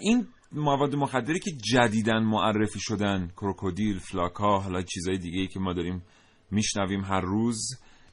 این 0.00 0.26
مواد 0.52 0.94
مخدری 0.94 1.38
که 1.38 1.50
جدیدن 1.72 2.22
معرفی 2.22 2.78
شدن 2.80 3.28
کروکودیل 3.36 3.98
فلاکا 3.98 4.58
حالا 4.58 4.82
چیزای 4.82 5.18
دیگه 5.18 5.40
ای 5.40 5.46
که 5.46 5.60
ما 5.60 5.72
داریم 5.72 6.02
میشنویم 6.50 7.00
هر 7.00 7.20
روز 7.20 7.58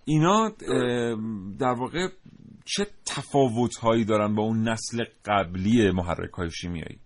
اینا 0.07 0.43
اه، 0.45 1.15
در 1.59 1.75
واقع 1.79 2.07
چه 2.65 2.85
تفاوت 3.05 3.75
هایی 3.83 4.05
دارن 4.05 4.35
با 4.35 4.43
اون 4.43 4.67
نسل 4.69 5.03
قبلی 5.25 5.91
محرک 5.91 6.31
های 6.33 6.49
شیمیایی 6.51 6.99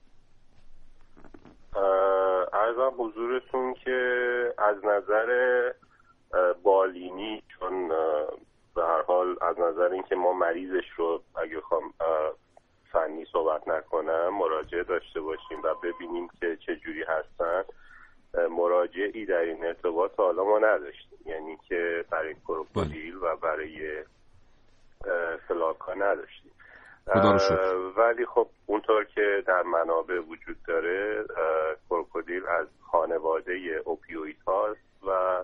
ارزم 2.54 2.94
حضورتون 2.98 3.74
که 3.74 3.98
از 4.58 4.76
نظر 4.86 5.30
بالینی 6.64 7.44
چون 7.60 7.88
به 8.76 8.84
هر 8.84 9.02
حال 9.08 9.36
از 9.42 9.60
نظر 9.60 9.92
اینکه 9.92 10.16
ما 10.16 10.34
مریضش 10.34 10.90
رو 10.98 11.22
اگه 11.36 11.58
بخوام 11.58 11.84
اه، 11.84 12.34
فنی 12.92 13.26
صحبت 13.32 13.68
نکنم 13.68 14.30
مراجعه 14.30 14.84
داشته 14.84 15.22
باشیم 15.22 15.60
و 15.64 15.76
ببینیم 15.84 16.28
که 16.40 16.58
چه 16.66 16.76
جوری 16.76 17.04
هستن. 17.04 17.64
مراجعی 18.34 19.26
در 19.26 19.40
این 19.40 19.66
ارتباط 19.66 20.12
حالا 20.18 20.44
ما 20.44 20.60
نداشتیم. 20.60 21.20
یعنی 21.26 21.58
که 21.68 22.06
برای 22.12 22.36
کروکودیل 22.48 23.16
و 23.16 23.36
برای 23.36 24.04
فلاکا 25.48 25.94
نداشتیم. 25.94 26.52
ولی 27.98 28.26
خب 28.26 28.48
اونطور 28.66 29.04
که 29.04 29.44
در 29.48 29.62
منابع 29.64 30.20
وجود 30.20 30.58
داره 30.68 31.26
کروکودیل 31.90 32.48
از 32.48 32.68
خانواده 32.82 33.82
اوپیوید 33.86 34.38
هاست 34.48 35.04
و 35.08 35.44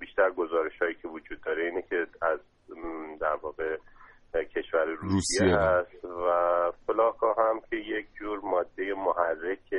بیشتر 0.00 0.30
گزارش 0.30 0.82
هایی 0.82 0.94
که 0.94 1.08
وجود 1.08 1.40
داره 1.40 1.64
اینه 1.64 1.82
که 1.82 2.06
از 2.22 2.40
در 3.20 3.34
واقع 3.42 3.76
کشور 4.34 4.84
روسیه, 4.84 5.10
روسیه. 5.12 5.56
هست 5.56 6.04
و 6.04 6.72
فلاکا 6.86 7.34
هم 7.38 7.60
که 7.70 7.76
یک 7.76 8.06
جور 8.18 8.40
ماده 8.40 8.94
محرک 8.94 9.74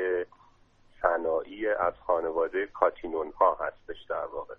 صناعی 1.02 1.68
از 1.68 1.94
خانواده 2.08 2.66
کاتینون 2.66 3.32
ها 3.40 3.58
هستش 3.60 4.04
در 4.10 4.26
واقع. 4.26 4.56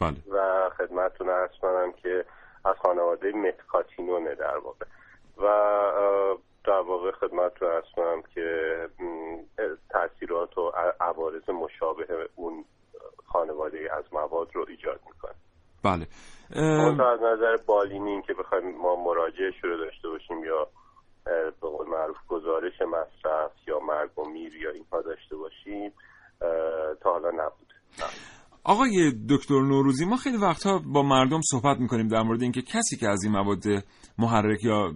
بله. 0.00 0.16
و 0.30 0.70
خدمتتون 0.70 1.28
ارز 1.28 1.50
کنم 1.62 1.92
که 1.92 2.24
از 2.64 2.76
خانواده 2.82 3.32
متکاتینونه 3.32 4.34
در 4.34 4.56
واقع. 4.56 4.86
و 5.36 5.46
در 6.64 6.80
واقع 6.80 7.10
خدمتتون 7.10 7.68
ارز 7.68 7.84
کنم 7.96 8.22
که 8.34 8.88
تاثیرات 9.90 10.58
و 10.58 10.72
عوارض 11.00 11.50
مشابه 11.50 12.28
اون 12.34 12.64
خانواده 13.26 13.78
از 13.98 14.04
مواد 14.12 14.48
رو 14.54 14.66
ایجاد 14.68 15.00
می‌کنه. 15.06 15.34
بله. 15.84 16.06
از 17.04 17.20
نظر 17.22 17.56
بالینی 17.66 18.10
این 18.10 18.22
که 18.22 18.34
بخوایم 18.34 18.76
ما 18.76 18.96
مراجعه 18.96 19.52
رو 19.62 19.76
داشته 19.76 20.08
باشیم 20.08 20.44
یا 20.44 20.68
به 21.60 21.68
قول 21.68 21.88
معروف 21.88 22.16
گزارش 22.28 22.72
مصرف 22.80 23.68
یا 23.68 23.78
مرگ 23.80 24.18
و 24.18 24.30
میر 24.30 24.54
یا 24.54 24.70
اینها 24.70 25.02
داشته 25.02 25.36
باشیم 25.36 25.92
تا 27.02 27.12
حالا 27.12 27.30
نبوده. 27.30 27.74
آقای 28.64 29.12
دکتر 29.30 29.60
نوروزی 29.60 30.04
ما 30.04 30.16
خیلی 30.16 30.36
وقتها 30.36 30.78
با 30.78 31.02
مردم 31.02 31.40
صحبت 31.50 31.80
می‌کنیم 31.80 32.08
در 32.08 32.22
مورد 32.22 32.42
اینکه 32.42 32.62
کسی 32.62 32.96
که 32.96 33.08
از 33.08 33.24
این 33.24 33.32
مواد 33.32 33.62
محرک 34.18 34.64
یا 34.64 34.92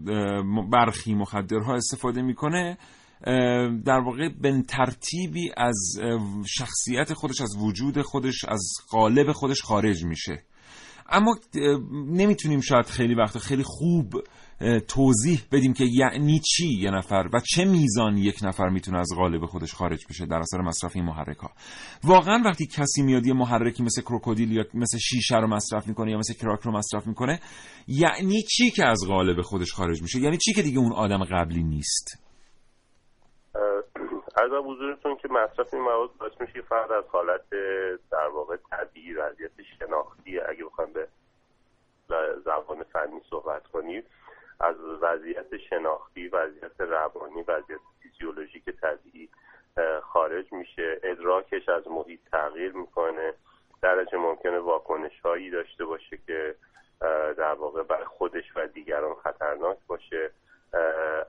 برخی 0.73 1.15
مخدرها 1.15 1.75
استفاده 1.75 2.23
می‌کنه 2.23 2.79
در 3.85 4.01
واقع 4.05 4.29
به 4.41 4.63
ترتیبی 4.69 5.53
از 5.57 5.97
شخصیت 6.47 7.13
خودش 7.13 7.41
از 7.41 7.57
وجود 7.61 8.03
خودش 8.03 8.45
از 8.49 8.73
قالب 8.91 9.33
خودش 9.33 9.63
خارج 9.63 10.05
میشه. 10.05 10.43
اما 11.09 11.35
نمی‌تونیم 11.93 12.61
شاید 12.61 12.87
خیلی 12.87 13.15
وقتا 13.15 13.39
خیلی 13.39 13.63
خوب 13.67 14.23
توضیح 14.89 15.41
بدیم 15.53 15.73
که 15.73 15.85
یعنی 15.85 16.41
چی 16.41 16.69
یه 16.81 16.91
نفر 16.91 17.29
و 17.33 17.41
چه 17.55 17.65
میزان 17.65 18.17
یک 18.17 18.37
نفر 18.43 18.69
می‌تونه 18.69 18.99
از 18.99 19.09
قالب 19.17 19.47
خودش 19.47 19.75
خارج 19.75 20.07
بشه 20.11 20.27
در 20.27 20.37
اثر 20.37 20.61
مصرف 20.61 20.93
این 20.95 21.05
محرک 21.05 21.37
ها 21.37 21.51
واقعا 22.05 22.43
وقتی 22.45 22.67
کسی 22.67 23.03
میاد 23.03 23.27
یه 23.27 23.35
محرکی 23.35 23.83
مثل 23.83 24.03
کروکودیل 24.03 24.53
یا 24.53 24.65
مثل 24.75 24.99
شیشه 24.99 25.37
رو 25.37 25.47
مصرف 25.47 25.87
می‌کنه 25.87 26.11
یا 26.11 26.19
مثل 26.19 26.35
کراک 26.35 26.61
رو 26.61 26.73
مصرف 26.73 27.07
می‌کنه 27.07 27.41
یعنی 27.89 28.43
چی 28.43 28.71
که 28.71 28.87
از 28.87 29.01
قالب 29.09 29.41
خودش 29.41 29.73
خارج 29.73 30.03
میشه؟ 30.03 30.19
یعنی 30.19 30.37
چی 30.37 30.53
که 30.53 30.63
دیگه 30.63 30.79
اون 30.79 30.93
آدم 30.93 31.25
قبلی 31.25 31.63
نیست؟ 31.63 32.25
از 34.37 34.51
حضورتون 34.65 35.17
که 35.17 35.29
مصرف 35.29 35.75
این 35.75 35.83
مواد 35.83 36.11
باعث 36.21 36.33
میشه 36.41 36.63
فرد 36.63 36.93
از 36.93 37.05
حالت 37.13 37.51
در 38.11 38.29
واقع 38.35 38.57
طبیعی 38.71 39.15
وضعیت 39.15 39.51
شناختی 39.79 40.41
اگه 40.41 40.65
بخوایم 40.65 40.93
به 40.93 41.09
زبان 42.45 42.83
فنی 42.83 43.21
صحبت 43.31 43.67
کنیم 43.67 44.03
از 44.61 44.77
وضعیت 45.01 45.57
شناختی 45.57 46.29
وضعیت 46.29 46.81
روانی 46.81 47.43
وضعیت 47.43 47.81
فیزیولوژیک 48.03 48.65
طبیعی 48.71 49.29
خارج 50.03 50.53
میشه. 50.53 51.01
ادراکش 51.03 51.69
از 51.69 51.89
محیط 51.89 52.21
تغییر 52.33 52.73
می‌کنه. 52.73 53.35
درجه 53.83 54.19
ممکنه 54.19 54.59
واکنش 54.59 55.21
هایی 55.21 55.51
داشته 55.51 55.85
باشه 55.85 56.19
که 56.27 56.55
در 57.37 57.55
واقع 57.55 57.83
برای 57.83 58.05
خودش 58.05 58.57
و 58.57 58.67
دیگران 58.67 59.15
خطرناک 59.15 59.79
باشه. 59.87 60.31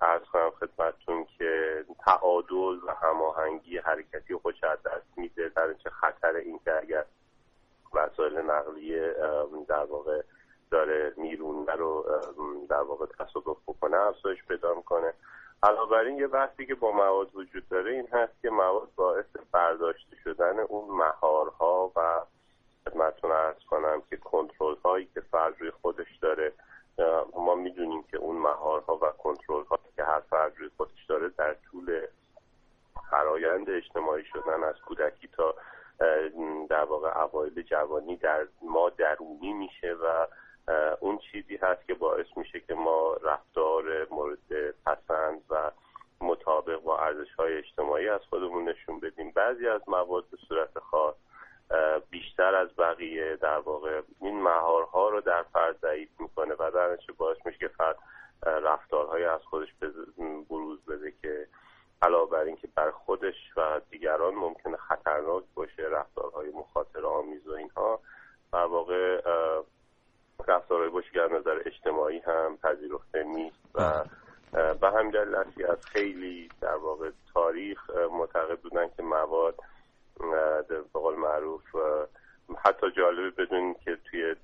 ارز 0.01 0.21
کنم 0.21 0.49
خدمتتون 0.49 1.25
که 1.37 1.83
تعادل 2.05 2.79
و 2.87 2.91
هماهنگی 3.01 3.77
حرکتی 3.77 4.35
خودش 4.35 4.63
از 4.63 4.83
دست 4.83 5.17
میده. 5.17 5.49
در 5.49 5.73
چه 5.73 5.89
خطر 5.89 6.35
این 6.35 6.59
که 6.65 6.77
اگر 6.77 7.05
وسایل 7.93 8.37
نقلیه 8.37 9.15
در 9.67 9.83
واقع 9.83 10.21
داره 10.75 11.13
میرونه 11.17 11.71
رو 11.71 12.05
در 12.69 12.81
واقع 12.81 13.05
تصادف 13.05 13.57
بکنه 13.67 13.97
افزایش 13.97 14.43
پیدا 14.43 14.73
می‌کنه. 14.73 15.13
علاوه 15.63 15.91
بر 15.91 15.99
این 15.99 16.17
یه 16.17 16.27
بحثی 16.27 16.65
که 16.65 16.75
با 16.75 16.91
مواد 16.91 17.35
وجود 17.35 17.69
داره 17.69 17.91
این 17.91 18.07
هست 18.11 18.41
که 18.41 18.49
مواد 18.49 18.89
باعث 18.95 19.25
برداشته 19.51 20.15
شدن 20.23 20.59
اون 20.59 20.97
مهارها 20.97 21.91
و 21.95 22.21
خدمتتون 22.85 23.31
ارز 23.31 23.63
کنم 23.69 24.01
که 24.09 24.17
کنترل 24.17 24.75
هایی 24.85 25.09
که 25.13 25.21
فرد 25.21 25.53
روی 25.59 25.71
خودش 25.71 26.17
داره 26.21 26.53
ما 27.35 27.55
می‌دونیم 27.55 28.03
که 28.03 28.17
اون 28.17 28.35
مهارها 28.37 28.95
و 28.97 29.11
کنترل 29.11 29.63
هایی 29.63 29.91
که 29.95 30.03
هر 30.03 30.19
فرد 30.19 30.53
روی 30.57 30.69
خودش 30.77 31.05
داره 31.09 31.29
در 31.37 31.53
طول 31.53 32.01
فرایند 33.11 33.69
اجتماعی 33.69 34.23
شدن 34.23 34.63
از 34.63 34.75
کودکی 34.85 35.27
تا 35.27 35.55
در 36.69 36.83
واقع 36.83 37.23
اوایل 37.23 37.61
جوانی 37.61 38.17
در 38.17 38.47
ما 38.61 38.89
درونی 38.89 39.53
میشه 39.53 39.93
و 39.93 40.27
اون 40.99 41.17
چیزی 41.17 41.55
هست 41.55 41.87
که 41.87 41.93
باعث 41.93 42.25
میشه 42.35 42.59
که 42.59 42.73
ما 42.73 43.13
رفتار 43.13 44.07
مورد 44.11 44.71
پسند 44.85 45.41
و 45.49 45.71
مطابق 46.21 46.81
با 46.81 46.99
ارزش 46.99 47.33
های 47.39 47.57
اجتماعی 47.57 48.09
از 48.09 48.21
خودمون 48.29 48.69
نشون 48.69 48.99
بدیم. 48.99 49.31
بعضی 49.31 49.67
از 49.67 49.81
مواد 49.87 50.25
به 50.31 50.37
صورت 50.47 50.79
خاص 50.79 51.15
بیشتر 52.09 52.55
از 52.55 52.75
بقیه 52.77 53.35
در 53.35 53.57
واقع 53.57 54.01
این 54.21 54.41
مهارها 54.41 55.09
رو 55.09 55.21
در 55.21 55.43
فرد 55.43 55.79
ضعیف 55.81 56.09
می‌کنه 56.19 56.53
و 56.59 56.71
در 56.71 56.97
باعث 57.17 57.37
میشه 57.45 57.57
که 57.57 57.67
فرد 57.67 57.97
رفتارهای 58.43 59.23
از 59.23 59.41
خودش 59.41 59.69
بروز 60.49 60.85
بده 60.85 61.13
که 61.21 61.47
علاوه 62.01 62.31
بر 62.31 62.43
اینکه 62.43 62.67
بر 62.75 62.91
خودش 62.91 63.35
و 63.57 63.81
دیگران 63.89 64.35
ممکنه 64.35 64.77
خطرناک 64.77 65.43
باشه 65.55 65.83
رفتارهای 65.83 66.49
مخاطره 66.51 67.05
آمیز 67.07 67.47
و 67.47 67.53
اینها 67.53 67.99
در 68.53 68.65
واقع 68.65 69.21
رفتارهای 70.47 70.89
از 71.23 71.31
نظر 71.31 71.61
اجتماعی 71.65 72.19
هم 72.19 72.57
پذیرفته 72.63 73.23
نیست 73.23 73.59
و 73.75 74.03
به 74.73 74.91
همین 74.91 75.11
دلیل 75.11 75.35
از 75.65 75.85
خیلی 75.85 76.49
در 76.61 76.75
واقع 76.75 77.09
تاریخ 77.33 77.89
معتقد 78.11 78.59
بودن 78.59 78.89
که 78.97 79.03
مواد 79.03 79.55
به 80.67 80.81
قول 80.93 81.15
معروف 81.15 81.63
حتی 82.65 82.91
جالبه 82.91 83.29
بدونیم 83.29 83.73
که 83.73 83.97
توی 84.11 84.35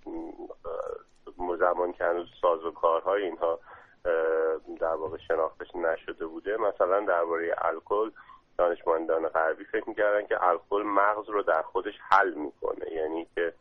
زمان 1.59 1.93
که 1.93 2.03
هنوز 2.03 2.27
ساز 2.41 2.65
و 2.65 2.71
کارهای 2.71 3.23
اینها 3.23 3.59
در 4.79 4.95
واقع 4.95 5.17
شناختش 5.17 5.75
نشده 5.75 6.25
بوده 6.25 6.57
مثلا 6.57 6.99
درباره 6.99 7.55
الکل 7.57 8.11
دانشمندان 8.57 9.27
غربی 9.27 9.63
فکر 9.65 9.89
می‌کردن 9.89 10.27
که 10.27 10.47
الکل 10.47 10.83
مغز 10.83 11.29
رو 11.29 11.43
در 11.43 11.61
خودش 11.61 11.93
حل 12.09 12.33
می‌کنه. 12.33 12.91
یعنی 12.91 13.27
که 13.35 13.53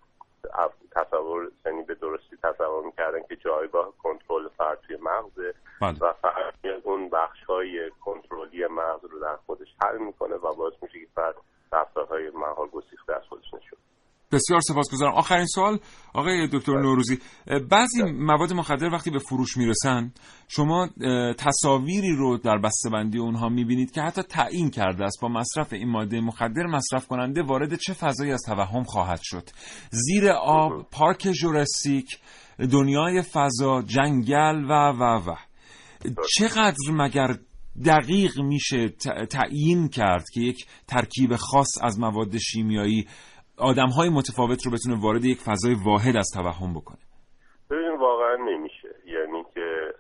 تصور 0.90 1.50
یعنی 1.66 1.82
به 1.82 1.94
درستی 1.94 2.36
تصور 2.42 2.84
می‌کردن 2.84 3.22
که 3.28 3.36
جایگاه 3.36 3.92
کنترل 4.02 4.48
فرد 4.48 4.80
توی 4.80 4.96
مغزه 4.96 5.54
بله. 5.80 5.98
و 6.00 6.12
فرد 6.12 6.54
اون 6.84 7.08
بخش 7.08 7.44
های 7.44 7.90
کنترلی 7.90 8.66
مغز 8.66 9.04
رو 9.04 9.20
در 9.20 9.36
خودش 9.46 9.68
حل 9.82 9.98
می‌کنه 9.98 10.34
و 10.34 10.54
باعث 10.54 10.74
میشه 10.82 11.00
که 11.00 11.06
فرد 11.14 11.34
رفتارهای 11.72 12.30
محال 12.30 12.68
گسیخته 12.68 13.16
از 13.16 13.22
خودش 13.28 13.54
نشون 13.54 13.78
بسیار 14.32 14.60
سپاسگزارم. 14.60 15.14
آخرین 15.14 15.46
سوال 15.46 15.78
آقای 16.14 16.48
دکتر 16.52 16.72
بله. 16.72 16.82
نوروزی. 16.82 17.18
بعضی 17.70 18.02
مواد 18.02 18.52
مخدر 18.52 18.92
وقتی 18.92 19.10
به 19.10 19.18
فروش 19.18 19.56
می‌رسن 19.56 20.12
شما 20.48 20.88
تصاویری 21.38 22.16
رو 22.16 22.36
در 22.36 22.58
بسته‌بندی 22.58 23.18
اونها 23.18 23.48
می‌بینید 23.48 23.90
که 23.90 24.02
حتی 24.02 24.22
تعیین 24.22 24.70
کرده 24.70 25.04
است 25.04 25.18
با 25.22 25.28
مصرف 25.28 25.72
این 25.72 25.88
ماده 25.88 26.20
مخدر 26.20 26.66
مصرف 26.66 27.06
کننده 27.06 27.42
وارد 27.42 27.76
چه 27.76 27.92
فضایی 27.92 28.32
از 28.32 28.42
توهم 28.46 28.84
خواهد 28.84 29.20
شد؟ 29.22 29.50
زیر 29.90 30.28
آب 30.30 30.90
پارک 30.90 31.28
جوراسیک 31.40 32.18
دنیای 32.72 33.22
فضا 33.22 33.82
جنگل 33.82 34.64
و 34.64 34.72
و 34.72 35.30
و. 35.30 35.34
چقدر 36.38 36.76
مگر 36.92 37.36
دقیق 37.84 38.38
میشه 38.38 38.88
تعیین 39.30 39.88
کرد 39.88 40.24
که 40.34 40.40
یک 40.40 40.66
ترکیب 40.86 41.36
خاص 41.36 41.68
از 41.82 41.98
مواد 41.98 42.38
شیمیایی 42.38 43.06
آدم 43.60 43.88
های 43.96 44.08
متفاوت 44.08 44.66
رو 44.66 44.72
بتونه 44.72 45.02
وارد 45.02 45.24
یک 45.24 45.38
فضای 45.38 45.74
واحد 45.84 46.16
از 46.16 46.28
توهم 46.34 46.74
بکنه. 46.74 46.98
ببین 47.70 47.98
واقعا 48.00 48.36
نمیشه. 48.36 48.88
یعنی 49.04 49.44
که 49.54 49.94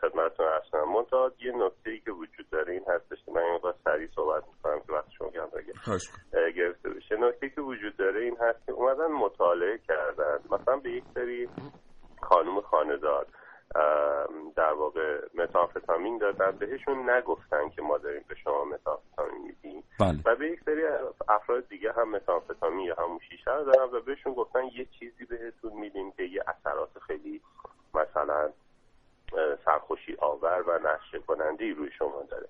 خدمتتون 0.00 0.46
اصلا 0.46 0.84
منتها 0.84 1.30
یه 1.38 1.52
نکته 1.52 1.90
ای 1.90 2.00
که 2.00 2.12
وجود 2.12 2.50
داره 2.50 2.72
این 2.72 2.84
هستش 2.88 3.18
که 3.26 3.32
من 3.32 3.40
این 3.42 3.58
سریع 3.84 4.08
صحبت 4.14 4.42
می‌کنم 4.52 4.80
که 4.86 4.92
وقت 4.92 5.10
شما 5.18 5.28
کم 5.30 5.48
گرفته 6.56 6.90
بشه. 6.90 7.16
نکته 7.16 7.48
که 7.48 7.60
وجود 7.60 7.96
داره 7.96 8.20
این 8.20 8.36
هست 8.40 8.66
که 8.66 8.72
اومدن 8.72 9.06
مطالعه 9.06 9.78
کردن. 9.88 10.38
مثلا 10.50 10.76
به 10.76 10.90
یک 10.90 11.04
سری 11.14 11.48
خانم 12.22 12.60
خاندار 12.60 13.26
در 14.56 14.72
واقع 14.72 15.20
متافتامین 15.34 16.18
دادن 16.18 16.50
بهشون 16.50 17.10
نگفتن 17.10 17.68
که 17.68 17.82
ما 17.82 17.98
داریم 17.98 18.24
به 18.28 18.34
شما 18.34 18.64
متافتامین 18.64 19.42
میدیم. 19.42 19.84
بله. 20.00 20.18
و 20.24 20.36
به 20.36 20.50
یک 20.50 20.60
سری 20.64 20.82
افراد 21.28 21.68
دیگه 21.68 21.92
هم 21.92 22.10
متافتامین 22.10 22.86
یا 22.86 22.94
همون 22.98 23.18
شیشه 23.28 23.54
رو 23.54 23.64
دارن 23.64 23.94
و 23.94 24.00
بهشون 24.00 24.34
گفتن 24.34 24.64
یه 24.64 24.84
چیزی 24.98 25.24
بهتون 25.24 25.72
میدیم 25.72 26.12
که 26.12 26.22
یه 26.22 26.42
اثرات 26.46 26.98
خیلی 27.06 27.40
مثلا 27.94 28.50
سرخوشی 29.64 30.16
آور 30.18 30.64
و 30.66 30.78
نشه 30.78 31.18
کننده 31.26 31.72
روی 31.74 31.90
شما 31.98 32.22
داره. 32.22 32.46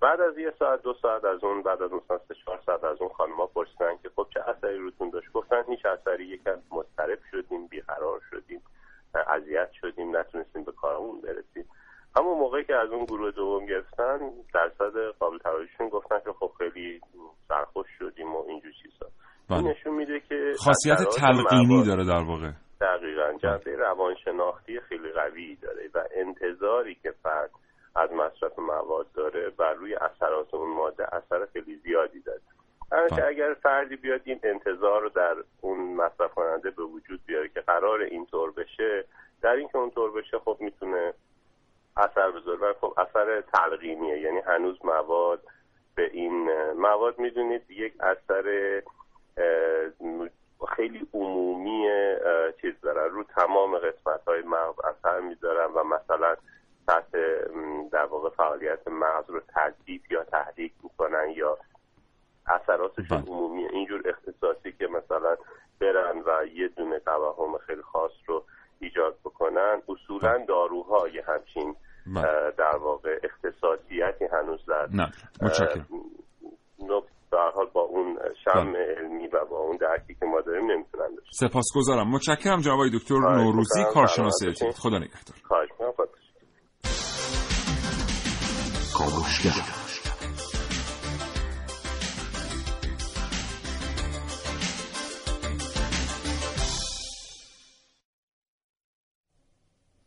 بعد 0.00 0.20
از 0.20 0.38
یه 0.38 0.52
ساعت 0.58 0.82
دو 0.82 0.94
ساعت 1.02 1.24
از 1.24 1.44
اون 1.44 1.62
بعد 1.62 1.82
از 1.82 1.92
مثلا 1.92 2.18
سه 2.28 2.34
چهار 2.44 2.60
ساعت 2.66 2.84
از 2.84 3.00
اون 3.00 3.10
خانم‌ها 3.10 3.46
پرسیدن 3.46 3.96
که 4.02 4.10
خب 4.16 4.26
چه 4.34 4.40
اثری 4.40 4.78
روتون 4.78 5.10
داشت؟ 5.10 5.32
گفتن 5.32 5.64
هیچ 5.68 5.86
اثری 5.86 6.24
یکم 6.24 6.58
مضطرب 6.70 7.18
شدیم 7.30 7.66
بیقرار 7.66 8.20
شدیم. 8.30 8.62
اذیت 9.18 9.70
شدیم 9.80 10.16
نتونستیم 10.16 10.64
به 10.64 10.72
کارمون 10.72 11.20
برسیم. 11.20 11.64
همون 12.16 12.38
موقعی 12.38 12.64
که 12.64 12.74
از 12.74 12.90
اون 12.90 13.04
گروه 13.04 13.30
دوم 13.30 13.66
گرفتن 13.66 14.18
درصد 14.54 14.92
قابل 15.18 15.38
توجهشون 15.38 15.88
گفتن 15.88 16.18
که 16.24 16.32
خب 16.40 16.50
خیلی 16.58 17.00
سرخوش 17.48 17.86
شدیم 17.98 18.34
و 18.34 18.44
اینجور 18.48 18.72
چیزا. 18.82 19.06
این 19.50 19.62
بله. 19.62 19.70
نشون 19.70 19.94
میده 19.94 20.20
که 20.20 20.52
خاصیت 20.58 20.98
تلقینی 21.16 21.84
داره 21.84 22.04
در 22.04 22.24
واقع. 22.28 22.50
دقیقا 22.80 23.32
جنبه 23.42 23.76
روانشناختی 23.76 24.80
خیلی 24.80 25.12
قوی 25.12 25.56
داره 25.56 25.90
و 25.94 26.04
انتظاری 26.14 26.94
که 26.94 27.10
فرد 27.22 27.50
از 27.96 28.10
مصرف 28.12 28.58
مواد 28.58 29.06
داره 29.14 29.50
بر 29.50 29.72
روی 29.72 29.94
اثرات 29.94 30.54
اون 30.54 30.74
ماده 30.74 31.14
اثر 31.14 31.46
خیلی 31.52 31.76
زیادی 31.76 32.20
داره. 32.20 32.40
که 32.90 33.26
اگر 33.26 33.54
فردی 33.54 33.96
بیاد 33.96 34.20
این 34.24 34.40
انتظار 34.42 35.02
رو 35.02 35.08
در 35.08 35.36
اون 35.60 35.94
مصرف 35.94 36.34
کننده 36.34 36.70
به 36.70 36.82
وجود 36.82 37.20
بیاره 37.26 37.48
که 37.48 37.60
قرار 37.60 38.00
اینطور 38.00 38.52
بشه 38.52 39.04
در 39.42 39.52
اینکه 39.52 39.78
اونطور 39.78 40.12
بشه 40.12 40.38
خب 40.38 40.56
می‌تونه 40.60 41.14
اثر 41.96 42.30
بذاره. 42.30 42.58
و 42.58 42.72
خب 42.80 42.94
اثر 42.96 43.40
تلقینیه. 43.40 44.18
یعنی 44.18 44.38
هنوز 44.38 44.78
مواد 44.84 45.42
به 45.94 46.10
این 46.12 46.50
مواد 46.72 47.18
می‌دونید 47.18 47.70
یک 47.70 47.94
اثر 48.00 48.82
خیلی 50.76 51.08
عمومی 51.14 51.88
چیز 52.60 52.80
دارن 52.82 53.10
رو 53.10 53.24
تمام 53.24 53.78
قسمت 53.78 54.24
های 54.26 54.42
مغز 54.42 54.80
اثر 54.84 55.20
می‌ذارن 55.20 55.72
و 55.74 55.84
مثلا 55.84 56.36
سطح 56.86 57.18
در 57.92 58.04
واقع 58.04 58.30
فعالیت 58.30 58.88
مغز 58.88 59.30
رو 59.30 59.40
تضعیف 59.48 60.10
یا 60.10 60.24
تحریک 60.24 60.72
می‌کنن 60.82 61.30
یا 61.30 61.58
اثراتشون 62.48 63.24
عمومیه 63.28 63.68
اینجور 63.72 64.02
اختصاصی 64.08 64.72
که 64.78 64.86
مثلا 64.86 65.36
برن 65.80 66.18
و 66.18 66.46
یه 66.54 66.68
دونه 66.68 66.98
توهم 66.98 67.58
خیلی 67.66 67.82
خاص 67.82 68.12
رو 68.26 68.44
ایجاد 68.80 69.16
بکنن 69.24 69.82
اصولا 69.88 70.44
داروهای 70.48 71.22
همچین 71.26 71.74
در 72.58 72.76
واقع 72.76 73.18
اختصاصیتی 73.24 74.24
هنوز 74.32 74.60
در 74.68 74.88
نه. 74.92 75.10
متشکرم. 75.42 75.86
در 77.32 77.50
حال 77.54 77.66
با 77.72 77.80
اون 77.80 78.18
شم 78.44 78.74
علمی 78.98 79.26
و 79.26 79.44
با 79.50 79.58
اون 79.58 79.76
درکی 79.76 80.14
که 80.14 80.26
ما 80.26 80.40
داریم 80.40 80.70
نمی‌تونن 80.70 81.14
داشت 81.14 81.30
سپاسگزارم. 81.32 82.10
متشکرم 82.10 82.60
جناب 82.60 82.78
دکتر 82.94 83.14
نوروزی 83.14 83.84
کارشناس 83.94 84.34
خدا 84.76 84.98
نگهدار. 84.98 85.36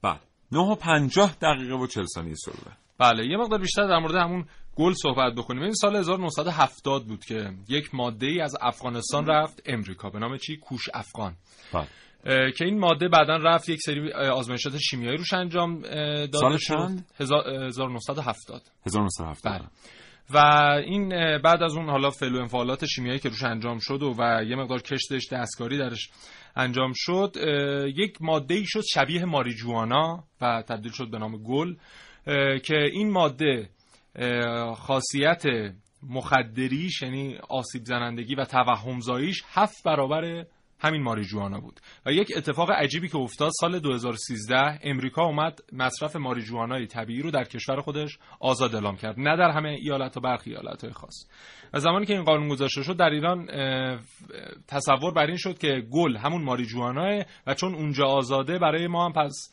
بله. 0.02 0.20
9 0.52 0.60
و 0.60 0.76
50 0.76 1.36
دقیقه 1.42 1.76
و 1.76 1.88
40 1.88 2.06
ثانیه 2.06 2.36
سروه 2.36 2.74
بله 3.00 3.26
یه 3.26 3.38
مقدار 3.38 3.60
بیشتر 3.60 3.88
در 3.88 4.00
مورد 4.00 4.16
همون 4.16 4.46
گل 4.76 4.94
صحبت 4.94 5.34
بکنیم. 5.36 5.64
این 5.64 5.74
سال 5.74 5.96
1970 5.96 7.06
بود 7.06 7.26
که 7.26 7.52
یک 7.70 7.96
ماده 7.96 8.28
ای 8.28 8.42
از 8.42 8.56
افغانستان 8.62 9.26
رفت 9.26 9.62
امریکا. 9.66 10.10
به 10.10 10.20
نام 10.20 10.38
چی؟ 10.38 10.58
کوش 10.58 10.90
افغان. 10.94 11.36
بله. 11.74 11.88
که 12.52 12.66
این 12.66 12.80
ماده 12.80 13.08
بعدا 13.08 13.36
رفت 13.36 13.70
یک 13.70 13.80
سری 13.82 14.14
آزمایشات 14.14 14.78
شیمیایی 14.78 15.18
روش 15.18 15.34
انجام 15.34 15.82
داده 15.82 16.38
سال 16.38 16.58
چند؟ 16.58 17.06
1970 17.20 18.62
1970 18.86 19.54
بله. 19.54 19.68
و 20.34 20.38
این 20.86 21.10
بعد 21.38 21.64
از 21.64 21.76
اون 21.76 21.90
حالا 21.90 22.10
فعل 22.10 22.36
انفعالات 22.36 22.86
شیمیایی 22.86 23.20
که 23.20 23.30
روش 23.30 23.44
انجام 23.44 23.80
شد 23.80 24.04
و, 24.04 24.14
و 24.18 24.44
یه 24.44 24.56
مقدار 24.56 24.82
کشتش 24.82 25.28
دستکاری 25.32 25.78
درش 25.78 26.10
انجام 26.56 26.92
شد 26.96 27.36
یک 27.98 28.18
ماده 28.22 28.54
ای 28.54 28.66
شد 28.66 28.84
شبیه 28.94 29.26
ماریجوانا 29.26 30.24
و 30.42 30.64
تبدیل 30.68 30.92
شد 30.92 31.12
به 31.12 31.18
نام 31.18 31.44
گل 31.44 31.76
که 32.60 32.76
این 32.76 33.12
ماده 33.12 33.70
خاصیت 34.76 35.44
مخدریش 36.04 37.02
یعنی 37.02 37.38
آسیب 37.50 37.84
زنندگی 37.86 38.36
و 38.36 38.46
توهمزاییش 38.46 39.44
هفت 39.54 39.84
برابر 39.86 40.46
همین 40.80 41.02
ماریجوانا 41.04 41.60
بود. 41.60 41.80
و 42.06 42.12
یک 42.12 42.34
اتفاق 42.38 42.72
عجیبی 42.72 43.10
که 43.10 43.18
افتاد 43.18 43.52
سال 43.60 43.80
2013 43.80 44.80
امریکا 44.84 45.24
اومد 45.24 45.60
مصرف 45.74 46.16
ماریجوانای 46.16 46.88
طبیعی 46.88 47.22
رو 47.22 47.32
در 47.32 47.44
کشور 47.44 47.82
خودش 47.82 48.20
آزاد 48.40 48.76
اعلام 48.76 48.96
کرد. 48.98 49.20
نه 49.20 49.38
در 49.38 49.52
همه 49.52 49.70
ایالت 49.70 50.18
و 50.18 50.20
برخی 50.20 50.50
ایالت 50.50 50.84
های 50.84 50.94
خاص. 50.94 51.26
و 51.74 51.80
زمانی 51.80 52.06
که 52.06 52.14
این 52.14 52.24
قانون 52.24 52.48
گذاشته 52.48 52.84
شد 52.84 52.98
در 52.98 53.10
ایران 53.10 53.48
تصور 54.68 55.14
بر 55.14 55.26
این 55.26 55.38
شد 55.38 55.58
که 55.58 55.84
گل 55.92 56.18
همون 56.18 56.44
ماریجواناه 56.44 57.24
و 57.48 57.54
چون 57.54 57.76
اونجا 57.76 58.06
آزاده 58.06 58.60
برای 58.60 58.88
ما 58.88 59.06
هم 59.06 59.14
پس 59.14 59.52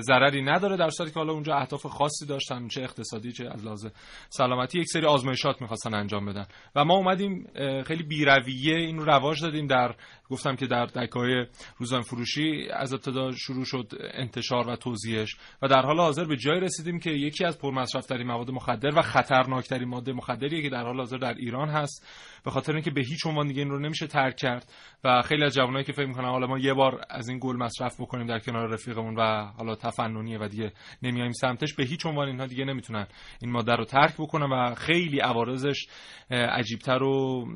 ضرری 0.00 0.42
نداره 0.42 0.76
در 0.76 0.90
صورتی 0.90 1.12
که 1.12 1.20
حالا 1.20 1.32
اونجا 1.32 1.54
اهداف 1.54 1.86
خاصی 1.86 2.26
داشتن 2.26 2.68
چه 2.68 2.82
اقتصادی 2.82 3.32
چه 3.32 3.50
از 3.50 3.92
سلامتی 4.28 4.80
یک 4.80 4.86
سری 4.88 5.06
آزمایشات 5.06 5.60
می‌خواستن 5.62 5.94
انجام 5.94 6.26
بدن. 6.26 6.46
و 6.76 6.84
ما 6.84 6.94
اومدیم 6.94 7.46
خیلی 7.86 8.02
بیرویه 8.02 8.76
این 8.76 8.98
رو 8.98 9.04
رواج 9.04 9.42
دادیم 9.42 9.66
در 9.66 9.94
گفتم 10.30 10.56
که 10.56 10.66
در 10.66 10.86
دکای 10.86 11.46
روزان 11.78 12.02
فروشی 12.02 12.68
از 12.72 12.92
ابتدا 12.92 13.32
شروع 13.32 13.64
شد 13.64 13.92
انتشار 14.00 14.68
و 14.68 14.76
توضیحش 14.76 15.36
و 15.62 15.68
در 15.68 15.82
حال 15.82 16.00
حاضر 16.00 16.24
به 16.24 16.36
جای 16.36 16.60
رسیدیم 16.60 16.98
که 16.98 17.10
یکی 17.10 17.44
از 17.44 17.58
پرمصرفترین 17.58 18.26
مواد 18.26 18.50
مخدر 18.50 18.98
و 18.98 19.02
خطرناکترین 19.02 19.88
ماده 19.88 20.12
مخدریه 20.12 20.62
که 20.62 20.70
در 20.70 20.82
حال 20.82 20.96
حاضر 20.96 21.16
در 21.16 21.34
ایران 21.34 21.68
هست. 21.68 22.06
به 22.44 22.50
خاطر 22.50 22.72
اینکه 22.72 22.90
به 22.90 23.00
هیچ 23.00 23.26
عنوان 23.26 23.46
دیگه 23.46 23.62
این 23.62 23.70
رو 23.70 23.78
نمیشه 23.78 24.06
ترک 24.06 24.36
کرد. 24.36 24.72
و 25.04 25.22
خیلی 25.22 25.44
از 25.44 25.54
جوانایی 25.54 25.84
که 25.84 25.92
فکر 25.92 26.06
می‌کنن 26.06 26.28
حالا 26.28 26.46
ما 26.46 26.58
یه 26.58 26.74
بار 26.74 27.00
از 27.10 27.28
این 27.28 27.38
گل 27.42 27.56
مصرف 27.56 28.00
بکنیم 28.00 28.26
در 28.26 28.38
کنار 28.38 28.68
رفیقمون 28.68 29.16
و 29.16 29.44
حالا 29.44 29.74
تفننیه 29.74 30.38
و 30.38 30.48
دیگه 30.48 30.72
نمیایم 31.02 31.32
سمتش 31.32 31.74
به 31.74 31.84
هیچ 31.84 32.06
عنوان 32.06 32.28
اینها 32.28 32.46
دیگه 32.46 32.64
نمی‌تونن 32.64 33.06
این 33.42 33.52
ماده 33.52 33.72
رو 33.72 33.84
ترک 33.84 34.14
بکنن 34.18 34.52
و 34.52 34.74
خیلی 34.74 35.20
عوارضش 35.20 35.86
عجیبتر 36.30 37.02
و 37.02 37.46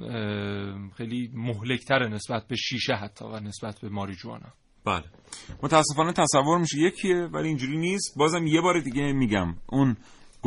خیلی 0.97 1.31
مهلکتر 1.35 2.09
نسبت 2.09 2.49
به 2.49 2.57
شیشه 2.57 2.95
حتی 2.95 3.25
و 3.25 3.41
نسبت 3.41 3.81
به 3.83 3.89
ماریجوانا. 3.89 4.49
بله. 4.85 5.05
متاسفانه 5.63 6.13
تصور 6.13 6.59
میشه 6.59 6.79
یکیه 6.79 7.17
ولی 7.17 7.49
اینجوری 7.49 7.77
نیست. 7.77 8.15
بازم 8.19 8.47
یه 8.47 8.61
بار 8.61 8.81
دیگه 8.81 9.13
میگم. 9.13 9.55
اون 9.67 9.97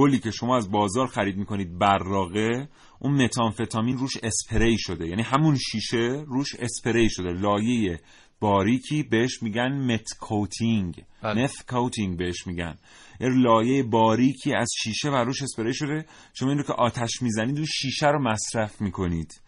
گلی 0.01 0.19
که 0.19 0.31
شما 0.31 0.57
از 0.57 0.71
بازار 0.71 1.07
خرید 1.07 1.37
می‌کنید 1.37 1.79
براقه 1.79 2.69
اون 2.99 3.23
متانفتامین 3.23 3.97
روش 3.97 4.17
اسپری 4.23 4.77
شده. 4.79 5.07
یعنی 5.07 5.21
همون 5.21 5.57
شیشه 5.57 6.23
روش 6.27 6.55
اسپری 6.59 7.09
شده. 7.09 7.29
لایه 7.29 7.99
باریکی 8.39 9.03
بهش 9.03 9.43
میگن 9.43 9.93
meth 9.93 10.07
coating. 10.19 11.03
بله. 11.23 11.43
meth 11.43 11.65
coating 11.69 12.17
بهش 12.17 12.47
میگن. 12.47 12.75
یه 13.19 13.29
لایه 13.29 13.83
باریکی 13.83 14.53
از 14.53 14.69
شیشه 14.83 15.09
و 15.09 15.15
روش 15.15 15.41
اسپری 15.41 15.73
شده. 15.73 16.05
شما 16.33 16.49
این 16.49 16.57
رو 16.57 16.63
که 16.63 16.73
آتش 16.73 17.21
می‌زنید 17.21 17.55
اون 17.55 17.65
شیشه 17.65 18.07
رو 18.07 18.23
مصرف 18.23 18.81
می‌کنید. 18.81 19.41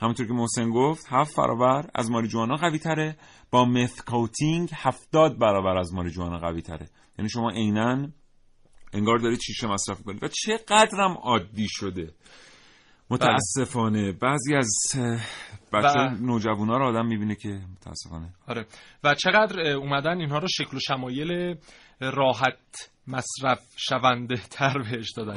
همونطور 0.00 0.26
که 0.26 0.32
محسن 0.32 0.70
گفت 0.70 1.06
هفت 1.08 1.36
برابر 1.36 1.90
از 1.94 2.10
ماریجوانا 2.10 2.56
قوی 2.56 2.78
تره 2.78 3.16
با 3.50 3.64
meth 3.64 4.04
coating 4.04 4.70
هفتاد 4.74 5.38
برابر 5.38 5.76
از 5.76 5.94
ماریجوانا 5.94 6.38
قوی 6.38 6.62
تره 6.62 6.88
یعنی 7.18 7.30
شما 7.30 7.50
عینا 7.50 8.08
انگار 8.92 9.18
دارید 9.18 9.40
شیشه 9.40 9.66
مصرف 9.66 10.02
کنید 10.02 10.24
و 10.24 10.28
چقدرم 10.28 11.12
عادی 11.22 11.66
شده. 11.70 12.14
متاسفانه. 13.10 14.12
بعضی 14.12 14.54
از 14.54 14.70
بچه 15.72 15.98
و- 15.98 16.16
نوجوانا 16.20 16.76
رو 16.78 16.84
آدم 16.84 17.06
می‌بینه 17.06 17.34
که 17.34 17.48
متاسفانه. 17.48 18.34
آره. 18.46 18.66
و 19.04 19.14
چقدر 19.14 19.60
اومدن 19.60 20.18
اینها 20.20 20.38
رو 20.38 20.48
شکل 20.48 20.76
و 20.76 20.80
شمایل 20.80 21.56
راحت 22.00 22.90
مصرف 23.10 23.60
شونده 23.76 24.36
تر 24.36 24.78
بهش 24.78 25.12
دادن 25.12 25.34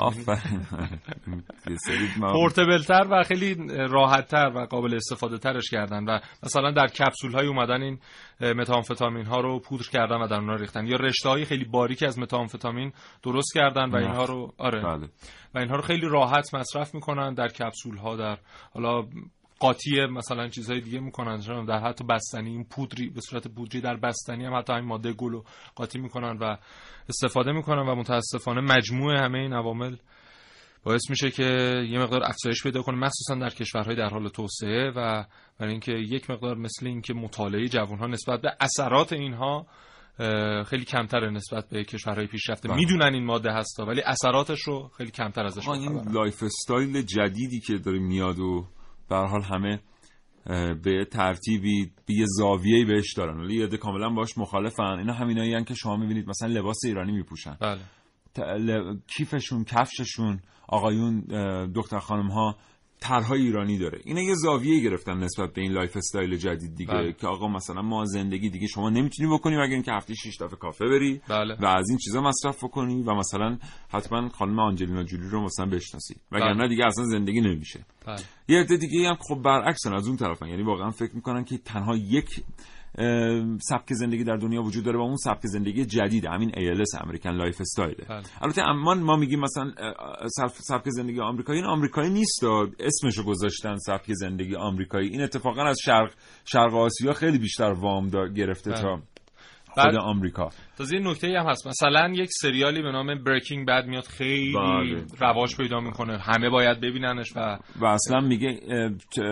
پورتبل 2.20 2.84
تر 2.84 3.08
و 3.12 3.24
خیلی 3.24 3.56
راحت 3.70 4.28
تر 4.28 4.52
و 4.56 4.66
قابل 4.66 4.96
استفاده 4.96 5.38
ترش 5.38 5.70
کردن 5.70 6.04
و 6.06 6.20
مثلا 6.44 6.72
در 6.72 6.88
کپسول 6.88 7.34
های 7.34 7.48
اومدن 7.48 7.82
این 7.82 8.00
متامفتامین 8.42 9.26
ها 9.26 9.42
رو 9.42 9.60
پودر 9.60 9.84
کردن 9.84 10.16
و 10.16 10.28
در 10.28 10.36
اونها 10.36 10.56
ریختن 10.56 10.86
یا 10.86 10.98
رشته 10.98 11.30
های 11.30 11.46
خیلی 11.46 11.66
باریکی 11.66 12.06
از 12.06 12.20
متامفتامین 12.20 12.94
درست 13.24 13.54
کردن 13.54 13.84
و 13.84 13.98
نه. 13.98 13.98
اینها 13.98 14.26
رو 14.26 14.54
آره 14.58 14.82
بله. 14.82 15.10
و 15.56 15.60
اینها 15.60 15.76
رو 15.76 15.82
خیلی 15.82 16.08
راحت 16.08 16.56
مصرف 16.56 16.96
می‌کنن 16.96 17.34
در 17.34 17.48
کپسول 17.48 17.98
ها 17.98 18.16
در 18.16 18.38
حالا 18.74 19.08
قاطی 19.60 20.06
مثلا 20.06 20.48
چیزهای 20.48 20.82
دیگه 20.82 21.00
می‌کنن 21.00 21.42
چون 21.42 21.66
در 21.66 21.80
حتی 21.80 22.04
بستنی 22.04 22.50
این 22.50 22.64
پودری 22.64 23.10
به 23.10 23.22
صورت 23.22 23.48
پودری 23.48 23.82
در 23.82 23.96
بستنی 23.96 24.46
هم 24.46 24.56
حتی 24.58 24.74
این 24.74 24.86
ماده 24.86 25.14
گل 25.14 25.32
رو 25.32 25.44
قاطی 25.76 26.00
می‌کنن 26.00 26.38
و 26.38 26.58
استفاده 27.10 27.52
می‌کنن 27.52 27.90
و 27.90 27.96
متاسفانه 27.96 28.62
مجموع 28.62 29.18
همه 29.18 29.40
این 29.40 29.54
عوامل 29.54 29.96
باعث 30.84 31.10
میشه 31.10 31.32
که 31.32 31.44
یه 31.90 32.00
مقدار 32.00 32.24
افزایش 32.24 32.64
پیدا 32.64 32.82
کنه 32.82 32.98
مخصوصا 32.98 33.36
در 33.36 33.50
کشورهای 33.50 33.96
در 33.96 34.10
حال 34.10 34.30
توسعه 34.30 34.92
و 34.96 35.26
برای 35.60 35.72
اینکه 35.72 35.92
یک 35.92 36.30
مقدار 36.30 36.58
مثل 36.58 36.88
اینکه 36.88 37.14
مطالعه 37.14 37.68
جوانها 37.68 38.08
نسبت 38.08 38.42
به 38.42 38.52
اثرات 38.60 39.14
اینها 39.14 39.68
خیلی 40.64 40.86
کمتره 40.86 41.30
نسبت 41.30 41.70
به 41.70 41.84
کشورهای 41.84 42.28
پیشرفته 42.28 42.68
بله. 42.68 42.78
می‌دونن 42.78 43.14
این 43.14 43.26
ماده 43.26 43.52
هستا 43.52 43.86
ولی 43.86 44.02
اثراتش 44.02 44.62
رو 44.62 44.90
خیلی 44.98 45.12
کمتر 45.12 45.46
ازش 45.46 45.68
این. 45.68 46.12
lifestyle 46.12 47.02
جدیدی 47.02 47.60
که 47.60 47.78
داره 47.78 48.00
میاد 48.00 48.40
و 48.40 48.68
به 49.10 49.16
حال 49.16 49.42
همه 49.42 49.80
به 50.84 51.06
ترتیبی 51.12 51.92
به 52.06 52.14
یه 52.14 52.26
زاویه‌ای 52.28 52.86
بهش 52.86 53.14
دارن. 53.14 53.40
ولی 53.40 53.56
یه 53.56 53.66
عده 53.66 53.78
کاملا 53.78 54.10
باش 54.10 54.38
مخالفن. 54.38 54.84
اینا 54.84 55.14
همینایی 55.14 55.54
هن 55.54 55.64
که 55.64 55.74
شما 55.74 55.98
می‌بینید 55.98 56.30
مثلا 56.30 56.50
لباس 56.50 56.78
ایرانی 56.86 57.12
میپوشن. 57.12 57.58
بله. 57.62 57.80
کیفشون 59.08 59.64
کفششون 59.64 60.40
آقایون 60.68 61.24
اه، 61.32 61.68
دختر 61.68 62.00
خانم 62.00 62.32
ها 62.32 62.58
طرحهای 63.04 63.42
ایرانی 63.42 63.78
داره 63.78 64.00
اینا 64.06 64.22
یه 64.22 64.34
زاویه 64.36 64.80
گرفتن 64.80 65.18
نسبت 65.18 65.54
به 65.54 65.62
این 65.62 65.72
lifestyle 65.72 66.36
جدید 66.38 66.76
دیگه 66.76 66.94
بله. 66.94 67.14
که 67.14 67.28
آقا 67.28 67.48
مثلا 67.48 67.82
ما 67.82 68.06
زندگی 68.06 68.50
دیگه 68.50 68.68
شما 68.68 68.90
نمی‌تونی 68.90 69.30
بکنی 69.34 69.56
مگر 69.56 69.74
اینکه 69.74 69.92
هفته 69.92 70.14
6 70.14 70.42
دفعه 70.42 70.58
کافه 70.58 70.86
بری 70.86 71.22
بله. 71.30 71.56
و 71.62 71.66
از 71.66 71.90
این 71.90 71.98
چیزا 71.98 72.22
مصرف 72.22 72.64
بکنی 72.64 73.04
و 73.04 73.14
مثلا 73.14 73.58
حتما 73.90 74.30
خانم 74.30 74.60
آنجلینا 74.60 75.04
جولی 75.04 75.30
رو 75.30 75.44
مثلا 75.44 75.66
بشناسی 75.66 76.16
وگرنه 76.32 76.58
بله. 76.58 76.68
دیگه 76.68 76.86
اصلا 76.86 77.06
زندگی 77.06 77.42
نمیشه 77.42 77.86
بله. 78.06 78.22
یه 78.48 78.60
عده 78.60 78.78
دیگه 78.78 79.10
هم 79.10 79.18
خب 79.28 79.42
برعکسن 79.42 79.94
از 79.94 80.08
اون 80.08 80.18
طرفن 80.18 80.48
یعنی 80.48 80.64
واقعا 80.64 80.92
فکر 80.92 81.16
می‌کنن 81.16 81.44
که 81.44 81.58
تنها 81.58 81.96
یک 81.96 82.44
سبک 83.62 83.94
زندگی 83.94 84.24
در 84.24 84.36
دنیا 84.36 84.62
وجود 84.64 84.86
داره 84.86 84.98
و 85.00 85.02
اون 85.02 85.16
سبک 85.16 85.42
زندگی 85.44 85.86
جدید 85.86 86.26
همین 86.26 86.50
ALS 86.50 87.02
American 87.06 87.30
lifestyle 87.30 87.62
ه 87.62 88.06
بله. 88.10 88.24
البته 88.42 88.62
اما 88.62 88.94
ما 88.94 89.16
میگیم 89.16 89.40
مثلا 89.40 89.72
سبک, 90.68 90.84
زندگی 90.90 91.20
آمریکایی 91.20 91.60
این 91.60 91.70
آمریکایی 91.70 92.10
نیست 92.10 92.44
اسمشو 92.80 93.24
گذاشتن 93.24 93.76
سبک 93.78 94.14
زندگی 94.14 94.56
آمریکایی 94.56 95.10
این 95.10 95.22
اتفاقا 95.22 95.64
از 95.64 95.78
شرق 95.86 96.12
شرق 96.46 96.74
آسیا 96.74 97.14
خیلی 97.14 97.38
بیشتر 97.38 97.72
وام 97.72 98.10
گرفته 98.10 98.72
بله. 98.72 98.82
تا 98.82 98.96
بعد- 98.96 99.13
خود 99.74 99.96
آمریکا. 99.96 100.50
تازه 100.78 100.96
یه 100.96 101.02
نکته 101.02 101.28
هم 101.28 101.50
هست. 101.50 101.68
مثلا 101.68 102.14
یک 102.16 102.30
سریالی 102.42 102.82
به 102.82 102.92
نام 102.92 103.24
بریکینگ 103.24 103.68
بد 103.68 103.86
میاد 103.86 104.04
خیلی 104.04 104.54
بله. 104.54 105.06
رواج 105.20 105.58
پیدا 105.58 105.80
می‌کنه. 105.80 106.18
همه 106.18 106.50
باید 106.50 106.82
ببیننش 106.82 107.32
و 107.36 107.58
و 107.76 107.86
اصلا 107.86 108.20
میگه 108.20 108.60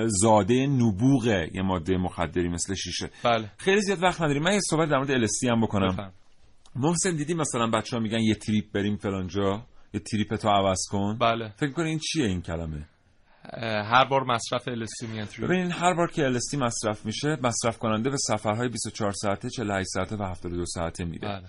زاده 0.08 0.68
نبوغ 0.68 1.48
یه 1.54 1.62
ماده 1.62 1.98
مخدری 1.98 2.50
مثل 2.50 2.76
شیشه. 2.76 3.10
بله. 3.24 3.52
خیلی 3.58 3.82
زیاد 3.82 4.04
وقت 4.04 4.22
نداریم. 4.22 4.44
من 4.44 4.54
یه 4.54 4.60
صحبت 4.70 4.90
در 4.90 4.98
مورد 4.98 5.26
LSD 5.28 5.50
هم 5.52 5.62
بکنم. 5.62 5.88
بفهم. 5.88 6.12
محسن 6.76 7.16
دیدی 7.16 7.34
مثلا 7.34 7.68
بچه 7.68 7.98
ها 7.98 8.04
میگن 8.04 8.20
یه 8.20 8.36
تریپ 8.36 8.66
بریم 8.74 8.96
فلانجا 8.96 9.66
یه 9.94 10.00
تریپ 10.00 10.36
تو 10.36 10.50
عوض 10.50 10.80
کن؟ 10.92 11.18
بله. 11.18 11.54
فکر 11.58 11.72
کنی 11.72 11.90
این 11.90 12.00
چیه 12.00 12.26
این 12.26 12.42
کلمه؟ 12.42 12.86
هر 13.84 14.06
بار 14.06 14.24
مصرف 14.24 14.68
الستی 14.68 15.26
تریپ. 15.26 15.50
ببینین 15.50 15.72
هر 15.72 15.94
بار 15.94 16.12
که 16.12 16.34
LSD 16.34 16.58
مصرف 16.58 17.06
میشه 17.06 17.38
مصرف 17.44 17.78
کننده 17.78 18.10
به 18.10 18.18
سفرهای 18.18 18.70
24 18.70 19.12
ساعته 19.12 19.50
48 19.50 19.88
ساعته 19.94 20.16
و 20.16 20.24
72 20.24 20.66
ساعته 20.66 21.06
میره 21.06 21.28
بله. 21.28 21.48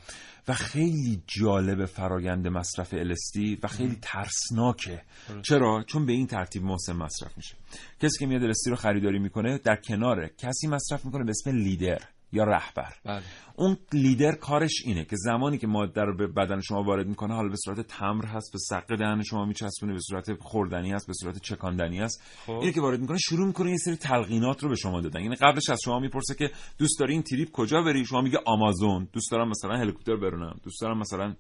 و 0.49 0.53
خیلی 0.53 1.23
جالب 1.27 1.85
فرایند 1.85 2.49
مصرف 2.49 2.95
LSD 2.95 3.59
و 3.63 3.69
خیلی 3.69 3.99
ترسناکه 4.03 5.03
درست. 5.29 5.43
چرا 5.43 5.85
چون 5.87 6.07
به 6.07 6.13
این 6.13 6.27
ترتیب 6.27 6.63
محسن 6.63 6.93
مصرف 6.93 7.37
میشه 7.37 7.55
کسی 8.01 8.19
که 8.19 8.27
میاد 8.27 8.53
LSD 8.53 8.71
رو 8.71 8.77
خریداری 8.77 9.19
می‌کنه 9.19 9.59
در 9.59 9.77
کنار 9.77 10.29
کسی 10.29 10.67
مصرف 10.69 11.05
می‌کنه 11.05 11.25
به 11.25 11.31
اسم 11.31 11.51
لیدر 11.51 12.01
یا 12.33 12.45
رهبر. 12.45 12.93
بله. 13.05 13.23
اون 13.57 13.77
لیدر 13.93 14.33
کارش 14.33 14.83
اینه 14.85 15.05
که 15.05 15.17
زمانی 15.17 15.59
که 15.59 15.67
ماده 15.67 16.01
رو 16.01 16.17
به 16.17 16.27
بدن 16.27 16.61
شما 16.61 16.83
وارد 16.83 17.07
می‌کنه 17.07 17.35
حالا 17.35 17.49
به 17.49 17.57
صورت 17.57 17.81
تمر 17.81 18.27
هست 18.27 18.53
به 18.53 18.59
سق 18.59 18.97
دهن 18.97 19.23
شما 19.23 19.45
میچسبونه 19.45 19.93
به 19.93 20.01
صورت 20.01 20.41
خوردنی 20.41 20.93
هست 20.93 21.07
به 21.07 21.13
صورت 21.13 21.43
چکاندنی 21.43 21.99
هست. 21.99 22.23
خب. 22.47 22.53
اینه 22.53 22.73
که 22.73 22.81
وارد 22.81 23.01
می‌کنه 23.01 23.19
شروع 23.19 23.47
می‌کنه 23.47 23.71
یه 23.71 23.77
سری 23.77 23.97
تلقینات 23.97 24.63
رو 24.63 24.69
به 24.69 24.77
شما 24.77 25.01
دادن. 25.01 25.21
یعنی 25.21 25.37
قبلش 25.37 25.71
از 25.71 25.79
شما 25.85 25.99
می‌پرسه 25.99 26.35
که 26.35 26.51
دوست 26.79 27.01
داری 27.01 27.13
این 27.13 27.23
تریپ 27.23 27.51
کجا 27.53 27.83
بری؟ 27.83 28.05
شما 28.05 28.21
میگه 28.21 28.39
آمازون. 28.47 29.09
دوست 29.13 29.31
دارم 29.31 29.49
مثلا 29.49 29.77
هلیکوپتر 29.77 30.17
برونم. 30.17 30.61
دوست 30.65 30.81
دارم 30.81 30.99
مثلا 30.99 31.35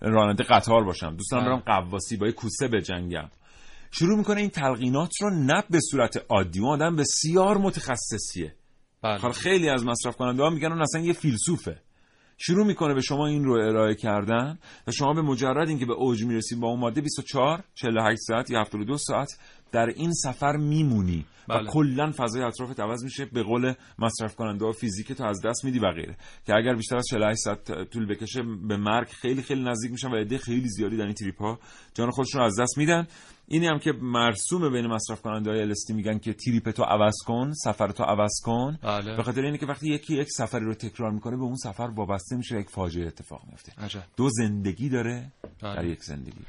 راننده 0.00 0.44
قطار 0.44 0.84
باشم. 0.84 1.16
دوست 1.16 1.30
دارم 1.30 1.44
بله. 1.44 1.62
برم 1.66 1.80
قواسی 1.80 2.16
با 2.16 2.26
یه 2.26 2.32
کوسه 2.32 2.68
بجنگم. 2.68 3.30
شروع 3.90 4.18
می‌کنه 4.18 4.40
این 4.40 4.50
تلقینات 4.50 5.10
رو 5.20 5.30
نه 5.30 5.64
به 5.70 5.78
صورت 5.90 6.24
عادی 6.28 6.60
اون 6.60 6.70
آدم 6.70 6.96
بسیار 6.96 7.58
متخصصیه. 7.58 8.54
بله. 9.04 9.32
خیلی 9.32 9.68
از 9.68 9.84
مصرف 9.84 10.16
کننده 10.16 10.42
ها 10.42 10.50
میگن 10.50 10.72
اون 10.72 10.82
اصلا 10.82 11.00
یه 11.00 11.12
فیلسوفه 11.12 11.80
شروع 12.38 12.66
می‌کنه 12.66 12.94
به 12.94 13.00
شما 13.00 13.26
این 13.26 13.44
رو 13.44 13.52
ارائه 13.52 13.94
کردن 13.94 14.58
و 14.86 14.92
شما 14.92 15.14
به 15.14 15.22
مجرد 15.22 15.68
اینکه 15.68 15.86
به 15.86 15.92
اوج 15.92 16.24
می‌رسید 16.24 16.60
با 16.60 16.68
اون 16.68 16.80
ماده 16.80 17.00
24 17.00 17.64
48 17.74 18.20
ساعت 18.20 18.50
یا 18.50 18.60
72 18.60 18.98
ساعت 18.98 19.38
در 19.72 19.86
این 19.86 20.12
سفر 20.12 20.56
میمونی 20.56 21.24
و 21.48 21.58
بله. 21.58 21.70
کلا 21.70 22.12
فضای 22.16 22.42
اطرافت 22.42 22.80
عوض 22.80 23.04
میشه 23.04 23.24
به 23.24 23.42
قول 23.42 23.74
مصرف 23.98 24.36
کننده 24.36 24.64
ها 24.64 24.72
فیزیک 24.72 25.12
تو 25.12 25.24
از 25.24 25.40
دست 25.44 25.64
میدی 25.64 25.78
و 25.78 25.90
غیره 25.92 26.16
که 26.46 26.54
اگر 26.54 26.74
بیشتر 26.74 26.96
از 26.96 27.06
48 27.10 27.40
ساعت 27.40 27.90
طول 27.90 28.06
بکشه 28.06 28.42
به 28.68 28.76
مرگ 28.76 29.08
خیلی 29.08 29.42
خیلی 29.42 29.64
نزدیک 29.64 29.90
میشن 29.90 30.08
و 30.08 30.16
عده 30.16 30.38
خیلی 30.38 30.68
زیادی 30.68 30.96
در 30.96 31.04
این 31.04 31.14
تریپ 31.14 31.38
ها 31.38 31.58
جان 31.94 32.10
خودشون 32.10 32.42
از 32.42 32.60
دست 32.60 32.78
میدن 32.78 33.06
اینی 33.46 33.66
هم 33.66 33.78
که 33.78 33.92
مرسوم 33.92 34.72
بین 34.72 34.86
مصرف 34.86 35.20
کننده 35.20 35.50
های 35.50 35.60
الستی 35.60 35.92
میگن 35.92 36.18
که 36.18 36.32
تریپ 36.32 36.70
تو 36.70 36.82
عوض 36.82 37.14
کن 37.26 37.52
سفر 37.64 37.88
تو 37.88 38.02
عوض 38.04 38.40
کن 38.44 38.78
بله. 38.82 39.16
به 39.16 39.22
خاطر 39.22 39.44
اینه 39.44 39.58
که 39.58 39.66
وقتی 39.66 39.88
یکی 39.90 40.16
یک 40.16 40.28
سفری 40.30 40.64
رو 40.64 40.74
تکرار 40.74 41.10
می‌کنه 41.10 41.36
به 41.36 41.42
اون 41.42 41.56
سفر 41.56 41.90
وابسته 41.96 42.36
میشه 42.36 42.60
یک 42.60 42.68
فاجعه 42.70 43.06
اتفاق 43.06 43.42
میفته. 43.50 43.72
دو 44.16 44.30
زندگی 44.30 44.88
داره 44.88 45.32
بله. 45.62 45.74
در 45.76 45.84
یک 45.84 46.02
زندگی 46.02 46.40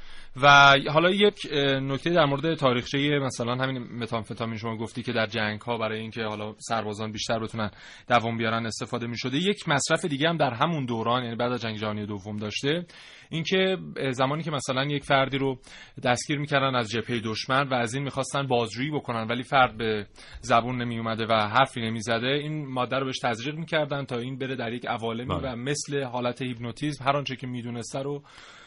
و 0.42 0.74
حالا 0.92 1.10
یک 1.10 1.48
نکته 1.82 2.10
در 2.10 2.24
مورد 2.24 2.54
تاریخچه 2.54 3.18
مثلا 3.18 3.54
همین 3.54 3.78
متامفتامین 3.78 4.58
شما 4.58 4.76
گفتی 4.76 5.02
که 5.02 5.12
در 5.12 5.26
جنگ 5.26 5.60
ها 5.60 5.78
برای 5.78 6.00
اینکه 6.00 6.22
حالا 6.24 6.54
سربازان 6.58 7.12
بیشتر 7.12 7.38
بتونن 7.38 7.70
دوام 8.08 8.38
بیارن 8.38 8.66
استفاده 8.66 9.06
می 9.06 9.18
شده 9.18 9.36
یک 9.36 9.68
مصرف 9.68 10.04
دیگه 10.04 10.28
هم 10.28 10.36
در 10.36 10.50
همون 10.50 10.84
دوران 10.84 11.24
یعنی 11.24 11.36
بعد 11.36 11.52
از 11.52 11.62
جنگ 11.62 11.76
جهانی 11.76 12.06
دوم 12.06 12.36
داشته 12.36 12.86
اینکه 13.30 13.76
زمانی 14.10 14.42
که 14.42 14.50
مثلا 14.50 14.84
یک 14.84 15.04
فردی 15.04 15.38
رو 15.38 15.58
دستگیر 16.02 16.38
می‌کردن 16.38 16.74
از 16.74 16.90
جبهه 16.90 17.20
دشمن 17.24 17.68
و 17.68 17.74
از 17.74 17.94
این 17.94 18.04
می‌خواستن 18.04 18.46
بازجویی 18.46 18.90
بکنن 18.90 19.26
ولی 19.26 19.42
فرد 19.42 19.76
به 19.76 20.06
زبون 20.40 20.82
نمی 20.82 20.98
اومده 20.98 21.26
و 21.26 21.32
حرفی 21.32 21.80
نمی‌زده 21.80 22.26
این 22.26 22.66
ماده 22.66 22.96
رو 22.98 23.04
بهش 23.06 23.18
تزریق 23.18 23.54
می‌کردن 23.54 24.04
تا 24.04 24.18
این 24.18 24.38
بره 24.38 24.56
در 24.56 24.72
یک 24.72 24.86
عوالمی 24.86 25.26
بله. 25.26 25.52
و 25.52 25.56
مثل 25.56 26.02
حالت 26.02 26.42
هیپنوتیزم 26.42 27.04
هر 27.04 27.16
آنچه 27.16 27.36
که 27.36 27.46
می‌دونسته 27.46 27.98
رو 27.98 28.22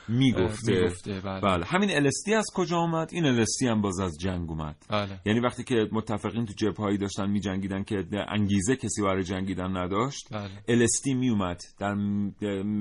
می‌گفته 0.10 0.82
می‌گفته، 0.82 1.22
بله. 1.22 1.42
بله 1.42 1.66
همین 1.66 1.92
الستی 1.92 2.34
از 2.34 2.46
کجا 2.56 2.78
اومد 2.78 3.10
این 3.12 3.26
الستی 3.26 3.68
هم 3.68 3.82
باز 3.82 4.00
از 4.00 4.18
جنگ 4.20 4.50
اومد 4.50 4.76
بله. 4.90 5.20
یعنی 5.26 5.40
وقتی 5.40 5.64
که 5.64 5.90
متفقین 5.92 6.46
تو 6.46 6.54
جبههایی 6.54 6.98
داشتن 6.98 7.30
میجنگیدن 7.30 7.84
که 7.84 8.06
انگیزه 8.28 8.76
کسی 8.76 9.02
برای 9.02 9.24
جنگیدن 9.24 9.78
نداشت 9.78 10.28
بله. 10.32 10.50
الستی 10.68 11.14
میومد 11.14 11.62
در 11.80 11.94
م- 11.94 12.34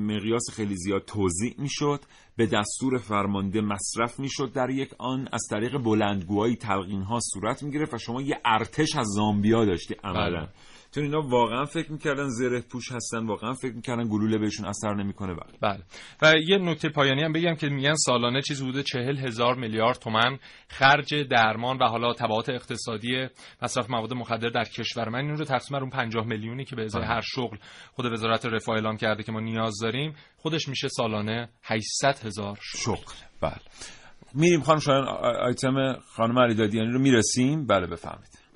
مقیاس 0.06 0.50
خیلی 0.52 0.76
زیاد 0.76 1.04
توزیع 1.04 1.54
می‌شد 1.58 2.00
به 2.36 2.46
دستور 2.46 2.98
فرمانده 2.98 3.60
مصرف 3.60 4.20
می‌شد 4.20 4.52
در 4.52 4.70
یک 4.70 4.90
آن 4.98 5.28
از 5.32 5.42
طریق 5.50 5.78
بلندگوهایی 5.78 6.56
تلقین 6.56 7.02
ها 7.02 7.18
صورت 7.32 7.62
می‌گرفت 7.62 7.94
و 7.94 7.98
شما 7.98 8.22
یه 8.22 8.40
ارتش 8.44 8.96
از 8.96 9.06
زامبیا 9.06 9.64
داشتی 9.64 9.94
عملا 10.04 10.40
بله. 10.40 10.48
چون 10.94 11.04
اینا 11.04 11.20
واقعا 11.20 11.64
فکر 11.64 11.92
می‌کردن 11.92 12.28
زره 12.28 12.60
پوش 12.60 12.92
هستن 12.92 13.26
واقعا 13.26 13.52
فکر 13.52 13.74
می‌کردن 13.74 14.08
گلوله 14.08 14.38
بهشون 14.38 14.66
اثر 14.66 14.94
نمی‌کنه. 14.94 15.34
بله. 15.34 15.52
بله. 15.60 15.82
و 16.22 16.34
یه 16.48 16.58
نکته 16.58 16.88
پایانی 16.88 17.22
هم 17.22 17.32
بگم 17.32 17.54
که 17.54 17.68
میگن 17.68 17.94
سالانه 17.94 18.42
چیزی 18.42 18.64
بوده 18.64 18.82
چهل 18.82 19.18
هزار 19.18 19.54
میلیارد 19.54 19.98
تومن 19.98 20.38
خرج 20.68 21.14
درمان 21.14 21.78
و 21.78 21.84
حالا 21.84 22.14
تبعات 22.14 22.48
اقتصادی 22.48 23.26
مصرف 23.62 23.90
مواد 23.90 24.12
مخدر 24.14 24.48
در 24.48 24.64
کشور. 24.64 25.08
من 25.08 25.18
این 25.18 25.36
رو 25.36 25.44
تقسیم 25.44 25.76
بر 25.76 25.80
اون 25.82 25.90
50 25.90 26.26
میلیونی 26.26 26.64
که 26.64 26.76
به 26.76 26.84
ازای 26.84 27.02
بله. 27.02 27.10
هر 27.10 27.20
شغل 27.24 27.56
خود 27.92 28.06
وزارت 28.12 28.46
رفاه 28.46 28.74
اعلام 28.74 28.96
کرده 28.96 29.22
که 29.22 29.32
ما 29.32 29.40
نیاز 29.40 29.74
داریم 29.82 30.14
خودش 30.36 30.68
میشه 30.68 30.88
سالانه 30.88 31.48
800 31.62 32.26
هزار 32.26 32.58
شغل. 32.62 33.12
بله. 33.40 33.52
میریم 34.34 34.60
خانم 34.60 34.78
شایان 34.80 35.08
آ- 35.08 35.46
آیتم 35.46 35.96
خانم 36.16 36.38
علیدادیانی 36.38 36.92
رو 36.92 36.98
می‌رسیم. 36.98 37.66
بله 37.66 37.86
بفهمید 37.86 38.47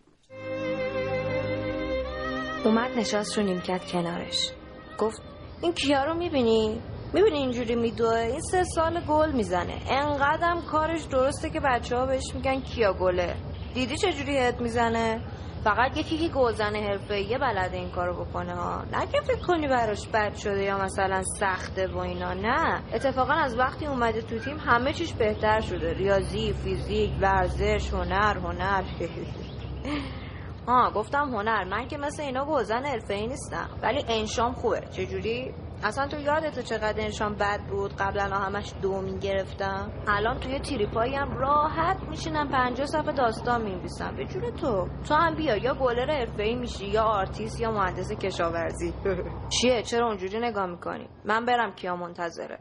اومد 2.65 2.99
نشست 2.99 3.39
رو 3.39 3.45
نیمکت 3.45 3.85
کنارش. 3.93 4.51
گفت 4.99 5.23
این 5.63 5.73
کیا 5.73 6.05
رو 6.05 6.15
می‌بینی؟ 6.15 6.81
می‌بینی 7.15 7.39
اینجوری 7.39 7.77
میدوه؟ 7.77 8.19
این 8.19 8.41
سه 8.41 8.65
سال 8.65 9.01
گل 9.09 9.33
می‌زنه. 9.33 9.75
انقدرم 9.91 10.63
کارش 10.63 11.03
درسته 11.05 11.51
که 11.51 11.61
بچه 11.61 11.97
ها 11.97 12.07
بهش 12.07 12.35
میگن 12.35 12.61
کیا 12.61 12.93
گله. 12.93 13.35
دیدی 13.75 13.97
چجوری 13.97 14.39
هد 14.39 14.61
می‌زنه؟ 14.61 15.21
فقط 15.65 15.97
یکی 15.97 16.19
که 16.19 16.29
گلزن 16.35 16.77
حرفه 16.77 17.21
یه 17.21 17.39
بلده 17.39 17.77
این 17.77 17.91
کارو 17.91 18.25
بکنه 18.25 18.55
ها. 18.55 18.85
نه 18.93 19.07
که 19.13 19.21
فکر 19.21 19.47
کنی 19.47 19.69
براش 19.69 20.09
بد 20.09 20.35
شده 20.35 20.63
یا 20.63 20.79
مثلا 20.79 21.23
سخته 21.23 21.87
و 21.87 21.99
اینا 21.99 22.35
نه. 22.35 22.83
اتفاقا 22.95 23.33
از 23.33 23.59
وقتی 23.59 23.87
اومده 23.87 24.23
تو 24.23 24.39
تیم 24.39 24.59
همه 24.59 24.93
چیش 24.93 25.13
بهتر 25.13 25.61
شده. 25.61 25.93
ریاضی 25.93 26.53
فیزیک 26.53 27.11
ورزش 27.21 27.91
هنر 27.93 28.39
هنر. 28.39 28.83
آه 30.67 30.93
گفتم 30.93 31.29
هنر 31.35 31.65
من 31.65 31.89
که 31.89 31.99
مثل 31.99 32.23
اینا 32.23 32.45
گلزن 32.45 32.85
حرفه‌ای 32.85 33.27
نیستم. 33.27 33.69
ولی 33.83 34.05
انشام 34.09 34.53
خوبه. 34.53 34.81
چجوری؟ 34.91 35.55
اصلا 35.85 36.09
تو 36.09 36.21
یادت 36.21 36.61
چقدر 36.61 37.01
انشام 37.05 37.35
بد 37.35 37.61
بود؟ 37.71 37.93
قبلا 37.99 38.37
همش 38.37 38.73
دو 38.83 39.01
می‌گرفتم 39.01 39.91
الان 40.09 40.39
توی 40.39 40.59
تریپایی 40.59 41.15
هم 41.15 41.39
راحت 41.39 41.97
میشینم 42.11 42.49
پنجاه 42.49 42.87
صفحه 42.87 43.13
داستان 43.13 43.63
می‌نویسم 43.62 44.14
به 44.17 44.25
جون 44.25 44.51
تو. 44.51 44.89
تو 45.09 45.15
هم 45.15 45.35
بیا. 45.35 45.57
یا 45.57 45.75
گلر 45.75 46.11
حرفه‌ای 46.19 46.55
میشی 46.55 46.87
یا 46.87 47.03
آرتیست 47.03 47.61
یا 47.61 47.71
مهندس 47.71 48.13
کشاورزی. 48.13 48.95
چیه؟ 49.61 49.83
چرا 49.83 50.07
اونجوری 50.07 50.39
نگاه 50.41 50.67
می‌کنی؟ 50.67 51.09
من 51.25 51.45
برم 51.45 51.73
کیا 51.75 51.97
منتظره. 51.97 52.59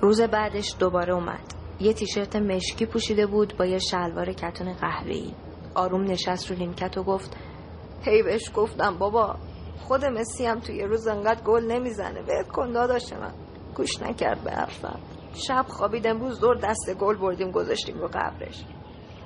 روز 0.00 0.20
بعدش 0.20 0.74
دوباره 0.78 1.14
اومد. 1.14 1.54
یه 1.80 1.92
تیشرت 1.92 2.36
مشکی 2.36 2.86
پوشیده 2.86 3.26
بود 3.26 3.56
با 3.56 3.66
یه 3.66 3.78
شلوار 3.78 4.32
کتون 4.32 4.72
قهوه‌ای. 4.72 5.32
آروم 5.74 6.02
نشست 6.02 6.50
رو 6.50 6.56
نیمکت 6.56 6.98
و 6.98 7.02
گفت 7.02 7.36
هی 8.02 8.22
بهش 8.22 8.50
گفتم 8.54 8.98
بابا 8.98 9.36
خود 9.78 10.04
مسی 10.04 10.46
هم 10.46 10.60
توی 10.60 10.82
روز 10.82 11.06
انقدر 11.06 11.42
گل 11.42 11.64
نمی‌زنه. 11.64 12.22
بهت 12.22 12.48
کن 12.48 12.72
داداش 12.72 13.12
من. 13.12 13.34
گوش 13.74 14.02
نکرد 14.02 14.44
به 14.44 14.50
حرفم. 14.50 15.00
شب 15.34 15.64
خوابید 15.68 16.06
امروز 16.06 16.40
دور 16.40 16.56
دست 16.56 16.94
گل 17.00 17.16
بردیم 17.16 17.50
گذاشتیم 17.50 17.98
رو 17.98 18.08
قبرش. 18.08 18.64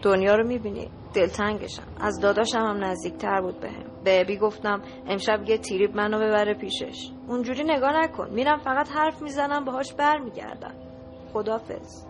دنیا 0.05 0.35
رو 0.35 0.47
می‌بینی. 0.47 0.91
دلتنگشم. 1.15 1.87
از 2.01 2.21
داداشم 2.21 2.59
هم 2.59 2.85
نزدیکتر 2.85 3.41
بود 3.41 3.61
بهم. 3.61 4.03
به 4.05 4.39
گفتم 4.41 4.83
امشب 5.07 5.49
یه 5.49 5.59
تیریب 5.59 5.97
منو 5.97 6.19
ببره 6.19 6.55
پیشش. 6.55 7.11
اونجوری 7.29 7.65
نگاه 7.65 7.93
نکن. 7.93 8.31
میرم 8.31 8.59
فقط 8.59 8.89
حرف 8.91 9.23
می‌زنم 9.23 9.65
باهاش 9.65 9.93
برمیگردم. 9.95 10.75
خدافز 11.33 12.07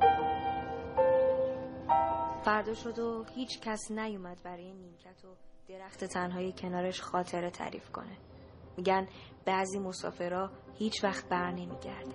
فردا 2.45 2.74
شد 2.74 2.99
و 2.99 3.24
هیچ 3.34 3.61
کس 3.61 3.90
نیومد 3.90 4.42
برای 4.45 4.72
نیمکت 4.72 5.24
و 5.24 5.28
درخت 5.68 6.05
تنهای 6.05 6.53
کنارش 6.53 7.01
خاطره 7.01 7.51
تعریف 7.51 7.90
کنه. 7.90 8.16
میگن 8.76 9.09
بعضی 9.47 9.78
مسافرها 9.78 10.51
هیچ 10.78 11.05
وقت 11.05 11.28
بر 11.28 11.51
نمیگردن. 11.51 12.14